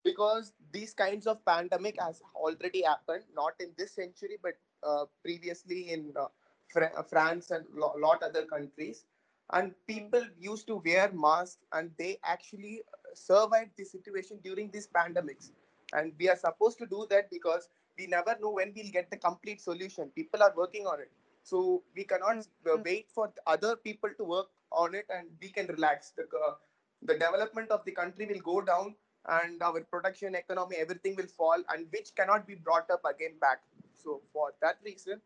because 0.05 0.53
these 0.73 0.93
kinds 0.95 1.27
of 1.27 1.45
pandemic 1.45 2.01
has 2.01 2.23
already 2.35 2.83
happened, 2.83 3.25
not 3.35 3.55
in 3.61 3.71
this 3.79 3.93
century, 3.95 4.39
but 4.43 4.55
uh, 4.87 5.05
previously 5.25 5.91
in 5.93 6.13
uh, 6.19 6.27
Fr- 6.73 7.03
France 7.09 7.51
and 7.51 7.65
lo- 7.75 7.95
lot 7.99 8.23
other 8.23 8.45
countries. 8.45 9.05
And 9.53 9.75
people 9.87 10.23
used 10.39 10.67
to 10.69 10.77
wear 10.85 11.11
masks, 11.13 11.59
and 11.73 11.91
they 11.99 12.19
actually 12.25 12.83
uh, 12.93 13.15
survived 13.15 13.73
the 13.77 13.85
situation 13.85 14.39
during 14.43 14.71
these 14.71 14.89
pandemics. 14.89 15.51
And 15.93 16.13
we 16.19 16.29
are 16.29 16.37
supposed 16.37 16.79
to 16.79 16.87
do 16.87 17.07
that 17.11 17.31
because 17.31 17.69
we 17.99 18.07
never 18.07 18.37
know 18.41 18.51
when 18.51 18.73
we'll 18.75 18.91
get 18.93 19.11
the 19.11 19.17
complete 19.17 19.61
solution. 19.61 20.11
People 20.15 20.43
are 20.43 20.53
working 20.57 20.87
on 20.87 21.01
it, 21.01 21.11
so 21.43 21.83
we 21.95 22.05
cannot 22.05 22.39
uh, 22.71 22.77
wait 22.85 23.11
for 23.15 23.33
other 23.47 23.77
people 23.77 24.11
to 24.19 24.25
work 24.25 24.49
on 24.73 24.95
it, 24.95 25.07
and 25.11 25.29
we 25.41 25.49
can 25.51 25.67
relax. 25.69 26.11
The 26.17 26.25
uh, 26.25 26.55
the 27.03 27.15
development 27.15 27.71
of 27.71 27.85
the 27.85 27.93
country 27.93 28.27
will 28.27 28.41
go 28.41 28.61
down 28.63 28.95
and 29.29 29.63
our 29.63 29.81
production 29.81 30.35
economy 30.35 30.77
everything 30.79 31.17
will 31.17 31.27
fall 31.27 31.63
and 31.71 31.87
which 31.91 32.15
cannot 32.15 32.47
be 32.47 32.55
brought 32.55 32.91
up 32.91 33.03
again 33.05 33.33
back. 33.41 33.61
So 34.03 34.21
for 34.33 34.53
that 34.63 34.79
reason 34.85 35.21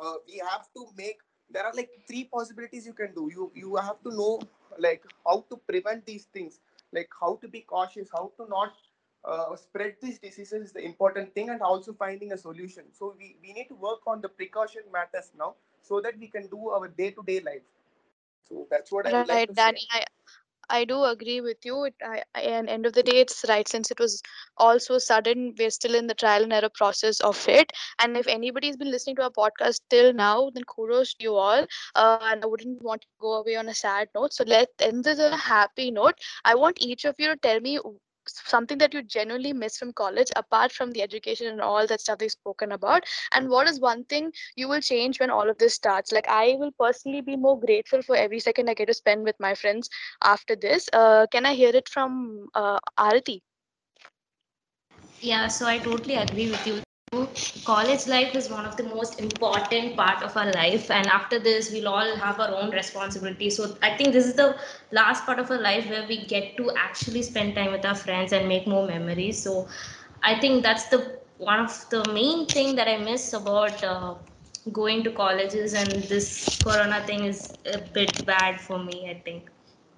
uh, 0.00 0.14
we 0.26 0.42
have 0.50 0.66
to 0.74 0.86
make 0.96 1.18
there 1.50 1.64
are 1.64 1.72
like 1.74 1.90
three 2.08 2.24
possibilities 2.24 2.86
you 2.86 2.92
can 2.92 3.14
do. 3.14 3.30
You 3.32 3.52
you 3.54 3.76
have 3.76 4.02
to 4.02 4.10
know 4.14 4.40
like 4.78 5.04
how 5.24 5.44
to 5.50 5.56
prevent 5.56 6.04
these 6.06 6.24
things 6.24 6.60
like 6.92 7.08
how 7.20 7.36
to 7.36 7.48
be 7.48 7.60
cautious 7.60 8.08
how 8.12 8.30
to 8.36 8.48
not 8.48 8.72
uh, 9.24 9.56
spread 9.56 9.96
these 10.00 10.18
diseases 10.18 10.68
is 10.68 10.72
the 10.72 10.84
important 10.84 11.34
thing 11.34 11.50
and 11.50 11.60
also 11.60 11.92
finding 11.92 12.32
a 12.32 12.38
solution. 12.38 12.84
So 12.92 13.14
we, 13.18 13.36
we 13.42 13.52
need 13.52 13.68
to 13.68 13.74
work 13.74 14.00
on 14.06 14.20
the 14.20 14.28
precaution 14.28 14.82
matters 14.92 15.32
now 15.38 15.54
so 15.82 16.00
that 16.00 16.18
we 16.18 16.28
can 16.28 16.46
do 16.46 16.68
our 16.70 16.88
day-to-day 16.88 17.40
life. 17.40 17.62
So 18.48 18.66
that's 18.70 18.92
what 18.92 19.06
i 19.06 19.10
like 19.10 19.28
Right, 19.28 19.48
to 19.48 19.54
say. 19.54 19.62
Danny. 19.62 19.86
I, 19.90 20.04
I 20.68 20.84
do 20.84 21.04
agree 21.04 21.40
with 21.40 21.64
you. 21.64 21.84
It, 21.84 21.94
I, 22.02 22.22
I, 22.34 22.40
and 22.40 22.68
end 22.68 22.86
of 22.86 22.92
the 22.92 23.02
day, 23.02 23.18
it's 23.20 23.44
right 23.48 23.66
since 23.68 23.90
it 23.90 23.98
was 24.00 24.22
all 24.56 24.78
so 24.78 24.98
sudden. 24.98 25.54
We're 25.58 25.70
still 25.70 25.94
in 25.94 26.06
the 26.06 26.14
trial 26.14 26.42
and 26.42 26.52
error 26.52 26.68
process 26.70 27.20
of 27.20 27.48
it. 27.48 27.72
And 27.98 28.16
if 28.16 28.26
anybody's 28.26 28.76
been 28.76 28.90
listening 28.90 29.16
to 29.16 29.24
our 29.24 29.30
podcast 29.30 29.80
till 29.90 30.12
now, 30.12 30.50
then 30.54 30.64
kudos 30.64 31.14
to 31.14 31.24
you 31.24 31.34
all. 31.36 31.66
Uh, 31.94 32.18
and 32.22 32.42
I 32.44 32.46
wouldn't 32.46 32.82
want 32.82 33.02
to 33.02 33.08
go 33.20 33.34
away 33.34 33.56
on 33.56 33.68
a 33.68 33.74
sad 33.74 34.08
note. 34.14 34.32
So 34.34 34.44
let's 34.46 34.72
end 34.80 35.04
this 35.04 35.18
on 35.20 35.32
a 35.32 35.36
happy 35.36 35.90
note. 35.90 36.14
I 36.44 36.54
want 36.54 36.80
each 36.80 37.04
of 37.04 37.16
you 37.18 37.28
to 37.28 37.36
tell 37.36 37.60
me 37.60 37.78
something 38.28 38.78
that 38.78 38.92
you 38.94 39.02
genuinely 39.02 39.52
miss 39.52 39.76
from 39.78 39.92
college, 39.92 40.30
apart 40.36 40.72
from 40.72 40.92
the 40.92 41.02
education 41.02 41.46
and 41.48 41.60
all 41.60 41.86
that 41.86 42.00
stuff 42.00 42.18
they've 42.18 42.30
spoken 42.30 42.72
about. 42.72 43.04
And 43.32 43.48
what 43.48 43.68
is 43.68 43.80
one 43.80 44.04
thing 44.04 44.32
you 44.56 44.68
will 44.68 44.80
change 44.80 45.20
when 45.20 45.30
all 45.30 45.48
of 45.50 45.58
this 45.58 45.74
starts? 45.74 46.12
Like 46.12 46.28
I 46.28 46.56
will 46.58 46.72
personally 46.72 47.20
be 47.22 47.36
more 47.36 47.58
grateful 47.58 48.02
for 48.02 48.16
every 48.16 48.40
second 48.40 48.68
I 48.70 48.74
get 48.74 48.86
to 48.86 48.94
spend 48.94 49.24
with 49.24 49.36
my 49.40 49.54
friends 49.54 49.88
after 50.22 50.54
this. 50.56 50.88
Uh, 50.92 51.26
can 51.30 51.46
I 51.46 51.54
hear 51.54 51.70
it 51.74 51.88
from 51.88 52.48
uh, 52.54 52.78
Arati? 52.98 53.42
Yeah, 55.20 55.48
so 55.48 55.66
I 55.66 55.78
totally 55.78 56.16
agree 56.16 56.50
with 56.50 56.66
you. 56.66 56.82
College 57.64 58.06
life 58.08 58.34
is 58.34 58.50
one 58.50 58.64
of 58.66 58.76
the 58.76 58.82
most 58.82 59.20
important 59.20 59.96
part 59.96 60.22
of 60.24 60.36
our 60.36 60.52
life, 60.52 60.90
and 60.90 61.06
after 61.06 61.38
this, 61.38 61.70
we'll 61.70 61.88
all 61.88 62.16
have 62.16 62.40
our 62.40 62.50
own 62.50 62.70
responsibilities. 62.70 63.56
So 63.56 63.76
I 63.82 63.96
think 63.96 64.12
this 64.12 64.26
is 64.26 64.34
the 64.34 64.56
last 64.90 65.24
part 65.24 65.38
of 65.38 65.50
our 65.50 65.58
life 65.60 65.88
where 65.88 66.06
we 66.08 66.24
get 66.26 66.56
to 66.56 66.70
actually 66.76 67.22
spend 67.22 67.54
time 67.54 67.70
with 67.72 67.84
our 67.84 67.94
friends 67.94 68.32
and 68.32 68.48
make 68.48 68.66
more 68.66 68.86
memories. 68.86 69.40
So 69.42 69.68
I 70.22 70.38
think 70.40 70.62
that's 70.64 70.88
the 70.88 71.20
one 71.38 71.60
of 71.60 71.88
the 71.90 72.04
main 72.12 72.46
thing 72.46 72.74
that 72.76 72.88
I 72.88 72.96
miss 72.98 73.32
about 73.32 73.84
uh, 73.84 74.14
going 74.72 75.04
to 75.04 75.12
colleges, 75.12 75.74
and 75.74 75.90
this 76.14 76.60
Corona 76.62 77.04
thing 77.06 77.24
is 77.24 77.56
a 77.66 77.78
bit 77.78 78.24
bad 78.26 78.60
for 78.60 78.78
me. 78.82 79.10
I 79.10 79.20
think 79.24 79.50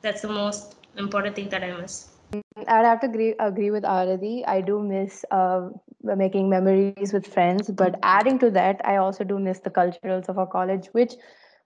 that's 0.03 0.21
the 0.23 0.29
most 0.29 0.77
important 0.97 1.37
thing 1.37 1.49
that 1.51 1.65
I 1.65 1.73
miss. 1.81 2.09
I'd 2.67 2.85
have 2.85 3.01
to 3.01 3.07
agree, 3.07 3.35
agree 3.39 3.71
with 3.71 3.85
Arati. 3.85 4.45
I 4.47 4.61
do 4.61 4.83
miss 4.83 5.25
uh, 5.31 5.69
making 6.03 6.49
memories 6.49 6.97
with 6.97 7.27
friends, 7.27 7.71
but 7.71 7.99
adding 8.03 8.39
to 8.39 8.51
that, 8.51 8.81
I 8.85 8.97
also 8.97 9.25
do 9.25 9.39
miss 9.39 9.61
the 9.61 9.71
culturals 9.71 10.29
of 10.29 10.39
our 10.39 10.47
college, 10.47 10.87
which 10.93 11.15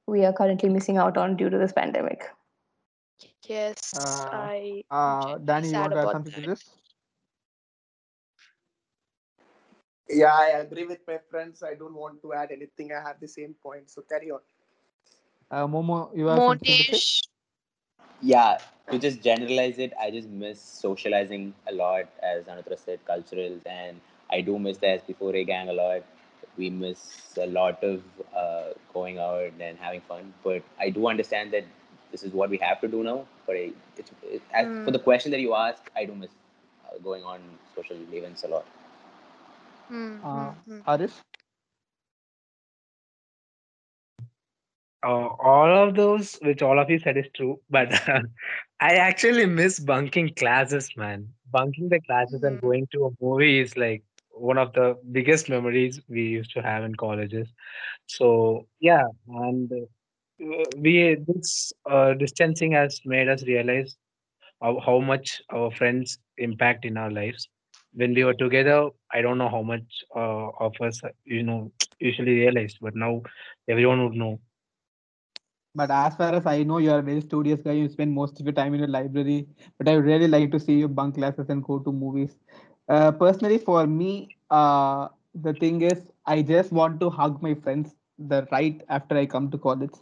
we 0.07 0.25
are 0.25 0.33
currently 0.33 0.69
missing 0.69 0.97
out 0.97 1.17
on 1.17 1.37
due 1.37 1.49
to 1.51 1.59
this 1.59 1.73
pandemic. 1.73 2.25
Yes, 3.49 3.95
Uh, 3.97 4.31
I 4.33 4.85
am 4.91 5.19
uh, 5.21 5.39
Danny, 5.39 5.69
you 5.71 5.79
want 5.79 5.93
to 5.93 5.99
add 5.99 6.03
about 6.03 6.13
something 6.13 6.33
to 6.35 6.41
this? 6.41 6.65
Yeah, 10.09 10.35
I 10.35 10.49
agree 10.61 10.85
with 10.85 11.01
my 11.07 11.19
friends. 11.31 11.63
I 11.63 11.75
don't 11.75 11.95
want 11.95 12.21
to 12.23 12.33
add 12.35 12.51
anything. 12.51 12.93
I 12.93 13.01
have 13.07 13.21
the 13.21 13.29
same 13.29 13.55
point. 13.63 13.91
So 13.91 14.03
carry 14.03 14.31
on. 14.31 14.41
Uh, 15.51 15.67
Momo, 15.67 16.17
you 16.17 16.27
have 16.27 16.45
something 16.45 16.77
to 16.77 16.85
say? 16.85 17.01
Monish, 17.01 17.23
Yeah, 18.21 18.59
to 18.91 18.99
just 18.99 19.23
generalize 19.23 19.79
it, 19.79 19.93
I 20.01 20.11
just 20.11 20.29
miss 20.29 20.61
socializing 20.61 21.55
a 21.67 21.73
lot, 21.73 22.09
as 22.23 22.45
Anutra 22.47 22.79
said, 22.79 23.01
culturals, 23.07 23.61
and 23.67 24.01
I 24.33 24.41
do 24.43 24.59
miss 24.59 24.79
the 24.79 24.89
SB4A 24.89 25.45
gang 25.45 25.69
a 25.69 25.73
lot. 25.73 26.03
We 26.57 26.71
miss 26.71 27.37
a 27.41 27.47
lot 27.47 27.83
of 27.85 28.03
uh, 28.37 28.71
going 28.93 29.19
out 29.19 29.53
and 29.61 29.79
having 29.79 30.01
fun, 30.03 30.33
but 30.45 30.63
I 30.81 30.91
do 30.91 31.09
understand 31.09 31.53
that 31.53 31.65
this 32.13 32.23
is 32.25 32.33
what 32.33 32.51
we 32.51 32.59
have 32.59 32.81
to 32.83 32.89
do 32.89 33.03
now. 33.05 33.27
But 33.47 33.57
I, 33.57 33.71
it's, 33.99 34.13
it, 34.23 34.43
as 34.53 34.69
for 34.85 34.91
the 34.91 34.99
question 34.99 35.31
that 35.33 35.41
you 35.41 35.55
asked, 35.55 35.91
I 35.97 36.05
do 36.05 36.15
miss 36.15 36.31
uh, 36.87 36.99
going 37.03 37.25
on 37.25 37.41
social 37.75 37.97
events 38.13 38.45
a 38.45 38.49
lot. 38.49 38.67
Hmm, 39.89 40.19
hmm, 40.33 40.47
Uh, 40.47 40.53
hmm. 40.67 40.81
Arif? 40.87 41.23
Uh, 45.05 45.29
all 45.43 45.89
of 45.89 45.95
those, 45.97 46.37
which 46.43 46.63
all 46.63 46.79
of 46.79 46.91
you 46.91 46.99
said, 46.99 47.17
is 47.17 47.27
true. 47.35 47.61
But 47.71 47.93
I 48.81 48.95
actually 48.97 49.47
miss 49.47 49.79
bunking 49.81 50.35
classes, 50.35 50.91
man. 50.97 51.29
Bunking 51.51 51.89
the 51.89 52.01
classes 52.01 52.43
and 52.43 52.61
Hmm. 52.61 52.61
going 52.61 52.87
to 52.93 53.07
a 53.07 53.11
movie 53.25 53.61
is 53.61 53.77
like 53.77 54.03
one 54.43 54.59
of 54.59 54.73
the 54.73 54.97
biggest 55.13 55.49
memories 55.49 56.01
we 56.09 56.23
used 56.23 56.53
to 56.53 56.63
have 56.63 56.85
in 56.85 56.95
colleges. 56.97 57.49
So 58.07 58.67
yeah, 58.81 59.07
and 59.29 59.73
uh, 59.73 60.65
we 60.79 61.17
this 61.27 61.73
uh, 61.89 62.15
distancing 62.15 62.73
has 62.73 63.01
made 63.05 63.29
us 63.29 63.45
realize 63.45 63.97
how, 64.63 64.81
how 64.87 64.99
much 65.01 65.41
our 65.51 65.71
friends 65.71 66.19
impact 66.39 66.85
in 66.85 66.97
our 66.97 67.11
lives. 67.11 67.49
When 67.95 68.15
we 68.15 68.25
were 68.25 68.35
together, 68.35 68.89
I 69.13 69.21
don't 69.23 69.39
know 69.39 69.51
how 69.51 69.63
much 69.63 69.87
uh, 70.17 70.49
of 70.67 70.75
us, 70.81 71.01
you 71.25 71.43
know, 71.43 71.71
usually 72.01 72.33
realized, 72.33 72.79
but 72.81 72.97
now 72.97 73.23
everyone 73.69 74.03
would 74.05 74.15
know. 74.15 74.41
But 75.75 75.91
as 75.91 76.17
far 76.17 76.35
as 76.35 76.47
I 76.47 76.63
know, 76.65 76.79
you 76.79 76.91
are 76.91 76.99
a 76.99 77.03
very 77.03 77.21
studious 77.23 77.61
guy. 77.63 77.73
You 77.73 77.89
spend 77.89 78.13
most 78.13 78.41
of 78.41 78.47
your 78.47 78.53
time 78.53 78.75
in 78.75 78.81
your 78.81 78.89
library. 78.89 79.49
But 79.79 79.89
I 79.89 79.95
really 79.95 80.29
like 80.29 80.51
to 80.53 80.61
see 80.61 80.75
you 80.75 80.89
bunk 80.89 81.15
classes 81.17 81.49
and 81.49 81.65
go 81.65 81.79
to 81.79 81.93
movies. 81.93 82.37
Uh, 82.89 83.11
personally, 83.13 83.59
for 83.59 83.87
me, 83.87 84.31
uh, 84.51 85.09
the 85.35 85.53
thing 85.55 85.81
is, 85.83 86.11
I 86.27 86.43
just 86.43 86.73
want 86.73 87.01
to 87.01 87.11
hug 87.11 87.43
my 87.43 87.55
friends 87.55 87.95
the 88.19 88.47
right 88.53 88.83
after 88.89 89.17
I 89.17 89.27
come 89.27 89.51
to 89.51 89.59
college. 89.59 89.93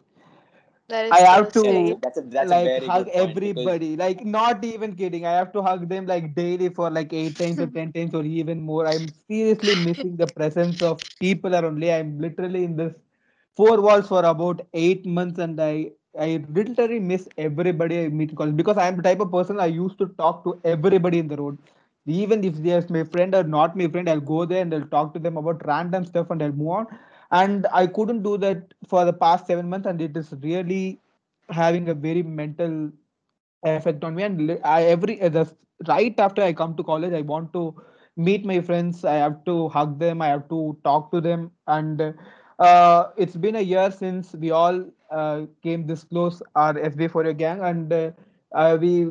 That 0.88 1.06
I 1.10 1.20
have 1.20 1.52
well 1.64 1.82
Yeah, 1.82 1.94
to 1.94 2.00
that's 2.02 2.18
a 2.18 2.22
that's 2.22 2.52
like 2.52 2.76
very 2.76 2.88
hug 2.88 3.08
good 3.08 3.12
point 3.14 3.40
because 3.42 3.72
everybody. 3.72 3.96
Like 3.96 4.24
not 4.24 4.64
even 4.64 4.94
kidding. 4.94 5.26
I 5.26 5.32
have 5.32 5.52
to 5.52 5.62
hug 5.62 5.88
them 5.88 6.06
like 6.06 6.34
daily 6.34 6.68
for 6.68 6.90
like 6.90 7.12
eight 7.12 7.38
times 7.38 7.60
or 7.60 7.66
ten 7.68 7.92
times 7.92 8.14
or 8.14 8.22
even 8.24 8.60
more. 8.60 8.86
I'm 8.86 9.08
seriously 9.08 9.74
missing 9.74 10.16
the 10.16 10.26
presence 10.26 10.80
of 10.82 11.02
people 11.18 11.54
around 11.54 11.78
me. 11.78 11.92
I'm 11.92 12.18
literally 12.20 12.64
in 12.64 12.76
this 12.76 12.94
four 13.56 13.80
walls 13.80 14.08
for 14.08 14.24
about 14.24 14.62
eight 14.74 15.04
months 15.06 15.38
and 15.38 15.60
I 15.60 15.92
I 16.18 16.44
literally 16.48 16.98
miss 17.00 17.28
everybody 17.36 18.00
I 18.04 18.08
meet 18.08 18.30
in 18.30 18.36
college 18.36 18.56
because 18.56 18.76
I'm 18.78 18.96
the 18.96 19.02
type 19.02 19.20
of 19.20 19.30
person 19.30 19.60
I 19.60 19.66
used 19.66 19.98
to 19.98 20.06
talk 20.22 20.44
to 20.44 20.58
everybody 20.64 21.18
in 21.18 21.28
the 21.28 21.36
road. 21.36 21.58
Even 22.06 22.44
if 22.44 22.54
there's 22.56 22.90
my 22.90 23.04
friend 23.04 23.34
or 23.34 23.44
not 23.44 23.76
my 23.76 23.86
friend, 23.88 24.08
I'll 24.08 24.20
go 24.20 24.44
there 24.44 24.62
and 24.62 24.74
I'll 24.74 24.86
talk 24.86 25.12
to 25.14 25.20
them 25.20 25.36
about 25.36 25.64
random 25.66 26.04
stuff 26.04 26.30
and 26.30 26.42
I'll 26.42 26.52
move 26.52 26.68
on. 26.68 26.86
And 27.30 27.66
I 27.72 27.86
couldn't 27.86 28.22
do 28.22 28.36
that 28.38 28.74
for 28.86 29.04
the 29.04 29.12
past 29.12 29.46
seven 29.46 29.68
months, 29.68 29.86
and 29.86 30.00
it 30.00 30.16
is 30.16 30.32
really 30.42 31.00
having 31.50 31.88
a 31.88 31.94
very 31.94 32.22
mental 32.22 32.90
effect 33.62 34.04
on 34.04 34.14
me. 34.14 34.22
And 34.24 34.58
i 34.64 34.82
every 34.84 35.20
uh, 35.20 35.28
the 35.28 35.44
right 35.88 36.18
after 36.18 36.42
i 36.42 36.52
come 36.52 36.76
to 36.76 36.82
college 36.84 37.12
i 37.12 37.20
want 37.22 37.52
to 37.52 37.74
meet 38.16 38.44
my 38.44 38.60
friends. 38.60 39.04
I 39.04 39.14
have 39.14 39.44
to 39.44 39.68
hug 39.70 39.98
them. 39.98 40.20
I 40.20 40.26
have 40.28 40.48
to 40.50 40.76
talk 40.84 41.10
to 41.12 41.20
them. 41.20 41.52
And 41.66 42.14
uh, 42.58 43.04
it's 43.16 43.36
been 43.36 43.56
a 43.56 43.60
year 43.60 43.90
since 43.90 44.34
we 44.34 44.50
all 44.50 44.84
uh, 45.10 45.46
came 45.62 45.86
this 45.86 46.04
close 46.04 46.42
our 46.54 46.74
sb 46.74 47.10
for 47.10 47.22
a 47.24 47.32
gang. 47.32 47.60
And 47.60 47.92
uh, 47.92 48.78
we 48.80 49.10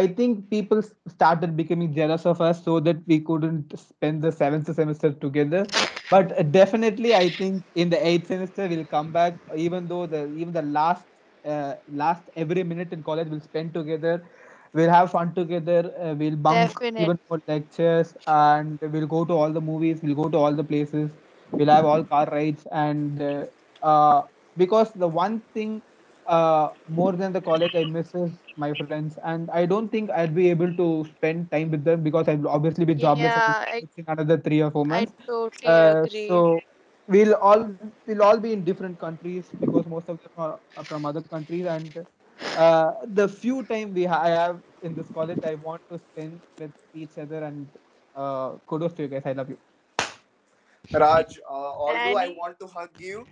i 0.00 0.06
think 0.18 0.48
people 0.50 0.80
started 1.14 1.56
becoming 1.56 1.92
jealous 1.98 2.24
of 2.26 2.40
us 2.48 2.62
so 2.64 2.78
that 2.80 2.96
we 3.06 3.18
couldn't 3.28 3.76
spend 3.78 4.22
the 4.22 4.32
seventh 4.32 4.72
semester 4.74 5.12
together 5.24 5.62
but 6.10 6.32
uh, 6.38 6.42
definitely 6.58 7.14
i 7.14 7.28
think 7.40 7.64
in 7.74 7.90
the 7.90 8.00
eighth 8.10 8.28
semester 8.28 8.68
we'll 8.68 8.84
come 8.96 9.12
back 9.12 9.38
even 9.56 9.88
though 9.88 10.06
the 10.06 10.22
even 10.42 10.52
the 10.52 10.62
last 10.78 11.06
uh, 11.44 11.74
last 11.88 12.28
every 12.36 12.62
minute 12.64 12.92
in 12.92 13.02
college 13.02 13.28
we'll 13.28 13.46
spend 13.50 13.74
together 13.74 14.24
we'll 14.72 14.90
have 14.90 15.10
fun 15.10 15.34
together. 15.34 15.92
Uh, 16.00 16.14
we'll 16.14 16.36
bunk 16.36 16.80
even 16.96 17.18
more 17.28 17.40
lectures, 17.46 18.16
and 18.26 18.78
we'll 18.82 19.06
go 19.06 19.24
to 19.24 19.32
all 19.32 19.52
the 19.52 19.60
movies. 19.60 20.00
We'll 20.02 20.14
go 20.14 20.28
to 20.28 20.36
all 20.38 20.52
the 20.54 20.64
places. 20.64 21.10
We'll 21.50 21.68
have 21.70 21.84
all 21.84 22.04
car 22.04 22.26
rides, 22.30 22.66
and 22.72 23.20
uh, 23.22 23.46
uh, 23.82 24.22
because 24.56 24.92
the 24.92 25.08
one 25.08 25.42
thing 25.54 25.82
uh, 26.26 26.70
more 26.88 27.12
than 27.12 27.32
the 27.32 27.40
college 27.40 27.74
I 27.74 27.84
miss 27.84 28.14
is 28.14 28.42
my 28.56 28.74
friends, 28.74 29.12
and 29.18 29.50
I 29.50 29.60
don't 29.66 29.88
think 29.88 30.10
I'll 30.10 30.26
be 30.28 30.44
able 30.50 30.72
to 30.72 31.04
spend 31.04 31.50
time 31.50 31.70
with 31.70 31.84
them 31.84 32.02
because 32.02 32.28
I'll 32.28 32.48
obviously 32.48 32.84
be 32.84 32.94
jobless 32.94 33.34
Yeah, 33.34 33.64
I, 33.66 33.82
in 33.96 34.04
another 34.08 34.38
three 34.38 34.62
or 34.62 34.70
four 34.70 34.84
I 34.90 35.06
months. 35.06 35.12
totally 35.26 35.76
Uh, 35.76 35.94
agree. 35.94 36.28
so 36.28 36.64
we'll 37.06 37.34
all 37.36 37.76
we'll 38.06 38.22
all 38.22 38.38
be 38.38 38.52
in 38.52 38.64
different 38.64 38.98
countries 38.98 39.52
because 39.60 39.86
most 39.86 40.08
of 40.08 40.20
them 40.22 40.32
are, 40.36 40.60
are 40.76 40.84
from 40.84 41.04
other 41.06 41.22
countries, 41.22 41.66
and 41.66 42.06
uh, 42.54 42.92
the 43.06 43.28
few 43.28 43.62
time 43.64 43.92
we 43.92 44.04
ha- 44.04 44.22
I 44.22 44.28
have 44.30 44.62
in 44.82 44.94
this 44.94 45.10
college, 45.10 45.40
I 45.42 45.54
want 45.54 45.82
to 45.90 45.98
spend 45.98 46.42
with 46.58 46.72
each 46.92 47.16
other, 47.18 47.42
and 47.44 47.68
uh, 48.14 48.58
kudos 48.66 48.94
to 48.94 49.02
you 49.02 49.08
guys. 49.08 49.22
I 49.26 49.32
love 49.32 49.50
you. 49.50 49.58
Raj, 50.92 51.38
uh, 51.48 51.52
although 51.52 52.16
I 52.16 52.28
want 52.28 52.58
to 52.60 52.66
hug 52.66 52.90
you, 52.98 53.28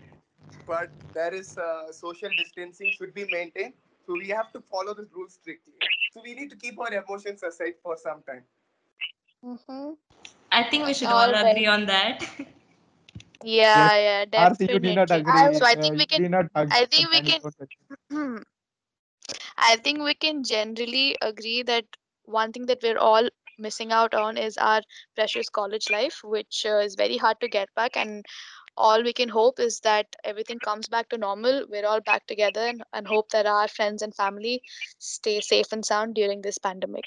but 0.66 0.92
there 1.14 1.32
is 1.34 1.56
uh, 1.58 1.92
social 1.92 2.30
distancing 2.36 2.90
should 2.92 3.14
be 3.14 3.24
maintained. 3.26 3.74
So 4.06 4.14
we 4.16 4.28
have 4.28 4.52
to 4.52 4.60
follow 4.60 4.94
the 4.94 5.06
rules 5.14 5.34
strictly. 5.34 5.74
So 6.10 6.20
we 6.24 6.34
need 6.34 6.50
to 6.50 6.56
keep 6.56 6.78
our 6.78 6.92
emotions 6.92 7.42
aside 7.42 7.74
for 7.82 7.96
some 7.96 8.22
time. 8.22 8.44
Mm-hmm. 9.44 9.92
I 10.52 10.64
think 10.70 10.86
we 10.86 10.94
should 10.94 11.08
All 11.08 11.28
all 11.28 11.32
right. 11.32 11.44
agree 11.52 11.66
on 11.66 11.86
that. 11.86 12.22
Yeah, 13.42 13.96
yeah, 13.98 14.24
Arti, 14.36 14.66
you 14.70 14.80
need 14.80 14.94
not 14.94 15.10
definitely. 15.10 15.12
agree. 15.12 15.52
So 15.54 15.66
I 15.66 15.74
uh, 15.74 15.76
think 15.76 15.98
we 15.98 16.06
can. 16.06 16.22
need 16.22 16.30
not 16.30 16.46
hug. 16.54 16.70
I 16.70 16.86
think 16.86 17.10
we 17.10 17.20
can. 17.22 17.40
don't. 18.10 18.44
I 19.58 19.76
think 19.76 20.00
we 20.02 20.14
can 20.14 20.44
generally 20.44 21.16
agree 21.20 21.62
that 21.62 21.84
one 22.24 22.52
thing 22.52 22.66
that 22.66 22.82
we're 22.82 22.98
all 22.98 23.28
missing 23.58 23.92
out 23.92 24.14
on 24.14 24.36
is 24.36 24.56
our 24.58 24.82
precious 25.14 25.48
college 25.48 25.90
life, 25.90 26.20
which 26.24 26.64
uh, 26.66 26.78
is 26.78 26.94
very 26.94 27.16
hard 27.18 27.40
to 27.40 27.48
get 27.48 27.68
back. 27.74 27.96
And 27.96 28.24
all 28.76 29.02
we 29.02 29.12
can 29.12 29.28
hope 29.28 29.58
is 29.58 29.80
that 29.80 30.16
everything 30.24 30.58
comes 30.58 30.88
back 30.88 31.08
to 31.10 31.18
normal. 31.18 31.66
We're 31.68 31.86
all 31.86 32.00
back 32.00 32.26
together 32.26 32.60
and, 32.60 32.82
and 32.92 33.06
hope 33.06 33.30
that 33.30 33.46
our 33.46 33.68
friends 33.68 34.02
and 34.02 34.14
family 34.14 34.62
stay 34.98 35.40
safe 35.40 35.72
and 35.72 35.84
sound 35.84 36.14
during 36.14 36.42
this 36.42 36.58
pandemic. 36.58 37.04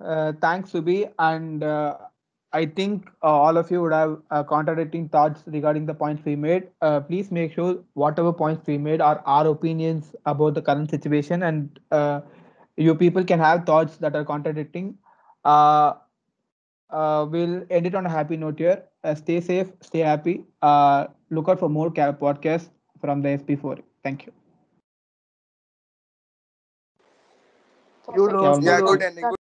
Uh, 0.00 0.32
thanks, 0.40 0.72
Subi. 0.72 1.12
And 1.18 1.62
uh, 1.62 1.96
I 2.52 2.66
think 2.66 3.08
uh, 3.22 3.26
all 3.26 3.56
of 3.56 3.70
you 3.70 3.80
would 3.82 3.92
have 3.92 4.18
uh, 4.30 4.42
contradicting 4.42 5.08
thoughts 5.08 5.42
regarding 5.46 5.86
the 5.86 5.94
points 5.94 6.24
we 6.24 6.36
made. 6.36 6.68
Uh, 6.80 7.00
please 7.00 7.30
make 7.30 7.52
sure 7.52 7.78
whatever 7.94 8.32
points 8.32 8.66
we 8.66 8.78
made 8.78 9.00
are 9.00 9.22
our 9.26 9.46
opinions 9.46 10.14
about 10.26 10.54
the 10.54 10.62
current 10.62 10.90
situation, 10.90 11.42
and 11.44 11.78
uh, 11.90 12.20
you 12.76 12.94
people 12.94 13.24
can 13.24 13.38
have 13.38 13.64
thoughts 13.64 13.96
that 13.98 14.14
are 14.16 14.24
contradicting. 14.24 14.98
Uh, 16.92 17.26
we'll 17.30 17.64
end 17.70 17.86
it 17.86 17.94
on 17.94 18.06
a 18.06 18.10
happy 18.10 18.36
note 18.36 18.58
here. 18.58 18.84
Uh, 19.04 19.14
stay 19.14 19.40
safe, 19.40 19.72
stay 19.80 20.00
happy. 20.00 20.44
Uh, 20.62 21.06
look 21.30 21.48
out 21.48 21.58
for 21.58 21.68
more 21.68 21.90
ca- 21.90 22.12
podcasts 22.12 22.70
from 23.00 23.22
the 23.22 23.30
SP4. 23.30 23.78
Thank 24.04 24.26
you. 24.26 24.32
Good, 28.14 28.32
Yeah, 28.42 28.58
yeah, 28.60 28.80
good 28.80 29.02
ending. 29.02 29.24
Good 29.24 29.38